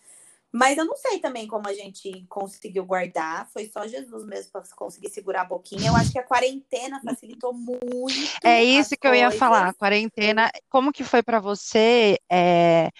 Mas 0.52 0.76
eu 0.76 0.84
não 0.84 0.96
sei 0.96 1.18
também 1.18 1.46
como 1.46 1.66
a 1.66 1.72
gente 1.72 2.26
conseguiu 2.28 2.84
guardar, 2.84 3.48
foi 3.50 3.70
só 3.72 3.86
Jesus 3.86 4.26
mesmo 4.26 4.52
para 4.52 4.62
conseguir 4.76 5.08
segurar 5.08 5.42
a 5.42 5.46
boquinha. 5.46 5.88
Eu 5.88 5.96
acho 5.96 6.12
que 6.12 6.18
a 6.18 6.22
quarentena 6.22 7.00
facilitou 7.02 7.54
muito. 7.54 8.14
é 8.44 8.62
isso 8.62 8.96
que 8.98 9.06
eu 9.06 9.14
ia 9.14 9.24
coisas. 9.24 9.38
falar. 9.38 9.72
Quarentena, 9.74 10.50
como 10.68 10.92
que 10.92 11.04
foi 11.04 11.22
para 11.22 11.40
você? 11.40 12.18
é, 12.30 12.90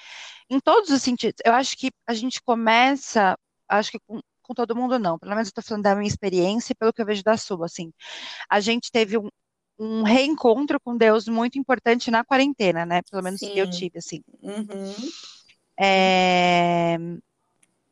em 0.49 0.59
todos 0.61 0.89
os 0.89 1.03
sentidos. 1.03 1.41
Eu 1.45 1.53
acho 1.53 1.77
que 1.77 1.91
a 2.07 2.15
gente 2.15 2.41
começa, 2.41 3.39
acho 3.69 3.93
que 3.93 4.01
com, 4.49 4.55
todo 4.55 4.75
mundo 4.75 4.99
não, 4.99 5.19
pelo 5.19 5.33
menos 5.33 5.49
eu 5.49 5.55
tô 5.55 5.63
falando 5.63 5.85
da 5.85 5.95
minha 5.95 6.09
experiência 6.09 6.73
e 6.73 6.75
pelo 6.75 6.93
que 6.93 7.03
eu 7.03 7.07
vejo 7.07 7.23
da 7.23 7.37
sua, 7.37 7.67
assim. 7.67 7.93
A 8.49 8.61
gente 8.61 8.91
teve 8.91 9.19
um, 9.19 9.29
um 9.79 10.03
reencontro 10.03 10.81
com 10.81 10.97
Deus 10.97 11.29
muito 11.29 11.59
importante 11.59 12.11
na 12.11 12.25
quarentena, 12.25 12.87
né? 12.87 13.03
Pelo 13.11 13.23
menos 13.23 13.43
eu 13.43 13.67
Sim. 13.67 13.71
tive, 13.71 13.99
assim. 13.99 14.23
Uhum. 14.43 14.95
É, 15.81 16.99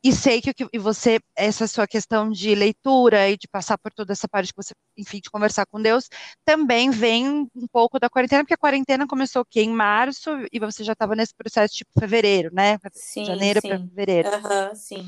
E 0.03 0.12
sei 0.12 0.40
que 0.40 0.55
que 0.55 0.66
e 0.73 0.79
você, 0.79 1.19
essa 1.35 1.66
sua 1.66 1.87
questão 1.87 2.31
de 2.31 2.55
leitura 2.55 3.29
e 3.29 3.37
de 3.37 3.49
passar 3.49 3.77
por 3.77 3.92
toda 3.92 4.12
essa 4.12 4.29
parte 4.29 4.53
que 4.53 4.57
você, 4.57 4.73
enfim, 4.97 5.21
de 5.21 5.29
conversar 5.31 5.66
com 5.66 5.83
Deus, 5.83 6.09
também 6.45 6.90
vem 6.90 7.49
um 7.55 7.66
pouco 7.73 7.99
da 7.99 8.09
quarentena, 8.09 8.45
porque 8.45 8.55
a 8.55 8.59
quarentena 8.59 9.07
começou 9.07 9.42
o 9.42 9.45
quê? 9.45 9.62
Em 9.62 9.71
março, 9.71 10.31
e 10.53 10.61
você 10.61 10.85
já 10.85 10.92
estava 10.92 11.16
nesse 11.16 11.35
processo 11.35 11.75
tipo 11.75 11.90
fevereiro, 11.99 12.51
né? 12.53 12.79
Sim, 12.92 13.25
Janeiro 13.25 13.61
para 13.62 13.79
fevereiro. 13.79 14.29
Aham, 14.29 14.75
sim. 14.77 15.07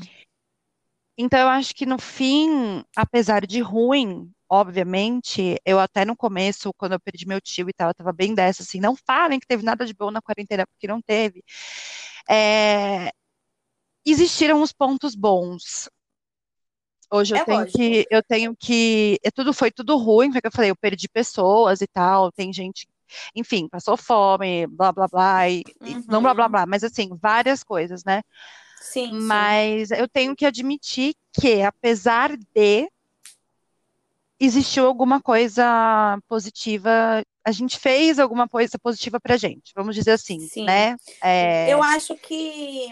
Então, 1.21 1.37
eu 1.39 1.49
acho 1.49 1.75
que 1.75 1.85
no 1.85 1.99
fim, 1.99 2.81
apesar 2.95 3.45
de 3.45 3.59
ruim, 3.61 4.31
obviamente, 4.49 5.57
eu 5.65 5.77
até 5.79 6.05
no 6.05 6.15
começo, 6.15 6.73
quando 6.77 6.93
eu 6.93 6.99
perdi 6.99 7.27
meu 7.27 7.41
tio 7.41 7.69
e 7.69 7.73
tal, 7.73 7.89
eu 7.89 7.93
tava 7.93 8.13
bem 8.13 8.33
dessa, 8.33 8.63
assim, 8.63 8.79
não 8.79 8.95
falem 8.95 9.37
que 9.39 9.45
teve 9.47 9.63
nada 9.63 9.85
de 9.85 9.93
bom 9.93 10.11
na 10.11 10.21
quarentena, 10.21 10.65
porque 10.67 10.87
não 10.87 11.01
teve. 11.01 11.43
É, 12.29 13.11
existiram 14.05 14.61
os 14.61 14.73
pontos 14.73 15.15
bons. 15.15 15.89
Hoje 17.11 17.33
eu 17.35 17.39
É 17.39 17.41
tenho 17.41 17.65
lógico. 17.65 17.67
que, 17.67 18.05
eu 18.11 18.21
tenho 18.23 18.55
que, 18.55 19.19
é 19.23 19.31
tudo 19.31 19.51
foi 19.53 19.71
tudo 19.71 19.97
ruim, 19.97 20.31
foi 20.31 20.41
que 20.41 20.47
eu 20.47 20.51
falei, 20.51 20.69
eu 20.69 20.75
perdi 20.75 21.07
pessoas 21.09 21.81
e 21.81 21.87
tal, 21.87 22.31
tem 22.31 22.53
gente, 22.53 22.87
enfim, 23.35 23.67
passou 23.67 23.97
fome, 23.97 24.67
blá 24.67 24.91
blá 24.91 25.07
blá, 25.07 25.49
e, 25.49 25.63
e 25.83 25.97
não 26.07 26.21
blá 26.21 26.33
blá 26.35 26.47
Uhum. 26.47 26.49
blá, 26.49 26.65
mas 26.67 26.83
assim, 26.83 27.09
várias 27.19 27.63
coisas, 27.63 28.03
né? 28.05 28.21
Sim, 28.81 29.09
sim. 29.11 29.17
Mas 29.17 29.91
eu 29.91 30.07
tenho 30.07 30.35
que 30.35 30.45
admitir 30.45 31.15
que, 31.33 31.61
apesar 31.61 32.35
de, 32.37 32.89
existiu 34.39 34.85
alguma 34.87 35.21
coisa 35.21 36.17
positiva, 36.27 37.23
a 37.43 37.51
gente 37.51 37.77
fez 37.77 38.19
alguma 38.19 38.47
coisa 38.47 38.79
positiva 38.79 39.19
pra 39.19 39.37
gente, 39.37 39.73
vamos 39.75 39.95
dizer 39.95 40.11
assim, 40.11 40.39
Sim. 40.39 40.65
né? 40.65 40.95
É, 41.21 41.71
Eu 41.71 41.83
acho 41.83 42.15
que 42.17 42.87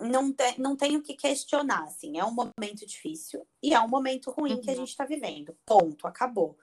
não, 0.00 0.32
te, 0.32 0.58
não 0.60 0.76
tenho 0.76 1.02
que 1.02 1.14
questionar, 1.14 1.84
assim, 1.84 2.18
é 2.18 2.24
um 2.24 2.32
momento 2.32 2.86
difícil 2.86 3.46
e 3.62 3.74
é 3.74 3.80
um 3.80 3.88
momento 3.88 4.30
ruim 4.30 4.60
que 4.60 4.70
a 4.70 4.72
Uhum. 4.72 4.80
gente 4.80 4.90
está 4.90 5.04
vivendo. 5.04 5.56
Ponto, 5.66 6.06
acabou. 6.06 6.56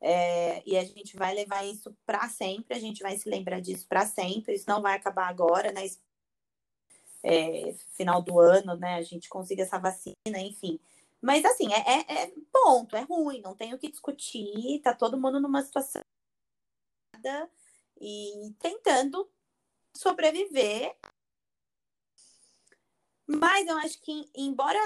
É, 0.00 0.62
e 0.64 0.76
a 0.76 0.84
gente 0.84 1.16
vai 1.16 1.34
levar 1.34 1.64
isso 1.64 1.92
para 2.06 2.28
sempre, 2.28 2.76
a 2.76 2.80
gente 2.80 3.02
vai 3.02 3.16
se 3.16 3.28
lembrar 3.28 3.60
disso 3.60 3.86
para 3.88 4.06
sempre, 4.06 4.54
isso 4.54 4.64
não 4.68 4.80
vai 4.80 4.94
acabar 4.94 5.28
agora, 5.28 5.72
né? 5.72 5.84
É, 7.30 7.74
final 7.94 8.22
do 8.22 8.38
ano, 8.38 8.76
né? 8.76 8.94
A 8.94 9.02
gente 9.02 9.28
consiga 9.28 9.62
essa 9.62 9.78
vacina, 9.78 10.38
enfim. 10.38 10.80
Mas 11.20 11.44
assim, 11.44 11.72
é, 11.72 11.78
é, 11.78 12.22
é 12.24 12.32
ponto, 12.52 12.96
é 12.96 13.02
ruim, 13.02 13.40
não 13.40 13.54
tenho 13.54 13.76
o 13.76 13.78
que 13.78 13.90
discutir, 13.90 14.80
tá 14.82 14.94
todo 14.94 15.20
mundo 15.20 15.40
numa 15.40 15.62
situação 15.62 16.02
e 18.00 18.54
tentando 18.60 19.28
sobreviver 19.96 20.96
mas 23.28 23.66
eu 23.66 23.76
acho 23.76 24.00
que, 24.00 24.30
embora 24.34 24.78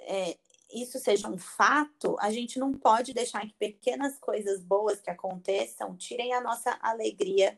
é, 0.00 0.36
isso 0.74 0.98
seja 0.98 1.28
um 1.28 1.38
fato, 1.38 2.16
a 2.18 2.28
gente 2.28 2.58
não 2.58 2.72
pode 2.72 3.14
deixar 3.14 3.46
que 3.46 3.54
pequenas 3.54 4.18
coisas 4.18 4.60
boas 4.60 5.00
que 5.00 5.08
aconteçam 5.08 5.96
tirem 5.96 6.34
a 6.34 6.40
nossa 6.40 6.76
alegria 6.82 7.56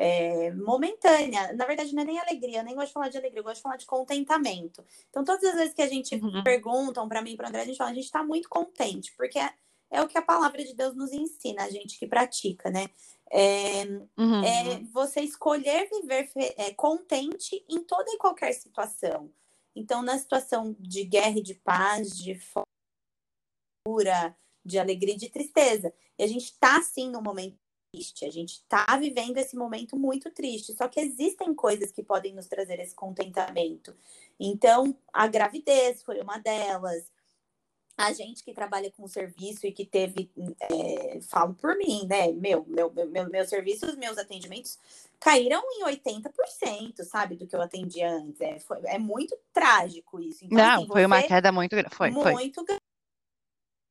é, 0.00 0.52
momentânea. 0.54 1.52
Na 1.54 1.66
verdade, 1.66 1.92
não 1.92 2.02
é 2.02 2.06
nem 2.06 2.20
alegria, 2.20 2.58
eu 2.58 2.64
nem 2.64 2.76
gosto 2.76 2.86
de 2.86 2.92
falar 2.92 3.08
de 3.08 3.18
alegria, 3.18 3.40
eu 3.40 3.44
gosto 3.44 3.56
de 3.56 3.62
falar 3.62 3.76
de 3.76 3.84
contentamento. 3.84 4.84
Então, 5.10 5.24
todas 5.24 5.42
as 5.42 5.56
vezes 5.56 5.74
que 5.74 5.82
a 5.82 5.88
gente 5.88 6.14
uhum. 6.14 6.44
perguntam 6.44 7.08
para 7.08 7.20
mim, 7.20 7.36
para 7.36 7.48
André, 7.48 7.62
a 7.62 7.64
gente 7.64 7.76
fala, 7.76 7.90
a 7.90 7.94
gente 7.94 8.04
está 8.04 8.22
muito 8.22 8.48
contente, 8.48 9.12
porque 9.16 9.40
é, 9.40 9.52
é, 9.90 10.00
o 10.00 10.06
que 10.06 10.16
a 10.16 10.22
palavra 10.22 10.64
de 10.64 10.72
Deus 10.72 10.94
nos 10.94 11.12
ensina, 11.12 11.64
a 11.64 11.70
gente 11.70 11.98
que 11.98 12.06
pratica, 12.06 12.70
né? 12.70 12.88
É, 13.30 13.84
uhum. 14.16 14.44
é 14.44 14.78
você 14.92 15.20
escolher 15.20 15.90
viver 15.90 16.30
é, 16.36 16.72
contente 16.74 17.64
em 17.68 17.82
toda 17.82 18.08
e 18.08 18.18
qualquer 18.18 18.52
situação. 18.52 19.32
Então, 19.74 20.00
na 20.00 20.16
situação 20.16 20.76
de 20.78 21.02
guerra 21.04 21.38
e 21.38 21.42
de 21.42 21.54
paz, 21.54 22.16
de 22.16 22.38
fora, 23.84 24.36
de 24.64 24.78
alegria 24.78 25.14
e 25.14 25.18
de 25.18 25.28
tristeza. 25.28 25.92
E 26.16 26.22
a 26.22 26.26
gente 26.26 26.44
está, 26.44 26.80
sim, 26.82 27.10
num 27.10 27.20
momento 27.20 27.58
triste, 27.92 28.24
a 28.24 28.30
gente 28.30 28.52
está 28.52 28.84
vivendo 28.98 29.38
esse 29.38 29.56
momento 29.56 29.96
muito 29.96 30.30
triste, 30.30 30.74
só 30.74 30.88
que 30.88 31.00
existem 31.00 31.54
coisas 31.54 31.90
que 31.90 32.02
podem 32.02 32.34
nos 32.34 32.46
trazer 32.46 32.78
esse 32.78 32.94
contentamento. 32.94 33.94
Então, 34.38 34.96
a 35.12 35.26
gravidez 35.26 36.02
foi 36.02 36.20
uma 36.20 36.38
delas. 36.38 37.10
A 37.96 38.12
gente 38.12 38.44
que 38.44 38.54
trabalha 38.54 38.92
com 38.92 39.08
serviço 39.08 39.66
e 39.66 39.72
que 39.72 39.84
teve, 39.84 40.30
é, 40.60 41.20
falo 41.22 41.54
por 41.54 41.76
mim, 41.76 42.06
né? 42.06 42.30
Meu, 42.30 42.64
meu, 42.68 42.92
meu, 42.92 43.28
meu 43.28 43.44
serviço, 43.44 43.86
os 43.86 43.96
meus 43.96 44.16
atendimentos 44.16 44.78
caíram 45.18 45.60
em 45.72 45.84
80%, 45.84 47.02
sabe, 47.02 47.34
do 47.34 47.44
que 47.44 47.56
eu 47.56 47.60
atendia 47.60 48.08
antes. 48.08 48.40
É, 48.40 48.60
foi, 48.60 48.78
é 48.84 48.98
muito 48.98 49.36
trágico 49.52 50.20
isso. 50.20 50.44
Então, 50.44 50.58
Não, 50.58 50.76
assim, 50.76 50.86
foi 50.86 51.04
uma 51.04 51.22
queda 51.24 51.50
muito 51.50 51.74
grande. 51.74 51.92
Foi, 51.92 52.10
muito 52.10 52.22
foi 52.22 52.78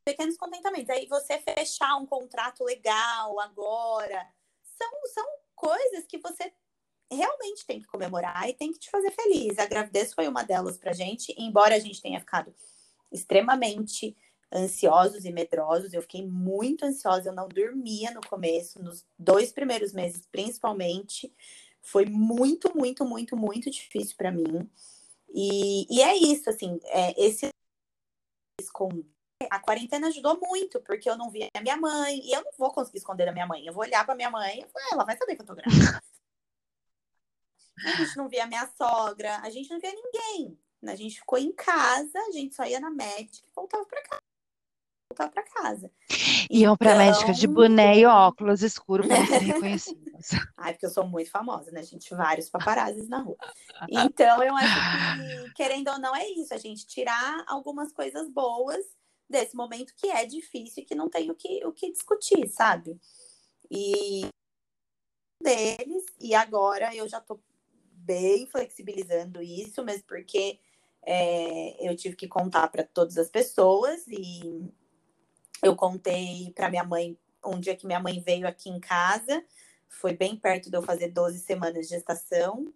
pequenos 0.07 0.37
contentamentos. 0.37 0.89
Aí 0.89 1.05
você 1.05 1.37
fechar 1.39 1.97
um 1.97 2.05
contrato 2.05 2.63
legal 2.63 3.37
agora, 3.41 4.25
são, 4.63 4.89
são 5.13 5.25
coisas 5.53 6.05
que 6.07 6.17
você 6.17 6.53
realmente 7.11 7.65
tem 7.65 7.81
que 7.81 7.87
comemorar 7.87 8.47
e 8.47 8.53
tem 8.53 8.71
que 8.71 8.79
te 8.79 8.89
fazer 8.89 9.11
feliz. 9.11 9.59
A 9.59 9.65
gravidez 9.65 10.13
foi 10.13 10.25
uma 10.29 10.43
delas 10.43 10.77
pra 10.77 10.93
gente, 10.93 11.35
embora 11.37 11.75
a 11.75 11.79
gente 11.79 12.01
tenha 12.01 12.21
ficado 12.21 12.55
extremamente 13.11 14.15
ansiosos 14.53 15.25
e 15.25 15.31
medrosos. 15.31 15.93
Eu 15.93 16.01
fiquei 16.01 16.25
muito 16.25 16.85
ansiosa, 16.85 17.29
eu 17.29 17.35
não 17.35 17.49
dormia 17.49 18.11
no 18.11 18.21
começo, 18.21 18.81
nos 18.81 19.05
dois 19.19 19.51
primeiros 19.51 19.91
meses, 19.91 20.25
principalmente. 20.31 21.33
Foi 21.81 22.05
muito, 22.05 22.73
muito, 22.73 23.05
muito, 23.05 23.35
muito 23.35 23.69
difícil 23.69 24.15
para 24.15 24.31
mim. 24.31 24.69
E, 25.33 25.85
e 25.93 26.01
é 26.01 26.15
isso, 26.15 26.49
assim, 26.49 26.79
é, 26.85 27.13
esse 27.21 27.49
a 29.49 29.59
quarentena 29.59 30.07
ajudou 30.07 30.39
muito, 30.39 30.81
porque 30.81 31.09
eu 31.09 31.17
não 31.17 31.29
via 31.29 31.49
a 31.53 31.61
minha 31.61 31.77
mãe, 31.77 32.19
e 32.23 32.31
eu 32.31 32.43
não 32.43 32.51
vou 32.57 32.71
conseguir 32.71 32.97
esconder 32.97 33.25
da 33.25 33.31
minha 33.31 33.45
mãe. 33.45 33.65
Eu 33.65 33.73
vou 33.73 33.83
olhar 33.83 34.05
pra 34.05 34.15
minha 34.15 34.31
mãe 34.31 34.59
e 34.59 34.67
falar, 34.67 34.87
ela 34.91 35.05
vai 35.05 35.17
saber 35.17 35.35
que 35.35 35.41
eu 35.41 35.45
tô 35.45 35.55
grávida. 35.55 36.01
a 37.85 37.89
gente 37.97 38.17
não 38.17 38.27
via 38.27 38.43
a 38.43 38.47
minha 38.47 38.67
sogra, 38.75 39.37
a 39.37 39.49
gente 39.49 39.69
não 39.69 39.79
via 39.79 39.93
ninguém. 39.93 40.57
A 40.85 40.95
gente 40.95 41.19
ficou 41.19 41.37
em 41.37 41.51
casa, 41.51 42.19
a 42.27 42.31
gente 42.31 42.55
só 42.55 42.63
ia 42.65 42.79
na 42.79 42.89
médica 42.89 43.47
e 43.47 43.51
voltava 43.55 43.85
pra 43.85 44.01
casa. 44.03 44.21
Voltava 45.09 45.31
pra 45.31 45.43
casa. 45.43 45.91
Iam 46.49 46.73
então... 46.73 46.77
pra 46.77 46.95
médica 46.95 47.33
de 47.33 47.47
boné 47.47 47.97
e 47.97 48.05
óculos 48.05 48.61
escuros 48.61 49.07
pra 49.07 49.25
ser 49.25 49.39
reconhecidos. 49.39 50.29
Ai, 50.57 50.73
porque 50.73 50.85
eu 50.85 50.89
sou 50.89 51.05
muito 51.05 51.29
famosa, 51.29 51.71
né, 51.71 51.81
gente? 51.83 52.13
Vários 52.13 52.49
paparazes 52.49 53.07
na 53.09 53.21
rua. 53.21 53.37
Então, 53.89 54.43
eu 54.43 54.55
acho 54.55 54.75
que, 54.75 55.53
querendo 55.53 55.89
ou 55.89 55.99
não, 55.99 56.15
é 56.15 56.27
isso. 56.29 56.53
A 56.53 56.57
gente 56.57 56.85
tirar 56.85 57.43
algumas 57.47 57.91
coisas 57.91 58.29
boas 58.29 58.85
desse 59.29 59.55
momento 59.55 59.93
que 59.95 60.07
é 60.07 60.25
difícil 60.25 60.83
e 60.83 60.85
que 60.85 60.95
não 60.95 61.09
tem 61.09 61.29
o 61.29 61.35
que, 61.35 61.65
o 61.65 61.71
que 61.71 61.91
discutir, 61.91 62.47
sabe? 62.49 62.99
E 63.69 64.27
deles, 65.41 66.05
e 66.19 66.33
agora 66.33 66.95
eu 66.95 67.07
já 67.07 67.19
tô 67.19 67.39
bem 67.91 68.47
flexibilizando 68.47 69.41
isso, 69.41 69.83
mas 69.83 70.01
porque 70.01 70.59
é, 71.05 71.89
eu 71.89 71.95
tive 71.95 72.15
que 72.15 72.27
contar 72.27 72.67
para 72.69 72.83
todas 72.83 73.17
as 73.17 73.29
pessoas 73.29 74.07
e 74.07 74.71
eu 75.61 75.75
contei 75.75 76.51
para 76.55 76.69
minha 76.69 76.83
mãe 76.83 77.17
um 77.45 77.59
dia 77.59 77.75
que 77.75 77.85
minha 77.85 77.99
mãe 77.99 78.19
veio 78.19 78.47
aqui 78.47 78.69
em 78.69 78.79
casa, 78.79 79.43
foi 79.87 80.13
bem 80.13 80.35
perto 80.35 80.69
de 80.69 80.77
eu 80.77 80.81
fazer 80.81 81.09
12 81.09 81.39
semanas 81.39 81.87
de 81.87 81.95
gestação. 81.95 82.73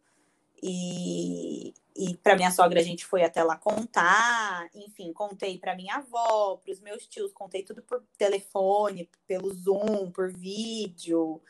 E, 0.61 1.73
e 1.95 2.15
para 2.17 2.35
minha 2.35 2.51
sogra 2.51 2.79
a 2.79 2.83
gente 2.83 3.05
foi 3.05 3.23
até 3.23 3.43
lá 3.43 3.57
contar, 3.57 4.69
enfim, 4.75 5.11
contei 5.11 5.57
para 5.57 5.75
minha 5.75 5.95
avó, 5.95 6.57
para 6.57 6.71
os 6.71 6.79
meus 6.79 7.07
tios, 7.07 7.33
contei 7.33 7.63
tudo 7.63 7.81
por 7.81 8.03
telefone, 8.17 9.09
pelo 9.25 9.53
Zoom, 9.53 10.11
por 10.11 10.31
vídeo. 10.31 11.41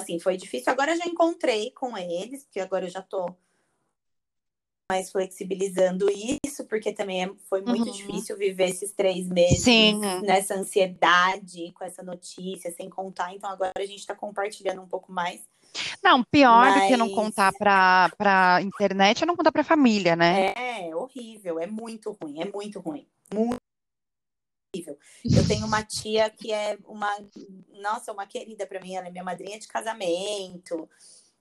Assim, 0.00 0.18
foi 0.18 0.36
difícil. 0.36 0.72
Agora 0.72 0.96
já 0.96 1.04
encontrei 1.04 1.70
com 1.72 1.96
eles, 1.96 2.44
porque 2.44 2.60
agora 2.60 2.86
eu 2.86 2.90
já 2.90 3.02
tô 3.02 3.34
mais 4.90 5.12
flexibilizando 5.12 6.08
isso, 6.44 6.64
porque 6.64 6.92
também 6.92 7.22
é, 7.22 7.30
foi 7.48 7.62
muito 7.62 7.86
uhum. 7.86 7.92
difícil 7.92 8.36
viver 8.36 8.70
esses 8.70 8.90
três 8.90 9.28
meses 9.28 9.62
Sim. 9.62 10.00
nessa 10.22 10.54
ansiedade, 10.56 11.70
com 11.72 11.84
essa 11.84 12.02
notícia, 12.02 12.72
sem 12.72 12.90
contar. 12.90 13.32
Então 13.32 13.48
agora 13.48 13.70
a 13.76 13.86
gente 13.86 14.00
está 14.00 14.16
compartilhando 14.16 14.82
um 14.82 14.88
pouco 14.88 15.12
mais. 15.12 15.40
Não, 16.02 16.24
pior 16.24 16.66
Mas... 16.66 16.82
do 16.82 16.88
que 16.88 16.96
não 16.96 17.10
contar 17.10 17.52
para 17.52 18.10
para 18.16 18.62
internet 18.62 19.22
é 19.22 19.26
não 19.26 19.36
contar 19.36 19.52
para 19.52 19.64
família, 19.64 20.16
né? 20.16 20.52
É, 20.56 20.94
horrível, 20.94 21.58
é 21.58 21.66
muito 21.66 22.16
ruim, 22.20 22.40
é 22.40 22.44
muito 22.50 22.80
ruim. 22.80 23.06
Muito 23.32 23.58
horrível. 24.74 24.98
Eu 25.24 25.46
tenho 25.46 25.66
uma 25.66 25.82
tia 25.82 26.30
que 26.30 26.52
é 26.52 26.78
uma, 26.86 27.10
nossa, 27.80 28.12
uma 28.12 28.26
querida 28.26 28.66
para 28.66 28.80
mim, 28.80 28.94
ela 28.94 29.08
é 29.08 29.10
minha 29.10 29.24
madrinha 29.24 29.58
de 29.58 29.68
casamento. 29.68 30.88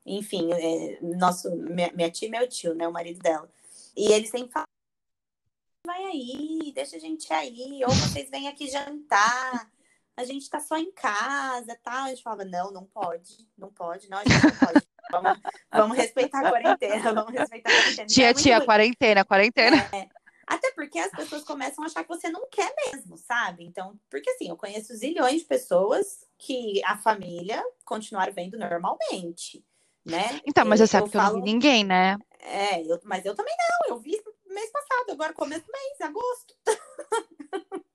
Enfim, 0.05 0.51
é, 0.53 0.99
nosso, 1.01 1.49
minha, 1.55 1.91
minha 1.93 2.09
tia 2.09 2.27
e 2.27 2.31
meu 2.31 2.47
tio, 2.47 2.73
né, 2.73 2.87
o 2.87 2.93
marido 2.93 3.19
dela. 3.19 3.49
E 3.95 4.11
eles 4.11 4.29
sempre 4.29 4.51
falam, 4.51 4.67
vai 5.85 6.03
aí, 6.05 6.71
deixa 6.73 6.95
a 6.95 6.99
gente 6.99 7.31
aí, 7.33 7.81
ou 7.83 7.91
vocês 7.91 8.29
vêm 8.29 8.47
aqui 8.47 8.69
jantar 8.69 9.69
a 10.19 10.25
gente 10.25 10.49
tá 10.49 10.59
só 10.59 10.77
em 10.77 10.91
casa, 10.91 11.79
tá? 11.81 12.03
A 12.03 12.09
gente 12.09 12.21
falava, 12.21 12.43
não, 12.43 12.71
não 12.71 12.83
pode, 12.83 13.47
não 13.57 13.71
pode, 13.71 14.09
não, 14.09 14.17
a 14.17 14.23
gente 14.23 14.43
não 14.43 14.67
pode. 14.67 14.87
Vamos, 15.11 15.39
vamos 15.71 15.97
respeitar 15.97 16.45
a 16.45 16.49
quarentena, 16.51 17.13
vamos 17.13 17.33
respeitar 17.33 17.69
a 17.69 17.73
quarentena. 17.73 18.07
Tia, 18.07 18.29
é 18.29 18.33
tia, 18.33 18.57
ruim. 18.57 18.65
quarentena, 18.65 19.25
quarentena. 19.25 19.77
É, 19.93 20.09
até 20.45 20.71
porque 20.73 20.99
as 20.99 21.09
pessoas 21.11 21.43
começam 21.45 21.83
a 21.83 21.87
achar 21.87 22.03
que 22.03 22.09
você 22.09 22.29
não 22.29 22.47
quer 22.49 22.71
mesmo, 22.85 23.17
sabe? 23.17 23.63
Então, 23.63 23.97
porque 24.09 24.29
assim, 24.29 24.49
eu 24.49 24.57
conheço 24.57 24.93
zilhões 24.93 25.39
de 25.39 25.47
pessoas 25.47 26.27
que 26.37 26.83
a 26.83 26.97
família 26.97 27.63
continuaram 27.85 28.33
vendo 28.33 28.57
normalmente, 28.57 29.65
né? 30.05 30.41
Então, 30.45 30.65
mas 30.65 30.81
você 30.81 30.87
sabe 30.87 31.07
eu 31.07 31.11
que 31.11 31.17
falo... 31.17 31.29
eu 31.29 31.37
não 31.37 31.45
vi 31.45 31.53
ninguém, 31.53 31.85
né? 31.85 32.17
É, 32.41 32.81
eu, 32.81 32.99
mas 33.03 33.23
eu 33.25 33.33
também 33.33 33.55
não, 33.57 33.95
eu 33.95 33.99
vi 33.99 34.21
mês 34.47 34.69
passado, 34.71 35.11
agora 35.11 35.33
começo 35.33 35.65
do 35.65 35.71
mês, 35.71 36.01
agosto. 36.01 36.55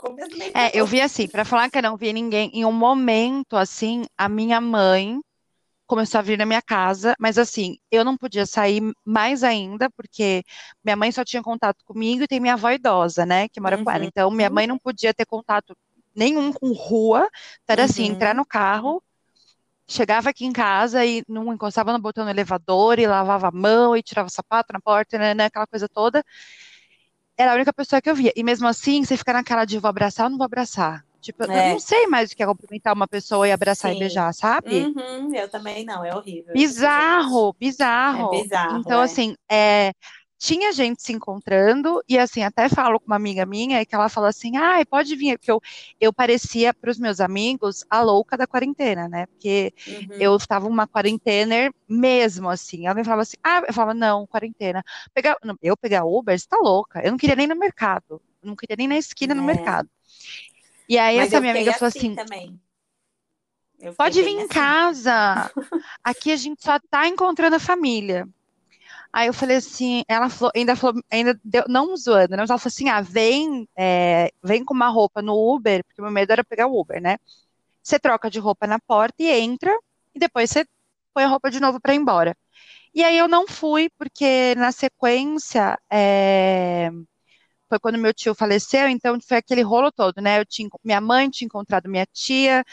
Começo 0.05 0.37
mês. 0.37 0.53
É, 0.55 0.71
eu 0.79 0.87
vi 0.87 1.01
assim, 1.01 1.27
para 1.27 1.45
falar 1.45 1.71
que 1.71 1.79
eu 1.79 1.83
não 1.83 1.97
vi 1.97 2.13
ninguém, 2.13 2.51
em 2.53 2.65
um 2.65 2.73
momento 2.73 3.57
assim, 3.57 4.05
a 4.17 4.29
minha 4.29 4.61
mãe 4.61 5.21
começou 5.87 6.19
a 6.19 6.23
vir 6.23 6.39
na 6.39 6.47
minha 6.47 6.63
casa, 6.63 7.15
mas 7.19 7.39
assim, 7.39 7.77
eu 7.91 8.05
não 8.05 8.17
podia 8.17 8.47
sair 8.47 8.83
mais 9.05 9.45
ainda, 9.45 9.91
porque 9.91 10.43
minha 10.83 10.97
mãe 10.97 11.13
só 11.13 11.25
tinha 11.25 11.43
contato 11.43 11.85
comigo 11.85 12.23
e 12.23 12.27
tem 12.27 12.41
minha 12.41 12.55
avó 12.55 12.71
idosa, 12.71 13.27
né, 13.27 13.49
que 13.49 13.61
mora 13.61 13.77
uhum. 13.77 13.85
com 13.85 13.91
ela. 13.91 14.01
Uhum. 14.01 14.09
Então, 14.09 14.31
minha 14.31 14.51
mãe 14.51 14.67
não 14.67 14.79
podia 14.79 15.13
ter 15.13 15.27
contato 15.27 15.77
nenhum 16.15 16.53
com 16.53 16.73
rua, 16.73 17.29
era 17.69 17.85
assim, 17.85 18.07
entrar 18.07 18.31
uhum. 18.31 18.39
no 18.39 18.47
carro, 18.47 19.03
chegava 19.87 20.31
aqui 20.31 20.47
em 20.47 20.53
casa 20.53 21.05
e 21.05 21.23
não 21.29 21.53
encostava 21.53 21.93
no 21.93 21.99
botão 21.99 22.25
do 22.25 22.31
elevador 22.31 22.99
e 22.99 23.07
lavava 23.07 23.49
a 23.49 23.53
mão 23.53 23.95
e 23.95 24.03
tirava 24.03 24.29
o 24.29 24.33
sapato 24.33 24.73
na 24.73 24.81
porta, 24.81 25.19
né, 25.19 25.35
né, 25.35 25.45
aquela 25.47 25.67
coisa 25.67 25.89
toda. 25.89 26.25
Era 27.37 27.53
a 27.53 27.55
única 27.55 27.73
pessoa 27.73 28.01
que 28.01 28.09
eu 28.09 28.15
via. 28.15 28.33
E 28.37 28.43
mesmo 28.43 28.67
assim, 28.67 29.05
você 29.05 29.17
fica 29.17 29.33
naquela 29.33 29.65
de 29.65 29.79
vou 29.79 29.89
abraçar 29.89 30.27
ou 30.27 30.31
não 30.31 30.39
vou 30.39 30.45
abraçar. 30.45 31.05
Tipo, 31.21 31.51
é. 31.51 31.71
eu 31.71 31.73
não 31.73 31.81
sei 31.81 32.07
mais 32.07 32.31
o 32.31 32.37
que 32.37 32.43
é 32.43 32.47
cumprimentar 32.47 32.93
uma 32.93 33.09
pessoa 33.09 33.49
e 33.49 33.53
abraçar 33.53 33.91
Sim. 33.91 33.97
e 33.97 34.01
beijar, 34.01 34.33
sabe? 34.35 34.85
Uhum, 34.85 35.35
eu 35.35 35.49
também 35.49 35.83
não, 35.83 36.05
é 36.05 36.15
horrível. 36.15 36.53
Bizarro, 36.53 37.55
bizarro. 37.59 38.35
É 38.35 38.43
bizarro. 38.43 38.79
Então, 38.79 39.01
é. 39.01 39.05
assim, 39.05 39.35
é, 39.51 39.93
tinha 40.39 40.73
gente 40.73 41.03
se 41.03 41.13
encontrando, 41.13 42.03
e 42.09 42.19
assim, 42.19 42.43
até 42.43 42.69
falo 42.69 43.01
com 43.01 43.07
uma 43.07 43.17
amiga 43.17 43.47
minha, 43.47 43.85
que 43.85 43.95
ela 43.95 44.09
falou 44.09 44.29
assim, 44.29 44.57
ah, 44.57 44.85
pode 44.89 45.15
vir, 45.17 45.39
porque 45.39 45.51
eu, 45.51 45.61
eu 46.01 46.13
parecia 46.13 46.75
para 46.75 46.91
os 46.91 46.99
meus 46.99 47.21
amigos 47.21 47.85
a 47.89 48.03
louca 48.03 48.37
da 48.37 48.47
quarentena, 48.47 49.09
né, 49.09 49.27
porque 49.27 49.73
uhum. 49.87 50.17
eu 50.19 50.37
estava 50.37 50.67
uma 50.67 50.87
quarentena 50.87 51.73
mesmo, 51.89 52.49
assim, 52.49 52.87
alguém 52.87 53.05
falava 53.05 53.23
assim, 53.23 53.37
ah, 53.43 53.63
eu 53.67 53.73
falava, 53.73 53.95
não, 53.95 54.27
quarentena, 54.27 54.85
pegar, 55.13 55.37
eu 55.63 55.77
pegar 55.77 56.05
Uber, 56.05 56.39
você 56.39 56.47
tá 56.47 56.59
louca, 56.59 57.01
eu 57.05 57.11
não 57.11 57.19
queria 57.19 57.37
nem 57.37 57.47
no 57.47 57.57
mercado, 57.57 58.21
não 58.43 58.57
queria 58.57 58.77
nem 58.77 58.89
na 58.89 58.99
esquina 58.99 59.33
é. 59.33 59.37
no 59.37 59.43
mercado. 59.43 59.89
E 60.89 60.99
aí 60.99 61.17
Mas 61.17 61.29
essa 61.29 61.41
minha 61.41 61.53
amiga 61.53 61.73
falou 61.73 61.89
assim, 61.89 62.15
também. 62.15 62.61
Pode 63.97 64.23
vir 64.23 64.31
em 64.31 64.39
assim. 64.41 64.49
casa. 64.49 65.51
Aqui 66.03 66.33
a 66.33 66.37
gente 66.37 66.63
só 66.63 66.79
tá 66.91 67.07
encontrando 67.09 67.57
a 67.57 67.61
família. 67.61 68.29
Aí 69.17 69.29
eu 69.29 69.33
falei 69.33 69.59
assim, 69.59 70.03
ela 70.09 70.29
falou, 70.29 70.51
ainda 70.57 70.75
falou, 70.75 71.01
ainda 71.09 71.39
deu, 71.45 71.63
não 71.69 71.97
zoando, 71.97 72.33
né? 72.33 72.39
Mas 72.39 72.51
ela 72.51 72.59
falou 72.59 72.73
assim: 72.73 72.89
ah, 72.89 73.01
vem, 73.01 73.69
é, 73.77 74.33
vem 74.43 74.65
com 74.65 74.75
uma 74.75 74.89
roupa 74.89 75.23
no 75.23 75.35
Uber, 75.55 75.85
porque 75.85 76.03
meu 76.03 76.11
medo 76.11 76.33
era 76.33 76.43
pegar 76.43 76.67
o 76.67 76.81
Uber, 76.81 77.01
né? 77.01 77.17
Você 77.83 77.99
troca 77.99 78.31
de 78.31 78.41
roupa 78.41 78.67
na 78.67 78.81
porta 78.81 79.23
e 79.23 79.31
entra, 79.31 79.73
e 80.15 80.19
depois 80.19 80.51
você 80.51 80.67
põe 81.15 81.25
a 81.25 81.29
roupa 81.29 81.51
de 81.51 81.61
novo 81.61 81.81
para 81.81 81.95
ir 81.95 81.99
embora. 81.99 82.37
E 82.95 83.05
aí 83.05 83.19
eu 83.19 83.29
não 83.29 83.47
fui, 83.49 83.91
porque 83.99 84.55
na 84.57 84.73
sequência 84.73 85.79
é, 85.91 86.91
foi 87.69 87.79
quando 87.81 87.99
meu 87.99 88.15
tio 88.15 88.35
faleceu, 88.35 88.89
então 88.89 89.19
foi 89.21 89.39
aquele 89.39 89.63
rolo 89.63 89.93
todo, 89.93 90.21
né? 90.21 90.41
Eu 90.41 90.47
tinha, 90.47 90.69
minha 90.85 91.01
mãe 91.01 91.31
tinha 91.31 91.47
encontrado 91.47 91.89
minha 91.89 92.07
tia, 92.13 92.65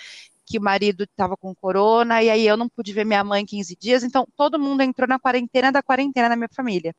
que 0.46 0.58
o 0.58 0.62
marido 0.62 1.04
estava 1.04 1.38
com 1.38 1.54
corona, 1.56 2.22
e 2.22 2.30
aí 2.30 2.46
eu 2.46 2.58
não 2.58 2.68
pude 2.68 2.92
ver 2.94 3.06
minha 3.06 3.24
mãe 3.24 3.46
15 3.46 3.76
dias, 3.76 4.04
então 4.04 4.28
todo 4.36 4.60
mundo 4.60 4.82
entrou 4.82 5.08
na 5.08 5.20
quarentena 5.20 5.72
da 5.72 5.82
quarentena 5.82 6.30
na 6.30 6.36
minha 6.36 6.50
família. 6.54 6.94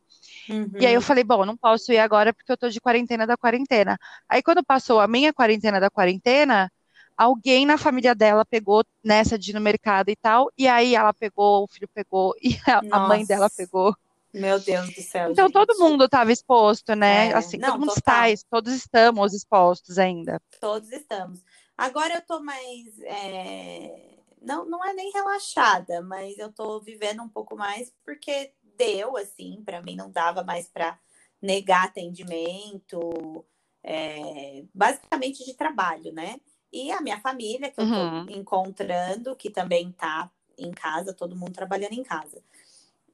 Uhum. 0.49 0.71
E 0.81 0.87
aí 0.87 0.95
eu 0.95 1.03
falei, 1.03 1.25
bom, 1.25 1.45
não 1.45 1.57
posso 1.57 1.93
ir 1.93 1.99
agora 1.99 2.33
porque 2.33 2.51
eu 2.51 2.57
tô 2.57 2.69
de 2.69 2.81
quarentena 2.81 3.27
da 3.27 3.37
quarentena. 3.37 3.99
Aí 4.29 4.43
quando 4.43 4.65
passou 4.65 5.01
a 5.01 5.09
minha 5.09 5.33
quarentena 5.33 5.79
da 5.81 5.91
quarentena, 5.91 6.71
alguém 7.17 7.67
na 7.67 7.77
família 7.77 8.15
dela 8.15 8.45
pegou 8.45 8.85
nessa 9.05 9.39
de 9.39 9.51
ir 9.51 9.55
no 9.55 9.61
mercado 9.61 10.09
e 10.11 10.17
tal, 10.17 10.51
e 10.57 10.67
aí 10.67 10.95
ela 10.95 11.13
pegou, 11.13 11.65
o 11.65 11.69
filho 11.69 11.89
pegou, 11.93 12.35
e 12.43 12.57
a, 12.67 12.81
a 12.91 13.09
mãe 13.09 13.25
dela 13.25 13.51
pegou. 13.51 13.95
Meu 14.33 14.59
Deus 14.59 14.95
do 14.95 15.03
céu. 15.03 15.31
Então 15.31 15.47
gente. 15.47 15.53
todo 15.53 15.79
mundo 15.79 16.07
estava 16.07 16.33
exposto, 16.33 16.95
né? 16.95 17.29
É, 17.29 17.35
assim, 17.35 17.59
não, 17.59 17.73
todo 17.73 17.81
mundo 17.81 17.95
total. 17.95 18.29
está, 18.29 18.47
todos 18.51 18.73
estamos 18.73 19.35
expostos 19.35 19.99
ainda. 19.99 20.41
Todos 20.59 20.91
estamos. 20.91 21.41
Agora 21.83 22.15
eu 22.15 22.23
tô 22.23 22.41
mais. 22.41 22.97
É... 23.01 24.19
Não, 24.41 24.65
não 24.65 24.85
é 24.85 24.95
nem 24.95 25.11
relaxada, 25.11 26.01
mas 26.01 26.39
eu 26.39 26.53
tô 26.53 26.81
vivendo 26.81 27.23
um 27.25 27.29
pouco 27.29 27.57
mais 27.57 27.93
porque 28.05 28.53
deu, 28.77 29.17
assim, 29.17 29.61
para 29.65 29.83
mim 29.83 29.97
não 29.97 30.09
dava 30.09 30.45
mais 30.45 30.69
para 30.69 30.97
negar 31.41 31.87
atendimento, 31.87 33.45
é... 33.83 34.65
basicamente 34.73 35.45
de 35.45 35.55
trabalho, 35.55 36.13
né? 36.13 36.41
E 36.73 36.93
a 36.93 37.01
minha 37.01 37.21
família, 37.21 37.73
que 37.73 37.81
eu 37.81 37.89
tô 37.89 37.95
uhum. 37.95 38.27
encontrando, 38.31 39.35
que 39.35 39.51
também 39.51 39.91
tá 39.91 40.31
em 40.57 40.71
casa, 40.71 41.13
todo 41.13 41.37
mundo 41.37 41.53
trabalhando 41.53 41.95
em 41.95 42.05
casa. 42.05 42.41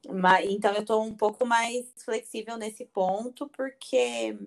Mas, 0.07 0.47
então 0.47 0.71
eu 0.73 0.85
tô 0.85 1.01
um 1.01 1.15
pouco 1.15 1.43
mais 1.43 1.91
flexível 2.05 2.55
nesse 2.55 2.85
ponto, 2.85 3.49
porque 3.49 4.37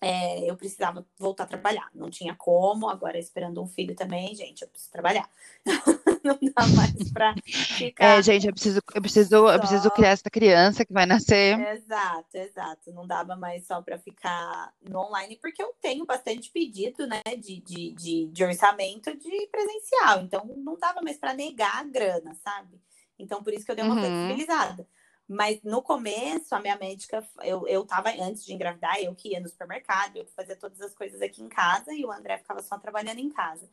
é, 0.00 0.50
eu 0.50 0.56
precisava 0.56 1.06
voltar 1.18 1.44
a 1.44 1.46
trabalhar. 1.46 1.90
Não 1.94 2.08
tinha 2.08 2.34
como, 2.34 2.88
agora 2.88 3.18
esperando 3.18 3.62
um 3.62 3.66
filho 3.66 3.94
também, 3.94 4.34
gente, 4.34 4.62
eu 4.62 4.68
preciso 4.68 4.90
trabalhar. 4.90 5.28
não 6.24 6.38
dá 6.40 6.66
mais 6.68 7.12
para 7.12 7.34
ficar. 7.44 8.18
É, 8.18 8.22
gente, 8.22 8.46
eu 8.46 8.52
preciso, 8.52 8.80
eu 8.94 9.02
preciso, 9.02 9.28
só... 9.28 9.52
eu 9.52 9.58
preciso 9.58 9.90
criar 9.90 10.10
essa 10.10 10.30
criança 10.30 10.84
que 10.84 10.92
vai 10.92 11.04
nascer. 11.04 11.58
Exato, 11.74 12.36
exato. 12.36 12.92
Não 12.92 13.06
dava 13.06 13.36
mais 13.36 13.66
só 13.66 13.82
para 13.82 13.98
ficar 13.98 14.72
no 14.88 15.00
online, 15.00 15.36
porque 15.36 15.62
eu 15.62 15.74
tenho 15.80 16.06
bastante 16.06 16.50
pedido, 16.50 17.06
né, 17.06 17.20
de, 17.38 17.60
de, 17.60 17.92
de, 17.92 18.26
de 18.26 18.44
orçamento 18.44 19.14
de 19.16 19.46
presencial. 19.48 20.22
Então, 20.22 20.44
não 20.56 20.78
dava 20.78 21.02
mais 21.02 21.18
para 21.18 21.34
negar 21.34 21.76
a 21.76 21.84
grana, 21.84 22.34
sabe? 22.42 22.80
Então, 23.18 23.42
por 23.42 23.52
isso 23.52 23.66
que 23.66 23.70
eu 23.70 23.76
dei 23.76 23.84
uma 23.84 23.94
uhum. 23.94 24.00
flexibilizada. 24.00 24.86
Mas 25.32 25.62
no 25.62 25.80
começo, 25.80 26.52
a 26.56 26.58
minha 26.58 26.76
médica, 26.76 27.24
eu, 27.44 27.64
eu 27.68 27.86
tava 27.86 28.10
antes 28.20 28.44
de 28.44 28.52
engravidar, 28.52 29.00
eu 29.00 29.14
que 29.14 29.28
ia 29.28 29.38
no 29.38 29.48
supermercado, 29.48 30.16
eu 30.16 30.24
que 30.24 30.32
fazia 30.32 30.56
todas 30.56 30.80
as 30.80 30.92
coisas 30.92 31.22
aqui 31.22 31.40
em 31.40 31.48
casa 31.48 31.94
e 31.94 32.04
o 32.04 32.10
André 32.10 32.38
ficava 32.38 32.60
só 32.60 32.76
trabalhando 32.76 33.20
em 33.20 33.30
casa. 33.30 33.70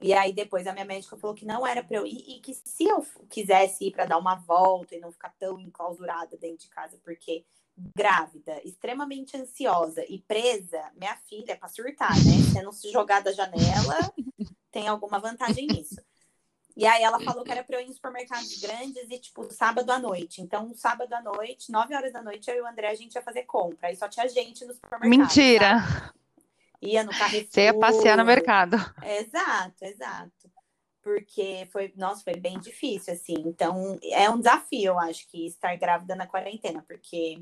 E 0.00 0.14
aí 0.14 0.32
depois 0.32 0.66
a 0.66 0.72
minha 0.72 0.86
médica 0.86 1.14
falou 1.18 1.36
que 1.36 1.44
não 1.44 1.66
era 1.66 1.84
para 1.84 1.98
eu 1.98 2.06
ir 2.06 2.24
e 2.26 2.40
que 2.40 2.54
se 2.54 2.84
eu 2.84 3.04
quisesse 3.28 3.84
ir 3.84 3.90
para 3.90 4.06
dar 4.06 4.16
uma 4.16 4.36
volta 4.36 4.96
e 4.96 4.98
não 4.98 5.12
ficar 5.12 5.34
tão 5.38 5.60
enclausurada 5.60 6.38
dentro 6.38 6.60
de 6.60 6.70
casa, 6.70 6.98
porque 7.04 7.44
grávida, 7.94 8.58
extremamente 8.64 9.36
ansiosa 9.36 10.02
e 10.08 10.20
presa, 10.20 10.90
minha 10.96 11.16
filha 11.28 11.52
é 11.52 11.54
para 11.54 11.68
surtar, 11.68 12.14
né? 12.14 12.32
Se 12.50 12.62
não 12.62 12.72
se 12.72 12.90
jogar 12.90 13.20
da 13.20 13.32
janela, 13.32 14.10
tem 14.72 14.88
alguma 14.88 15.18
vantagem 15.18 15.66
nisso. 15.66 16.00
E 16.76 16.86
aí 16.86 17.02
ela 17.02 17.20
falou 17.20 17.44
que 17.44 17.52
era 17.52 17.62
para 17.62 17.76
eu 17.76 17.80
ir 17.80 17.88
em 17.88 17.92
supermercados 17.92 18.58
grandes 18.60 19.06
e, 19.10 19.18
tipo, 19.18 19.50
sábado 19.52 19.90
à 19.90 19.98
noite. 19.98 20.40
Então, 20.40 20.72
sábado 20.74 21.12
à 21.12 21.22
noite, 21.22 21.70
9 21.70 21.94
horas 21.94 22.12
da 22.12 22.22
noite, 22.22 22.50
eu 22.50 22.56
e 22.56 22.60
o 22.60 22.66
André, 22.66 22.88
a 22.88 22.94
gente 22.94 23.14
ia 23.14 23.22
fazer 23.22 23.42
compra. 23.42 23.88
Aí 23.88 23.96
só 23.96 24.08
tinha 24.08 24.28
gente 24.28 24.64
no 24.64 24.74
supermercado. 24.74 25.08
Mentira! 25.08 25.80
Sabe? 25.80 26.12
Ia 26.82 27.04
no 27.04 27.10
Carrefour. 27.10 27.52
Você 27.52 27.62
ia 27.62 27.78
passear 27.78 28.16
no 28.16 28.24
mercado. 28.24 28.76
Exato, 29.02 29.84
exato. 29.84 30.50
Porque 31.00 31.68
foi, 31.70 31.92
nossa, 31.96 32.24
foi 32.24 32.34
bem 32.34 32.58
difícil, 32.58 33.12
assim. 33.12 33.36
Então, 33.46 33.98
é 34.02 34.28
um 34.28 34.38
desafio, 34.38 34.92
eu 34.92 34.98
acho, 34.98 35.26
que 35.28 35.46
estar 35.46 35.76
grávida 35.76 36.16
na 36.16 36.26
quarentena, 36.26 36.82
porque 36.86 37.38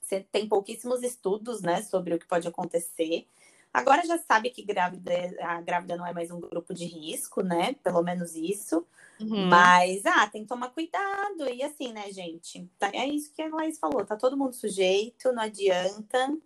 você 0.00 0.20
tem 0.20 0.46
pouquíssimos 0.46 1.02
estudos, 1.02 1.62
né, 1.62 1.82
sobre 1.82 2.14
o 2.14 2.18
que 2.18 2.26
pode 2.26 2.46
acontecer. 2.46 3.26
Agora 3.74 4.06
já 4.06 4.16
sabe 4.18 4.50
que 4.50 4.62
grávida, 4.62 5.12
a 5.40 5.60
grávida 5.60 5.96
não 5.96 6.06
é 6.06 6.12
mais 6.12 6.30
um 6.30 6.38
grupo 6.38 6.72
de 6.72 6.84
risco, 6.84 7.42
né? 7.42 7.74
Pelo 7.82 8.04
menos 8.04 8.36
isso. 8.36 8.86
Uhum. 9.20 9.48
Mas, 9.48 10.06
ah, 10.06 10.28
tem 10.28 10.42
que 10.42 10.48
tomar 10.48 10.68
cuidado. 10.68 11.48
E 11.52 11.60
assim, 11.60 11.92
né, 11.92 12.08
gente? 12.12 12.70
Tá, 12.78 12.88
é 12.92 13.04
isso 13.04 13.32
que 13.32 13.42
a 13.42 13.48
Laís 13.48 13.76
falou. 13.76 14.06
Tá 14.06 14.16
todo 14.16 14.36
mundo 14.36 14.54
sujeito, 14.54 15.32
não 15.32 15.42
adianta. 15.42 16.38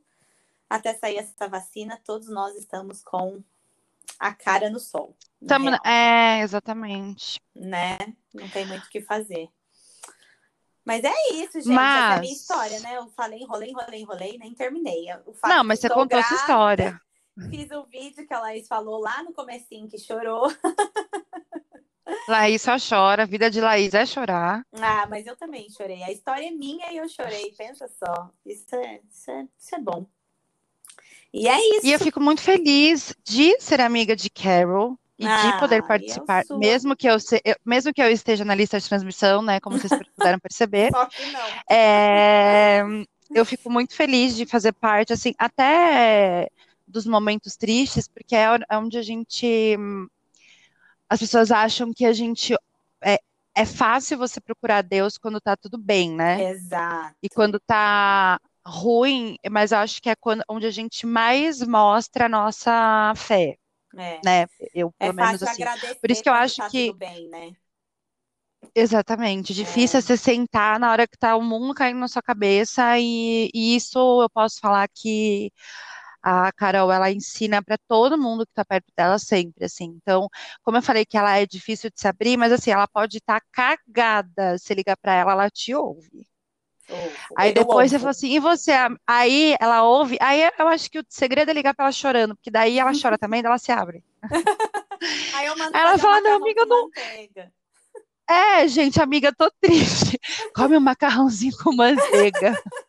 Até 0.71 0.95
sair 0.95 1.19
essa 1.19 1.47
vacina, 1.47 2.01
todos 2.03 2.29
nós 2.31 2.57
estamos 2.57 3.03
com 3.03 3.43
a 4.19 4.33
cara 4.33 4.71
no 4.71 4.81
sol. 4.81 5.15
Tamo, 5.47 5.69
é, 5.85 6.41
exatamente. 6.41 7.43
Né? 7.55 7.99
Não 8.33 8.49
tem 8.49 8.65
muito 8.65 8.87
o 8.87 8.89
que 8.89 9.03
fazer. 9.03 9.51
Mas 10.83 11.05
é 11.05 11.13
isso, 11.35 11.61
gente. 11.61 11.75
Mas... 11.75 12.05
Essa 12.05 12.15
é 12.15 12.17
a 12.17 12.21
minha 12.21 12.33
história, 12.33 12.81
né? 12.81 12.97
Eu 12.97 13.07
falei, 13.11 13.41
enrolei, 13.41 13.71
enrolei, 13.71 14.01
enrolei, 14.01 14.39
nem 14.39 14.55
terminei. 14.55 15.09
não, 15.45 15.63
mas 15.63 15.79
você 15.79 15.91
contou 15.91 16.07
grávida, 16.07 16.27
essa 16.27 16.35
história. 16.35 17.01
Fiz 17.51 17.71
o 17.71 17.81
um 17.81 17.85
vídeo 17.85 18.27
que 18.27 18.35
a 18.35 18.41
Laís 18.41 18.67
falou 18.67 19.01
lá 19.01 19.23
no 19.23 19.33
comecinho 19.33 19.89
que 19.89 19.99
chorou. 19.99 20.53
Laís 22.29 22.63
só 22.63 22.77
chora, 22.79 23.23
a 23.23 23.27
vida 23.27 23.51
de 23.51 23.61
Laís 23.61 23.95
é 23.95 24.05
chorar. 24.05 24.65
Ah, 24.73 25.07
mas 25.09 25.27
eu 25.27 25.37
também 25.37 25.69
chorei. 25.71 26.03
A 26.03 26.11
história 26.11 26.47
é 26.47 26.51
minha 26.51 26.91
e 26.91 26.97
eu 26.97 27.09
chorei, 27.09 27.53
pensa 27.57 27.89
só. 27.89 28.31
Isso 28.45 28.75
é, 28.75 29.01
isso 29.11 29.31
é, 29.31 29.47
isso 29.59 29.75
é 29.75 29.79
bom. 29.79 30.07
E 31.33 31.47
é 31.47 31.77
isso. 31.77 31.87
E 31.87 31.93
eu 31.93 31.99
fico 31.99 32.21
muito 32.21 32.41
feliz 32.41 33.15
de 33.23 33.61
ser 33.61 33.81
amiga 33.81 34.17
de 34.17 34.31
Carol 34.31 34.99
e 35.19 35.27
ah, 35.27 35.43
de 35.43 35.61
poder 35.61 35.87
participar, 35.87 36.45
mesmo 36.51 36.97
que 36.97 37.07
eu, 37.07 37.19
se, 37.19 37.43
eu, 37.45 37.57
mesmo 37.65 37.93
que 37.93 38.01
eu 38.01 38.11
esteja 38.11 38.45
na 38.45 38.55
lista 38.55 38.79
de 38.79 38.89
transmissão, 38.89 39.43
né, 39.43 39.61
como 39.61 39.79
vocês 39.79 39.93
puderam 40.17 40.39
perceber. 40.39 40.91
Só 40.95 41.07
que 41.07 41.27
não. 41.31 41.47
É, 41.69 42.83
eu 43.35 43.45
fico 43.45 43.71
muito 43.71 43.95
feliz 43.95 44.35
de 44.35 44.47
fazer 44.47 44.73
parte, 44.73 45.13
assim, 45.13 45.35
até 45.39 46.49
dos 46.89 47.07
momentos 47.07 47.57
tristes, 47.57 48.09
porque 48.09 48.35
é, 48.35 48.47
é 48.69 48.79
onde 48.79 48.99
a 48.99 49.03
gente. 49.03 49.77
As 51.09 51.21
pessoas 51.21 51.51
acham 51.51 51.93
que 51.93 52.05
a 52.05 52.13
gente. 52.13 52.55
É, 53.03 53.19
é 53.55 53.65
fácil 53.65 54.19
você 54.19 54.41
procurar 54.41 54.83
Deus 54.83 55.19
quando 55.19 55.41
tá 55.41 55.57
tudo 55.57 55.79
bem, 55.79 56.13
né? 56.13 56.51
Exato. 56.51 57.17
E 57.23 57.29
quando 57.29 57.61
tá 57.61 58.41
ruim, 58.65 59.37
mas 59.51 59.73
eu 59.73 59.79
acho 59.79 60.01
que 60.01 60.11
é 60.11 60.17
quando, 60.17 60.43
onde 60.49 60.67
a 60.67 60.71
gente 60.71 61.07
mais 61.07 61.63
mostra 61.63 62.27
a 62.27 62.29
nossa 62.29 63.13
fé. 63.17 63.57
É. 63.97 64.21
Né? 64.25 64.47
Eu, 64.75 64.93
é 64.99 65.07
pelo 65.07 65.21
é 65.21 65.25
menos 65.27 65.43
assim. 65.43 65.65
Por 66.01 66.11
isso 66.11 66.23
que 66.23 66.29
eu 66.29 66.35
acho 66.35 66.57
tá 66.57 66.69
que. 66.69 66.93
Bem, 66.95 67.29
né? 67.29 67.53
Exatamente, 68.75 69.55
difícil 69.55 69.97
é. 69.97 70.01
é 70.01 70.03
você 70.03 70.17
sentar 70.17 70.79
na 70.81 70.91
hora 70.91 71.07
que 71.07 71.17
tá 71.17 71.37
o 71.37 71.43
mundo 71.43 71.75
caindo 71.75 72.01
na 72.01 72.09
sua 72.09 72.23
cabeça, 72.23 72.99
e, 72.99 73.51
e 73.55 73.77
isso 73.77 74.23
eu 74.23 74.29
posso 74.29 74.61
falar 74.61 74.89
que 74.89 75.53
a 76.29 76.53
Carol, 76.53 76.93
ela 76.93 77.11
ensina 77.11 77.63
para 77.63 77.79
todo 77.89 78.19
mundo 78.19 78.45
que 78.45 78.53
está 78.53 78.65
perto 78.65 78.93
dela 78.97 79.19
sempre, 79.19 79.65
assim. 79.65 79.97
Então, 80.03 80.29
como 80.63 80.77
eu 80.77 80.83
falei 80.83 81.07
que 81.07 81.17
ela 81.17 81.39
é 81.39 81.47
difícil 81.47 81.91
de 81.91 82.01
se 82.01 82.07
abrir, 82.07 82.37
mas 82.37 82.53
assim, 82.53 82.71
ela 82.71 82.87
pode 82.87 83.19
estar 83.19 83.41
tá 83.41 83.47
cagada. 83.51 84.59
Se 84.59 84.75
ligar 84.75 84.97
para 84.97 85.15
ela, 85.15 85.33
ela 85.33 85.51
te 85.51 85.75
ouve. 85.75 86.27
Aí 87.37 87.53
depois 87.53 87.91
você 87.91 87.99
fala 87.99 88.11
assim, 88.11 88.33
e 88.33 88.39
você? 88.39 88.73
Aí 89.07 89.57
ela 89.61 89.83
ouve, 89.83 90.17
aí 90.21 90.43
eu 90.59 90.69
acho 90.69 90.91
que 90.91 90.99
o 90.99 91.05
segredo 91.09 91.51
é 91.51 91.55
ligar 91.55 91.75
para 91.75 91.85
ela 91.87 91.93
chorando, 91.93 92.35
porque 92.35 92.51
daí 92.51 92.79
ela 92.79 92.93
chora 93.01 93.17
também, 93.19 93.43
daí 93.43 93.51
ela 93.51 93.59
se 93.59 93.71
abre. 93.71 94.03
aí 95.35 95.47
eu 95.47 95.57
mando 95.57 95.77
aí 95.77 95.83
ela 95.83 95.99
fala, 95.99 96.21
não, 96.21 96.37
amiga, 96.37 96.63
eu 96.63 96.67
não. 96.67 96.85
Manteiga. 96.85 97.53
É, 98.31 98.69
gente, 98.69 99.01
amiga, 99.01 99.35
tô 99.35 99.51
triste. 99.59 100.19
Come 100.55 100.77
um 100.77 100.81
macarrãozinho 100.81 101.57
com 101.63 101.75
manteiga. 101.75 102.53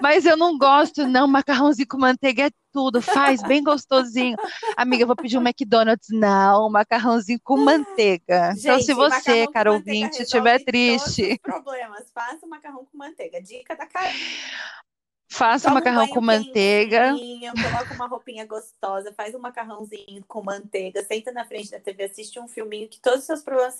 Mas 0.00 0.24
eu 0.24 0.36
não 0.36 0.56
gosto, 0.56 1.06
não. 1.06 1.26
Macarrãozinho 1.26 1.88
com 1.88 1.98
manteiga 1.98 2.46
é 2.46 2.50
tudo. 2.72 3.00
Faz 3.00 3.42
bem 3.42 3.62
gostosinho. 3.62 4.36
Amiga, 4.76 5.02
eu 5.02 5.06
vou 5.06 5.16
pedir 5.16 5.38
um 5.38 5.42
McDonald's. 5.42 6.08
Não, 6.10 6.70
macarrãozinho 6.70 7.40
com 7.42 7.56
manteiga. 7.56 8.52
Gente, 8.54 8.64
então, 8.64 8.80
se 8.80 8.94
você, 8.94 9.46
cara 9.48 9.72
ouvinte, 9.72 10.22
estiver 10.22 10.62
triste. 10.64 11.38
problemas. 11.42 12.10
Faça 12.12 12.44
o 12.44 12.48
macarrão 12.48 12.84
com 12.84 12.98
manteiga. 12.98 13.40
Dica 13.40 13.76
da 13.76 13.86
cara. 13.86 14.12
Faça 15.32 15.70
o 15.70 15.74
macarrão 15.74 16.04
um 16.04 16.08
com 16.08 16.20
manteiga. 16.20 17.14
Coloca 17.14 17.94
uma 17.94 18.06
roupinha 18.06 18.44
gostosa, 18.44 19.14
faz 19.16 19.34
um 19.34 19.38
macarrãozinho 19.38 20.22
com 20.28 20.42
manteiga, 20.42 21.02
senta 21.04 21.32
na 21.32 21.46
frente 21.46 21.70
da 21.70 21.80
TV, 21.80 22.04
assiste 22.04 22.38
um 22.38 22.46
filminho 22.46 22.86
que 22.86 23.00
todos 23.00 23.20
os 23.20 23.24
seus 23.24 23.42
problemas 23.42 23.78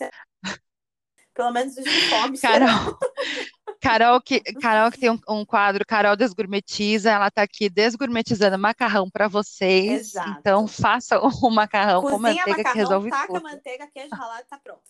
pelo 1.34 1.50
menos 1.50 1.76
os 1.76 1.84
uniformes. 1.84 2.40
Carol, 2.40 2.98
Carol, 3.82 4.20
que, 4.20 4.40
Carol 4.40 4.92
que 4.92 4.98
tem 5.00 5.10
um, 5.10 5.18
um, 5.28 5.44
quadro, 5.44 5.84
Carol 5.84 6.14
Desgourmetiza, 6.14 7.10
ela 7.10 7.26
está 7.26 7.42
aqui 7.42 7.68
desgourmetizando 7.68 8.56
macarrão 8.56 9.10
para 9.10 9.26
vocês. 9.26 10.10
Exato. 10.10 10.38
Então 10.38 10.68
faça 10.68 11.18
o 11.42 11.50
macarrão 11.50 12.00
Cozinha 12.00 12.16
com 12.16 12.22
manteiga 12.22 12.50
macarrão, 12.50 12.72
que 12.72 12.78
resolve 12.78 13.10
taca 13.10 13.26
tudo. 13.26 13.42
manteiga, 13.42 13.86
queijo 13.88 14.14
ralado, 14.14 14.46
tá 14.48 14.60
pronto. 14.62 14.82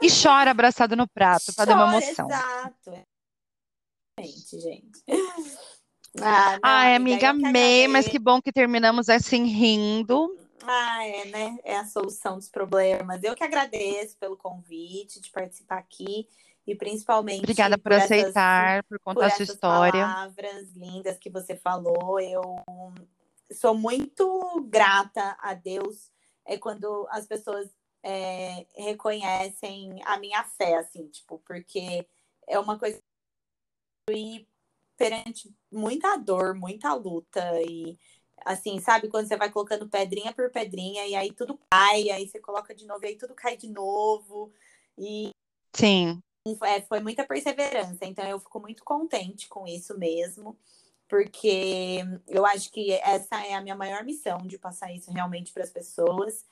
e 0.00 0.08
chora 0.10 0.50
abraçado 0.50 0.96
no 0.96 1.06
prato 1.06 1.54
para 1.54 1.66
dar 1.66 1.74
uma 1.76 1.98
emoção. 1.98 2.26
Exato. 2.30 3.06
Gente, 4.18 4.60
gente. 4.60 5.04
Ah, 6.22 6.52
não, 6.52 6.60
Ai, 6.62 6.94
amiga, 6.94 7.30
amei, 7.30 7.88
mas 7.88 8.08
que 8.08 8.18
bom 8.18 8.40
que 8.40 8.52
terminamos 8.52 9.08
assim 9.08 9.44
rindo. 9.44 10.38
Ah, 10.62 11.06
é, 11.06 11.24
né? 11.26 11.58
É 11.62 11.76
a 11.76 11.84
solução 11.84 12.36
dos 12.36 12.48
problemas. 12.48 13.22
Eu 13.22 13.34
que 13.34 13.44
agradeço 13.44 14.16
pelo 14.16 14.36
convite 14.36 15.20
de 15.20 15.30
participar 15.30 15.78
aqui 15.78 16.26
e 16.66 16.74
principalmente 16.74 17.40
Obrigada 17.40 17.76
por, 17.76 17.84
por 17.84 17.92
aceitar, 17.92 18.78
essas, 18.78 18.88
por 18.88 18.98
contar 19.00 19.20
por 19.20 19.26
a 19.26 19.30
sua 19.30 19.44
história. 19.44 20.06
palavras 20.06 20.72
lindas 20.72 21.18
que 21.18 21.30
você 21.30 21.56
falou. 21.56 22.18
Eu 22.18 22.42
sou 23.52 23.74
muito 23.74 24.66
grata 24.68 25.36
a 25.40 25.54
Deus 25.54 26.10
é 26.46 26.58
quando 26.58 27.06
as 27.10 27.26
pessoas 27.26 27.70
é, 28.02 28.66
reconhecem 28.76 29.98
a 30.04 30.18
minha 30.18 30.44
fé, 30.44 30.76
assim, 30.76 31.08
tipo, 31.08 31.38
porque 31.46 32.06
é 32.46 32.58
uma 32.58 32.78
coisa 32.78 33.00
e 34.10 34.46
perante 34.96 35.54
muita 35.72 36.16
dor, 36.16 36.54
muita 36.54 36.92
luta 36.94 37.42
e 37.62 37.98
assim, 38.44 38.78
sabe, 38.78 39.08
quando 39.08 39.26
você 39.26 39.36
vai 39.36 39.50
colocando 39.50 39.88
pedrinha 39.88 40.32
por 40.34 40.50
pedrinha 40.50 41.06
e 41.06 41.14
aí 41.14 41.32
tudo 41.32 41.58
cai, 41.70 42.10
aí 42.10 42.28
você 42.28 42.38
coloca 42.38 42.74
de 42.74 42.86
novo 42.86 43.02
e 43.04 43.08
aí 43.08 43.16
tudo 43.16 43.34
cai 43.34 43.56
de 43.56 43.68
novo 43.68 44.52
e 44.98 45.30
sim, 45.74 46.22
é, 46.62 46.82
foi 46.82 47.00
muita 47.00 47.26
perseverança, 47.26 48.04
então 48.04 48.24
eu 48.26 48.38
fico 48.38 48.60
muito 48.60 48.84
contente 48.84 49.48
com 49.48 49.66
isso 49.66 49.98
mesmo, 49.98 50.58
porque 51.08 52.00
eu 52.28 52.44
acho 52.44 52.70
que 52.70 52.92
essa 52.92 53.44
é 53.46 53.54
a 53.54 53.62
minha 53.62 53.74
maior 53.74 54.04
missão 54.04 54.38
de 54.38 54.58
passar 54.58 54.92
isso 54.92 55.10
realmente 55.10 55.52
para 55.52 55.62
as 55.62 55.70
pessoas, 55.70 56.44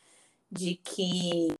de 0.50 0.76
que 0.76 1.54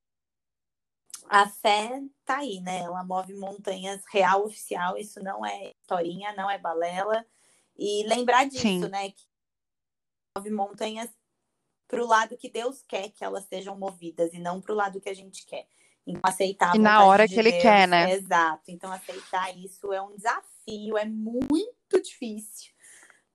a 1.29 1.49
fé 1.49 2.03
tá 2.25 2.39
aí, 2.39 2.61
né? 2.61 2.81
Ela 2.81 3.05
move 3.05 3.35
montanhas 3.35 4.03
real 4.11 4.45
oficial, 4.45 4.97
isso 4.99 5.23
não 5.23 5.45
é 5.45 5.73
historinha, 5.81 6.35
não 6.35 6.51
é 6.51 6.59
balela. 6.59 7.25
E 7.77 8.05
lembrar 8.07 8.45
disso, 8.45 8.63
Sim. 8.63 8.89
né? 8.89 9.11
Que 9.11 9.25
move 10.37 10.51
montanhas 10.51 11.11
para 11.89 12.03
o 12.03 12.07
lado 12.07 12.37
que 12.37 12.51
Deus 12.51 12.83
quer 12.83 13.11
que 13.11 13.25
elas 13.25 13.45
sejam 13.45 13.79
movidas 13.79 14.33
e 14.35 14.39
não 14.39 14.61
para 14.61 14.73
o 14.73 14.77
lado 14.77 15.01
que 15.01 15.09
a 15.09 15.15
gente 15.15 15.47
quer. 15.47 15.67
Então, 16.07 16.21
aceitar. 16.25 16.75
E 16.75 16.79
na 16.79 17.05
hora 17.05 17.27
de 17.27 17.35
que 17.35 17.41
ele 17.41 17.53
quer, 17.53 17.87
né? 17.87 18.13
Exato. 18.13 18.63
Então, 18.69 18.93
aceitar 18.93 19.57
isso 19.57 19.93
é 19.93 20.03
um 20.03 20.15
desafio, 20.17 20.99
é 20.99 21.05
muito 21.05 22.03
difícil. 22.03 22.73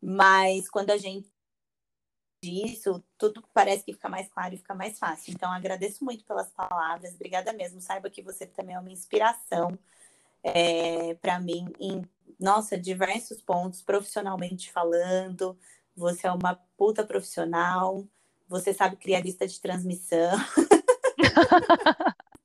Mas 0.02 0.70
quando 0.70 0.92
a 0.92 0.98
gente 0.98 1.32
disso, 2.44 3.04
tudo 3.18 3.44
parece 3.54 3.84
que 3.84 3.94
fica 3.94 4.08
mais 4.08 4.30
claro 4.30 4.54
e 4.54 4.58
fica 4.58 4.76
mais 4.76 5.00
fácil. 5.00 5.34
Então, 5.34 5.52
agradeço 5.52 6.04
muito 6.06 6.24
pelas 6.24 6.50
palavras, 6.52 7.16
obrigada 7.16 7.52
mesmo. 7.52 7.82
Saiba 7.82 8.10
que 8.10 8.22
você 8.22 8.46
também 8.46 8.76
é 8.76 8.80
uma 8.80 8.92
inspiração 8.92 9.78
é, 10.44 11.16
para 11.16 11.40
mim 11.40 11.68
em, 11.80 12.08
nossa, 12.40 12.78
diversos 12.78 13.42
pontos, 13.42 13.82
profissionalmente 13.82 14.72
falando. 14.72 15.58
Você 15.96 16.28
é 16.28 16.32
uma 16.32 16.56
puta 16.78 17.04
profissional, 17.04 18.06
você 18.48 18.74
sabe 18.74 18.98
criar 18.98 19.22
lista 19.22 19.48
de 19.48 19.60
transmissão. 19.60 20.38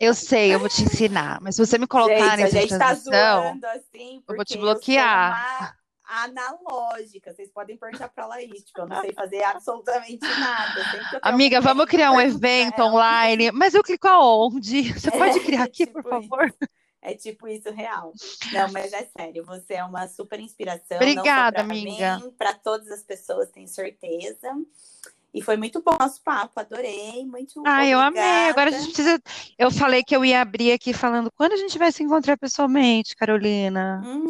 Eu 0.00 0.14
sei, 0.14 0.54
eu 0.54 0.58
vou 0.58 0.68
te 0.68 0.82
ensinar. 0.82 1.40
Mas 1.40 1.56
se 1.56 1.64
você 1.64 1.78
me 1.78 1.86
colocar 1.86 2.36
gente, 2.36 2.54
nessa 2.54 2.78
tá 2.78 2.86
transmissão, 2.86 3.60
tá 3.60 3.72
assim, 3.72 4.22
eu 4.28 4.36
vou 4.36 4.44
te 4.44 4.56
bloquear 4.56 5.76
analógica. 6.08 7.32
Vocês 7.32 7.50
podem 7.50 7.76
perguntar 7.76 8.08
para 8.08 8.24
ela 8.24 8.42
isso. 8.42 8.66
Tipo, 8.66 8.80
eu 8.80 8.88
não 8.88 9.00
sei 9.02 9.12
fazer 9.12 9.42
absolutamente 9.44 10.26
nada. 10.26 11.20
Amiga, 11.22 11.60
vamos 11.60 11.86
criar 11.86 12.12
um 12.12 12.20
evento 12.20 12.80
online. 12.80 13.52
Mas 13.52 13.74
eu 13.74 13.82
clico 13.82 14.08
aonde? 14.08 14.92
Você 14.94 15.10
pode 15.10 15.40
criar 15.40 15.64
aqui, 15.64 15.84
tipo 15.86 16.02
por 16.02 16.10
favor? 16.10 16.46
Isso. 16.46 16.70
É 17.00 17.14
tipo 17.14 17.46
isso 17.46 17.70
real. 17.70 18.12
Não, 18.52 18.72
mas 18.72 18.92
é 18.92 19.08
sério, 19.16 19.44
você 19.44 19.74
é 19.74 19.84
uma 19.84 20.08
super 20.08 20.40
inspiração. 20.40 20.96
Obrigada, 20.96 21.60
amiga. 21.60 22.18
Para 22.36 22.52
todas 22.52 22.90
as 22.90 23.02
pessoas, 23.04 23.50
tenho 23.50 23.68
certeza. 23.68 24.52
E 25.32 25.42
foi 25.42 25.56
muito 25.56 25.82
bom 25.82 25.96
nosso 26.00 26.22
papo, 26.22 26.58
adorei, 26.58 27.24
muito 27.26 27.62
Ah, 27.66 27.86
eu 27.86 28.00
amei. 28.00 28.48
Agora 28.48 28.70
a 28.70 28.72
gente 28.72 28.86
precisa. 28.92 29.20
Eu 29.58 29.70
falei 29.70 30.02
que 30.02 30.16
eu 30.16 30.24
ia 30.24 30.40
abrir 30.40 30.72
aqui 30.72 30.92
falando 30.92 31.30
quando 31.30 31.52
a 31.52 31.56
gente 31.56 31.78
vai 31.78 31.92
se 31.92 32.02
encontrar 32.02 32.38
pessoalmente, 32.38 33.14
Carolina. 33.14 34.02
Hum, 34.04 34.26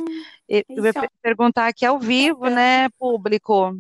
eu 0.49 0.85
ia 0.85 0.91
é... 0.91 1.09
perguntar 1.23 1.69
aqui 1.69 1.87
ao 1.87 1.99
vivo, 1.99 2.47
é. 2.47 2.51
né, 2.51 2.89
público. 2.99 3.79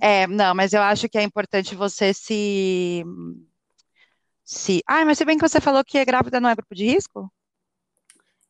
É. 0.00 0.22
é, 0.22 0.26
não, 0.26 0.54
mas 0.54 0.74
eu 0.74 0.82
acho 0.82 1.08
que 1.08 1.16
é 1.16 1.22
importante 1.22 1.74
você 1.74 2.12
se. 2.12 3.02
se... 4.44 4.82
Ah, 4.86 5.04
mas 5.06 5.16
se 5.16 5.24
bem 5.24 5.38
que 5.38 5.48
você 5.48 5.60
falou 5.60 5.82
que 5.82 5.96
é 5.96 6.04
grávida 6.04 6.40
não 6.40 6.50
é 6.50 6.54
grupo 6.54 6.74
de 6.74 6.84
risco? 6.84 7.32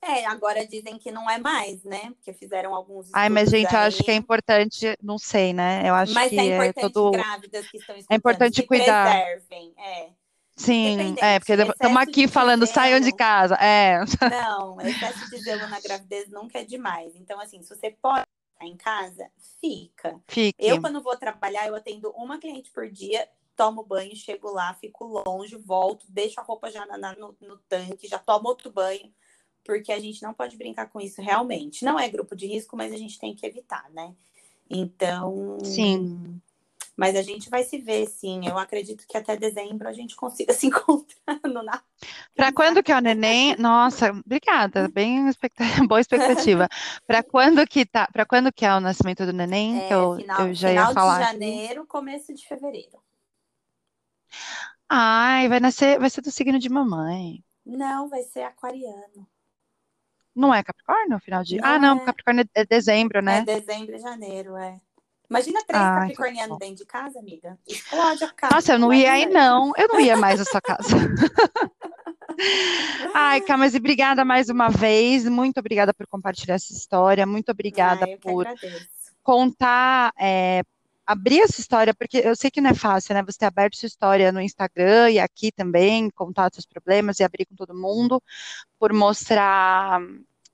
É, 0.08 0.24
agora 0.24 0.66
dizem 0.66 0.96
que 0.96 1.10
não 1.10 1.28
é 1.28 1.36
mais, 1.36 1.84
né? 1.84 2.12
Porque 2.14 2.32
fizeram 2.32 2.74
alguns 2.74 3.10
Ai, 3.12 3.28
mas 3.28 3.50
gente, 3.50 3.70
eu 3.70 3.80
acho 3.80 4.02
que 4.02 4.10
é 4.10 4.14
importante, 4.14 4.96
não 5.02 5.18
sei, 5.18 5.52
né? 5.52 5.82
Eu 5.84 5.94
acho 5.94 6.14
mas 6.14 6.30
que 6.30 6.40
é 6.40 6.44
importante 6.46 6.78
é 6.78 6.80
todo 6.80 7.10
grávidas 7.10 7.68
que 7.68 7.76
estão 7.76 7.94
é 7.94 8.14
importante 8.14 8.62
cuidar. 8.62 9.04
preservem, 9.04 9.74
é. 9.76 10.08
Sim, 10.56 11.14
é, 11.20 11.38
porque 11.38 11.52
estamos 11.52 11.98
aqui 11.98 12.26
falando, 12.26 12.64
zelo, 12.64 12.74
saiam 12.74 13.00
de 13.00 13.12
casa. 13.12 13.54
É. 13.56 13.98
Não, 14.30 14.80
excesso 14.80 15.28
de 15.28 15.36
zelo 15.42 15.68
na 15.68 15.78
gravidez 15.78 16.30
nunca 16.30 16.58
é 16.58 16.64
demais. 16.64 17.14
Então, 17.14 17.38
assim, 17.38 17.62
se 17.62 17.68
você 17.68 17.90
pode 17.90 18.24
ficar 18.54 18.66
em 18.66 18.76
casa, 18.78 19.30
fica. 19.60 20.18
Fique. 20.26 20.56
Eu, 20.58 20.80
quando 20.80 21.02
vou 21.02 21.18
trabalhar, 21.18 21.68
eu 21.68 21.76
atendo 21.76 22.10
uma 22.16 22.38
cliente 22.38 22.70
por 22.70 22.90
dia, 22.90 23.28
tomo 23.54 23.84
banho, 23.84 24.16
chego 24.16 24.50
lá, 24.50 24.72
fico 24.72 25.04
longe, 25.04 25.54
volto, 25.54 26.06
deixo 26.08 26.40
a 26.40 26.42
roupa 26.42 26.70
já 26.70 26.86
na, 26.86 27.14
no, 27.14 27.36
no 27.42 27.58
tanque, 27.68 28.08
já 28.08 28.18
tomo 28.18 28.48
outro 28.48 28.70
banho 28.70 29.12
porque 29.68 29.92
a 29.92 30.00
gente 30.00 30.22
não 30.22 30.32
pode 30.32 30.56
brincar 30.56 30.88
com 30.88 30.98
isso 30.98 31.20
realmente. 31.20 31.84
Não 31.84 32.00
é 32.00 32.08
grupo 32.08 32.34
de 32.34 32.46
risco, 32.46 32.74
mas 32.74 32.90
a 32.90 32.96
gente 32.96 33.18
tem 33.18 33.34
que 33.34 33.44
evitar, 33.44 33.84
né? 33.90 34.14
Então. 34.70 35.58
Sim. 35.62 36.40
Mas 36.96 37.14
a 37.14 37.20
gente 37.20 37.50
vai 37.50 37.62
se 37.62 37.76
ver, 37.76 38.06
sim. 38.06 38.48
Eu 38.48 38.56
acredito 38.56 39.06
que 39.06 39.14
até 39.14 39.36
dezembro 39.36 39.86
a 39.86 39.92
gente 39.92 40.16
consiga 40.16 40.54
se 40.56 40.68
encontrar 40.68 41.38
no 41.44 41.62
Natal. 41.62 41.82
Para 42.34 42.50
quando 42.50 42.82
que 42.82 42.90
é 42.90 42.96
o 42.96 43.00
neném? 43.00 43.56
Nossa, 43.58 44.10
obrigada. 44.10 44.88
Bem 44.88 45.28
expectativa, 45.28 45.84
boa 45.86 46.00
expectativa. 46.00 46.66
Para 47.06 47.22
quando 47.22 47.66
que 47.66 47.84
tá? 47.84 48.08
Para 48.10 48.24
quando 48.24 48.50
que 48.50 48.64
é 48.64 48.74
o 48.74 48.80
nascimento 48.80 49.26
do 49.26 49.34
neném? 49.34 49.80
É, 49.80 49.88
que 49.88 49.92
eu, 49.92 50.16
final, 50.16 50.48
eu 50.48 50.54
já 50.54 50.72
ia 50.72 50.94
falar. 50.94 51.16
Final 51.16 51.26
de 51.26 51.32
janeiro, 51.32 51.86
começo 51.86 52.32
de 52.32 52.48
fevereiro. 52.48 53.02
Ai, 54.88 55.46
vai 55.46 55.60
nascer, 55.60 56.00
vai 56.00 56.08
ser 56.08 56.22
do 56.22 56.30
signo 56.30 56.58
de 56.58 56.70
mamãe. 56.70 57.44
Não, 57.66 58.08
vai 58.08 58.22
ser 58.22 58.44
aquariano. 58.44 59.28
Não 60.38 60.54
é 60.54 60.62
Capricórnio, 60.62 61.18
final 61.18 61.42
de. 61.42 61.56
Não 61.56 61.68
ah, 61.68 61.78
não, 61.80 61.96
é. 61.96 62.04
Capricórnio 62.04 62.48
é 62.54 62.64
dezembro, 62.64 63.20
né? 63.20 63.38
É 63.38 63.60
dezembro 63.60 63.96
e 63.96 63.98
janeiro, 63.98 64.56
é. 64.56 64.76
Imagina 65.28 65.60
três 65.66 65.82
Ai, 65.82 66.00
capricornianos 66.00 66.58
dentro 66.58 66.76
de 66.76 66.86
casa, 66.86 67.18
amiga. 67.18 67.58
Explode 67.66 68.24
a 68.24 68.32
casa. 68.32 68.54
Nossa, 68.54 68.72
eu 68.74 68.78
não 68.78 68.94
ia 68.94 69.12
aí, 69.12 69.26
não. 69.26 69.72
Eu 69.76 69.88
não 69.88 70.00
ia 70.00 70.16
mais 70.16 70.40
sua 70.48 70.60
casa. 70.60 70.86
Ai, 73.12 73.40
Camas, 73.40 73.74
e 73.74 73.78
obrigada 73.78 74.24
mais 74.24 74.48
uma 74.48 74.70
vez. 74.70 75.28
Muito 75.28 75.58
obrigada 75.58 75.92
por 75.92 76.06
compartilhar 76.06 76.54
essa 76.54 76.72
história. 76.72 77.26
Muito 77.26 77.50
obrigada 77.50 78.06
Ai, 78.06 78.16
por 78.16 78.46
contar, 79.22 80.12
é, 80.18 80.62
abrir 81.08 81.40
essa 81.40 81.58
história, 81.58 81.94
porque 81.94 82.18
eu 82.18 82.36
sei 82.36 82.50
que 82.50 82.60
não 82.60 82.68
é 82.68 82.74
fácil, 82.74 83.14
né? 83.14 83.22
Você 83.22 83.38
ter 83.38 83.46
aberto 83.46 83.78
sua 83.78 83.86
história 83.86 84.30
no 84.30 84.42
Instagram 84.42 85.10
e 85.10 85.18
aqui 85.18 85.50
também, 85.50 86.10
contar 86.10 86.50
seus 86.52 86.66
problemas 86.66 87.18
e 87.18 87.24
abrir 87.24 87.46
com 87.46 87.54
todo 87.54 87.74
mundo, 87.74 88.22
por 88.78 88.92
mostrar 88.92 90.02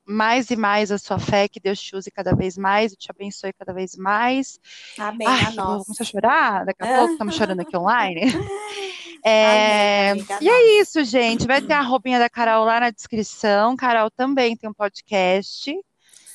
mais 0.07 0.51
e 0.51 0.57
mais 0.57 0.93
a 0.93 0.99
sua 0.99 1.19
fé, 1.19 1.49
que 1.49 1.59
Deus 1.59 1.81
te 1.81 1.97
use 1.97 2.09
cada 2.09 2.37
vez 2.37 2.57
mais 2.57 2.93
e 2.93 2.97
te 2.97 3.11
abençoe 3.11 3.53
cada 3.53 3.73
vez 3.73 3.97
mais. 3.97 4.61
Amém. 4.97 5.27
Ai, 5.27 5.47
a 5.47 5.51
nossa. 5.51 5.85
Vamos 5.87 6.01
a 6.01 6.05
chorar, 6.05 6.65
daqui 6.65 6.85
a 6.85 6.99
pouco 6.99 7.13
estamos 7.15 7.35
chorando 7.35 7.61
aqui 7.61 7.77
online. 7.77 8.23
É, 9.27 10.11
Amém, 10.11 10.27
e 10.43 10.49
é 10.51 10.81
isso, 10.83 11.03
gente. 11.03 11.47
Vai 11.47 11.63
ter 11.63 11.73
a 11.73 11.81
roupinha 11.81 12.19
da 12.19 12.29
Carol 12.29 12.63
lá 12.67 12.79
na 12.79 12.91
descrição. 12.91 13.75
Carol 13.75 14.11
também 14.11 14.55
tem 14.55 14.69
um 14.69 14.75
podcast. 14.75 15.75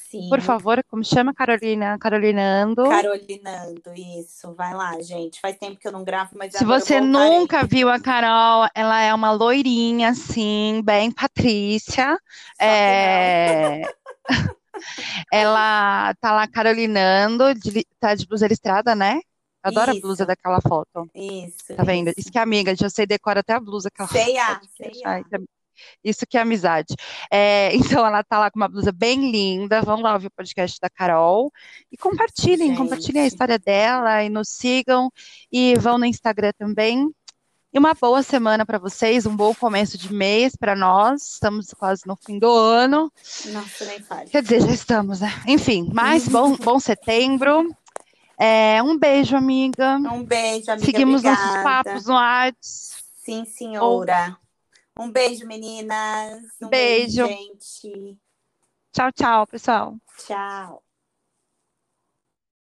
Sim. 0.10 0.28
Por 0.28 0.42
favor, 0.42 0.84
como 0.90 1.04
chama 1.04 1.36
Carolina? 1.36 1.96
Carolinando. 2.00 2.84
Carolinando, 2.90 3.94
isso. 3.96 4.56
Vai 4.56 4.74
lá, 4.74 5.00
gente. 5.00 5.40
Faz 5.40 5.56
tempo 5.56 5.80
que 5.80 5.88
eu 5.88 5.92
não 5.92 6.04
gravo, 6.04 6.32
mas 6.36 6.54
Se 6.54 6.66
você 6.66 7.00
nunca 7.00 7.64
viu 7.64 7.88
a 7.90 8.00
Carol, 8.00 8.68
ela 8.74 9.00
é 9.02 9.14
uma 9.14 9.32
loirinha, 9.32 10.10
assim, 10.10 10.82
bem 10.84 11.12
Patrícia. 11.12 12.18
Só 12.60 12.66
é... 12.66 13.84
ela 15.32 16.16
tá 16.16 16.32
lá 16.32 16.48
carolinando, 16.48 17.54
de, 17.54 17.86
tá 18.00 18.16
de 18.16 18.26
blusa 18.26 18.48
listrada, 18.48 18.96
né? 18.96 19.22
Adoro 19.62 19.92
isso. 19.92 20.00
a 20.00 20.02
blusa 20.02 20.26
daquela 20.26 20.60
foto. 20.60 21.08
Isso. 21.14 21.76
Tá 21.76 21.84
vendo? 21.84 22.08
Isso, 22.10 22.22
isso 22.22 22.32
que 22.32 22.40
é 22.40 22.42
amiga, 22.42 22.76
já 22.76 22.90
sei 22.90 23.06
decora 23.06 23.42
até 23.42 23.54
a 23.54 23.60
blusa 23.60 23.92
Sei, 24.12 24.38
a, 24.40 24.60
sei. 24.76 24.92
Isso 26.04 26.26
que 26.28 26.38
é 26.38 26.42
amizade. 26.42 26.96
É, 27.32 27.72
então 27.76 28.06
ela 28.06 28.24
tá 28.24 28.40
lá 28.40 28.52
com 28.52 28.60
uma 28.60 28.68
blusa 28.68 28.92
bem 28.92 29.32
linda. 29.32 29.82
Vamos 29.82 30.04
lá 30.04 30.14
ouvir 30.14 30.28
o 30.28 30.32
podcast 30.32 30.80
da 30.82 30.90
Carol 30.90 31.52
e 31.92 31.98
compartilhem, 31.98 32.70
Gente. 32.70 32.78
compartilhem 32.78 33.24
a 33.24 33.28
história 33.28 33.60
dela 33.60 34.24
e 34.24 34.30
nos 34.30 34.50
sigam 34.50 35.12
e 35.52 35.76
vão 35.76 35.98
no 35.98 36.06
Instagram 36.06 36.52
também. 36.58 37.10
E 37.72 37.78
uma 37.78 37.94
boa 37.94 38.24
semana 38.24 38.66
para 38.66 38.80
vocês, 38.80 39.28
um 39.28 39.36
bom 39.36 39.54
começo 39.54 39.96
de 39.96 40.12
mês 40.12 40.56
para 40.56 40.76
nós. 40.76 41.34
Estamos 41.34 41.72
quase 41.78 42.02
no 42.08 42.16
fim 42.16 42.40
do 42.40 42.52
ano. 42.52 43.12
Nossa, 43.46 43.86
nem 43.86 44.00
fale. 44.00 44.28
Quer 44.28 44.42
dizer, 44.42 44.62
já 44.62 44.72
estamos, 44.72 45.22
né? 45.22 45.32
Enfim, 45.46 45.88
mas 45.94 46.28
bom, 46.28 46.56
bom 46.56 46.80
setembro. 46.80 47.70
É, 48.40 48.82
um 48.82 48.98
beijo, 48.98 49.36
amiga. 49.36 49.98
Um 49.98 50.24
beijo, 50.24 50.72
amiga. 50.72 50.86
Seguimos 50.86 51.22
obrigada. 51.22 51.46
nossos 51.46 51.64
papos 51.64 52.06
no 52.08 52.18
Arts. 52.18 53.04
Sim, 53.24 53.46
senhora. 53.46 54.36
Um 55.00 55.10
beijo, 55.10 55.48
meninas. 55.48 56.44
Um 56.62 56.68
Beijo. 56.68 57.26
gente. 57.26 58.20
Tchau, 58.92 59.12
tchau, 59.14 59.48
pessoal. 59.48 59.96
Tchau. 60.18 60.84